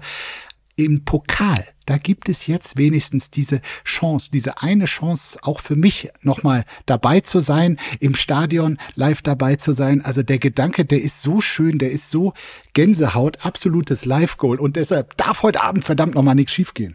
im 0.76 1.04
Pokal, 1.04 1.64
da 1.86 1.96
gibt 1.96 2.28
es 2.28 2.46
jetzt 2.46 2.76
wenigstens 2.76 3.30
diese 3.30 3.62
Chance, 3.84 4.30
diese 4.30 4.60
eine 4.60 4.84
Chance 4.84 5.38
auch 5.40 5.60
für 5.60 5.74
mich 5.74 6.10
nochmal 6.20 6.64
dabei 6.84 7.20
zu 7.20 7.40
sein, 7.40 7.78
im 7.98 8.14
Stadion 8.14 8.76
live 8.94 9.22
dabei 9.22 9.56
zu 9.56 9.72
sein. 9.72 10.02
Also 10.02 10.22
der 10.22 10.38
Gedanke, 10.38 10.84
der 10.84 11.00
ist 11.00 11.22
so 11.22 11.40
schön, 11.40 11.78
der 11.78 11.92
ist 11.92 12.10
so 12.10 12.34
Gänsehaut, 12.74 13.46
absolutes 13.46 14.04
Live-Goal 14.04 14.60
und 14.60 14.76
deshalb 14.76 15.16
darf 15.16 15.42
heute 15.42 15.62
Abend 15.62 15.82
verdammt 15.82 16.14
nochmal 16.14 16.34
nichts 16.34 16.52
schiefgehen. 16.52 16.94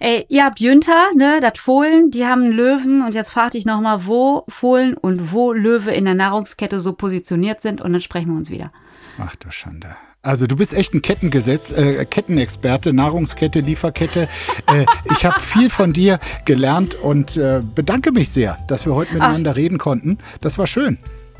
Ey, 0.00 0.24
ihr 0.28 0.44
habt 0.44 0.60
Jünter, 0.60 1.08
ne, 1.16 1.40
das 1.40 1.58
Fohlen, 1.58 2.10
die 2.10 2.24
haben 2.24 2.44
einen 2.44 2.52
Löwen 2.52 3.02
und 3.02 3.14
jetzt 3.14 3.30
frag 3.30 3.54
ich 3.54 3.66
nochmal, 3.66 4.06
wo 4.06 4.44
Fohlen 4.48 4.94
und 4.94 5.32
wo 5.32 5.52
Löwe 5.52 5.90
in 5.90 6.04
der 6.04 6.14
Nahrungskette 6.14 6.78
so 6.78 6.92
positioniert 6.92 7.60
sind 7.60 7.80
und 7.80 7.92
dann 7.92 8.00
sprechen 8.00 8.28
wir 8.28 8.36
uns 8.36 8.50
wieder. 8.50 8.70
Ach 9.18 9.34
du 9.36 9.50
Schande. 9.50 9.96
Also 10.22 10.46
du 10.46 10.56
bist 10.56 10.74
echt 10.74 10.94
ein 10.94 11.02
Kettengesetz, 11.02 11.70
äh, 11.70 12.04
Kettenexperte, 12.04 12.92
Nahrungskette, 12.92 13.60
Lieferkette. 13.60 14.28
Äh, 14.66 14.84
ich 15.10 15.24
habe 15.24 15.40
viel 15.40 15.70
von 15.70 15.92
dir 15.92 16.18
gelernt 16.44 16.94
und 16.94 17.36
äh, 17.36 17.62
bedanke 17.74 18.12
mich 18.12 18.28
sehr, 18.28 18.58
dass 18.66 18.84
wir 18.84 18.94
heute 18.94 19.14
miteinander 19.14 19.52
Ach. 19.52 19.56
reden 19.56 19.78
konnten. 19.78 20.18
Das 20.40 20.58
war 20.58 20.66
schön. 20.66 20.98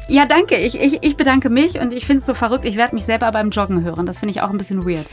Ja, 0.08 0.24
danke. 0.24 0.56
Ich, 0.56 0.80
ich, 0.80 0.98
ich 1.02 1.16
bedanke 1.16 1.50
mich 1.50 1.78
und 1.78 1.92
ich 1.92 2.06
finde 2.06 2.20
es 2.20 2.26
so 2.26 2.32
verrückt. 2.32 2.64
Ich 2.64 2.76
werde 2.76 2.94
mich 2.94 3.04
selber 3.04 3.30
beim 3.30 3.50
Joggen 3.50 3.84
hören. 3.84 4.06
Das 4.06 4.18
finde 4.18 4.32
ich 4.32 4.40
auch 4.40 4.48
ein 4.48 4.56
bisschen 4.56 4.86
weird. 4.86 5.06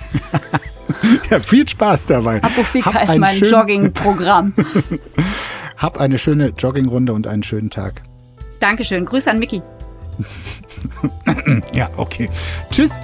ja, 1.29 1.41
viel 1.41 1.67
Spaß 1.67 2.05
dabei. 2.05 2.41
Apofika 2.41 2.99
ist 3.01 3.17
mein 3.17 3.39
Jogging-Programm. 3.39 4.53
Hab 5.77 5.99
eine 5.99 6.17
schöne 6.17 6.53
Joggingrunde 6.57 7.11
und 7.11 7.27
einen 7.27 7.43
schönen 7.43 7.69
Tag. 7.69 8.03
Dankeschön. 8.61 9.03
Grüße 9.03 9.29
an 9.29 9.39
Mickey. 9.39 9.61
ja, 11.73 11.89
okay. 11.97 12.29
Tschüss. 12.71 12.99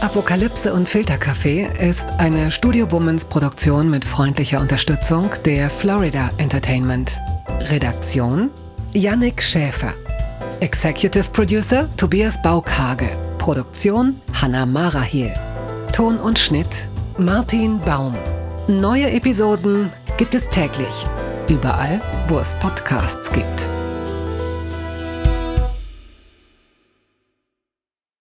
Apokalypse 0.00 0.74
und 0.74 0.88
Filterkaffee 0.88 1.68
ist 1.78 2.08
eine 2.18 2.50
Studio 2.50 2.90
Womans 2.90 3.26
Produktion 3.26 3.88
mit 3.88 4.04
freundlicher 4.04 4.58
Unterstützung 4.58 5.30
der 5.44 5.70
Florida 5.70 6.30
Entertainment. 6.38 7.20
Redaktion 7.70 8.50
Yannick 8.92 9.40
Schäfer. 9.40 9.94
Executive 10.62 11.32
Producer 11.32 11.88
Tobias 11.96 12.40
Baukage. 12.40 13.08
Produktion 13.38 14.20
Hanna 14.32 14.64
Marahiel. 14.64 15.34
Ton 15.92 16.18
und 16.18 16.38
Schnitt 16.38 16.86
Martin 17.18 17.80
Baum. 17.80 18.14
Neue 18.68 19.10
Episoden 19.10 19.90
gibt 20.18 20.36
es 20.36 20.48
täglich. 20.48 21.04
Überall, 21.48 22.00
wo 22.28 22.38
es 22.38 22.54
Podcasts 22.60 23.32
gibt. 23.32 23.68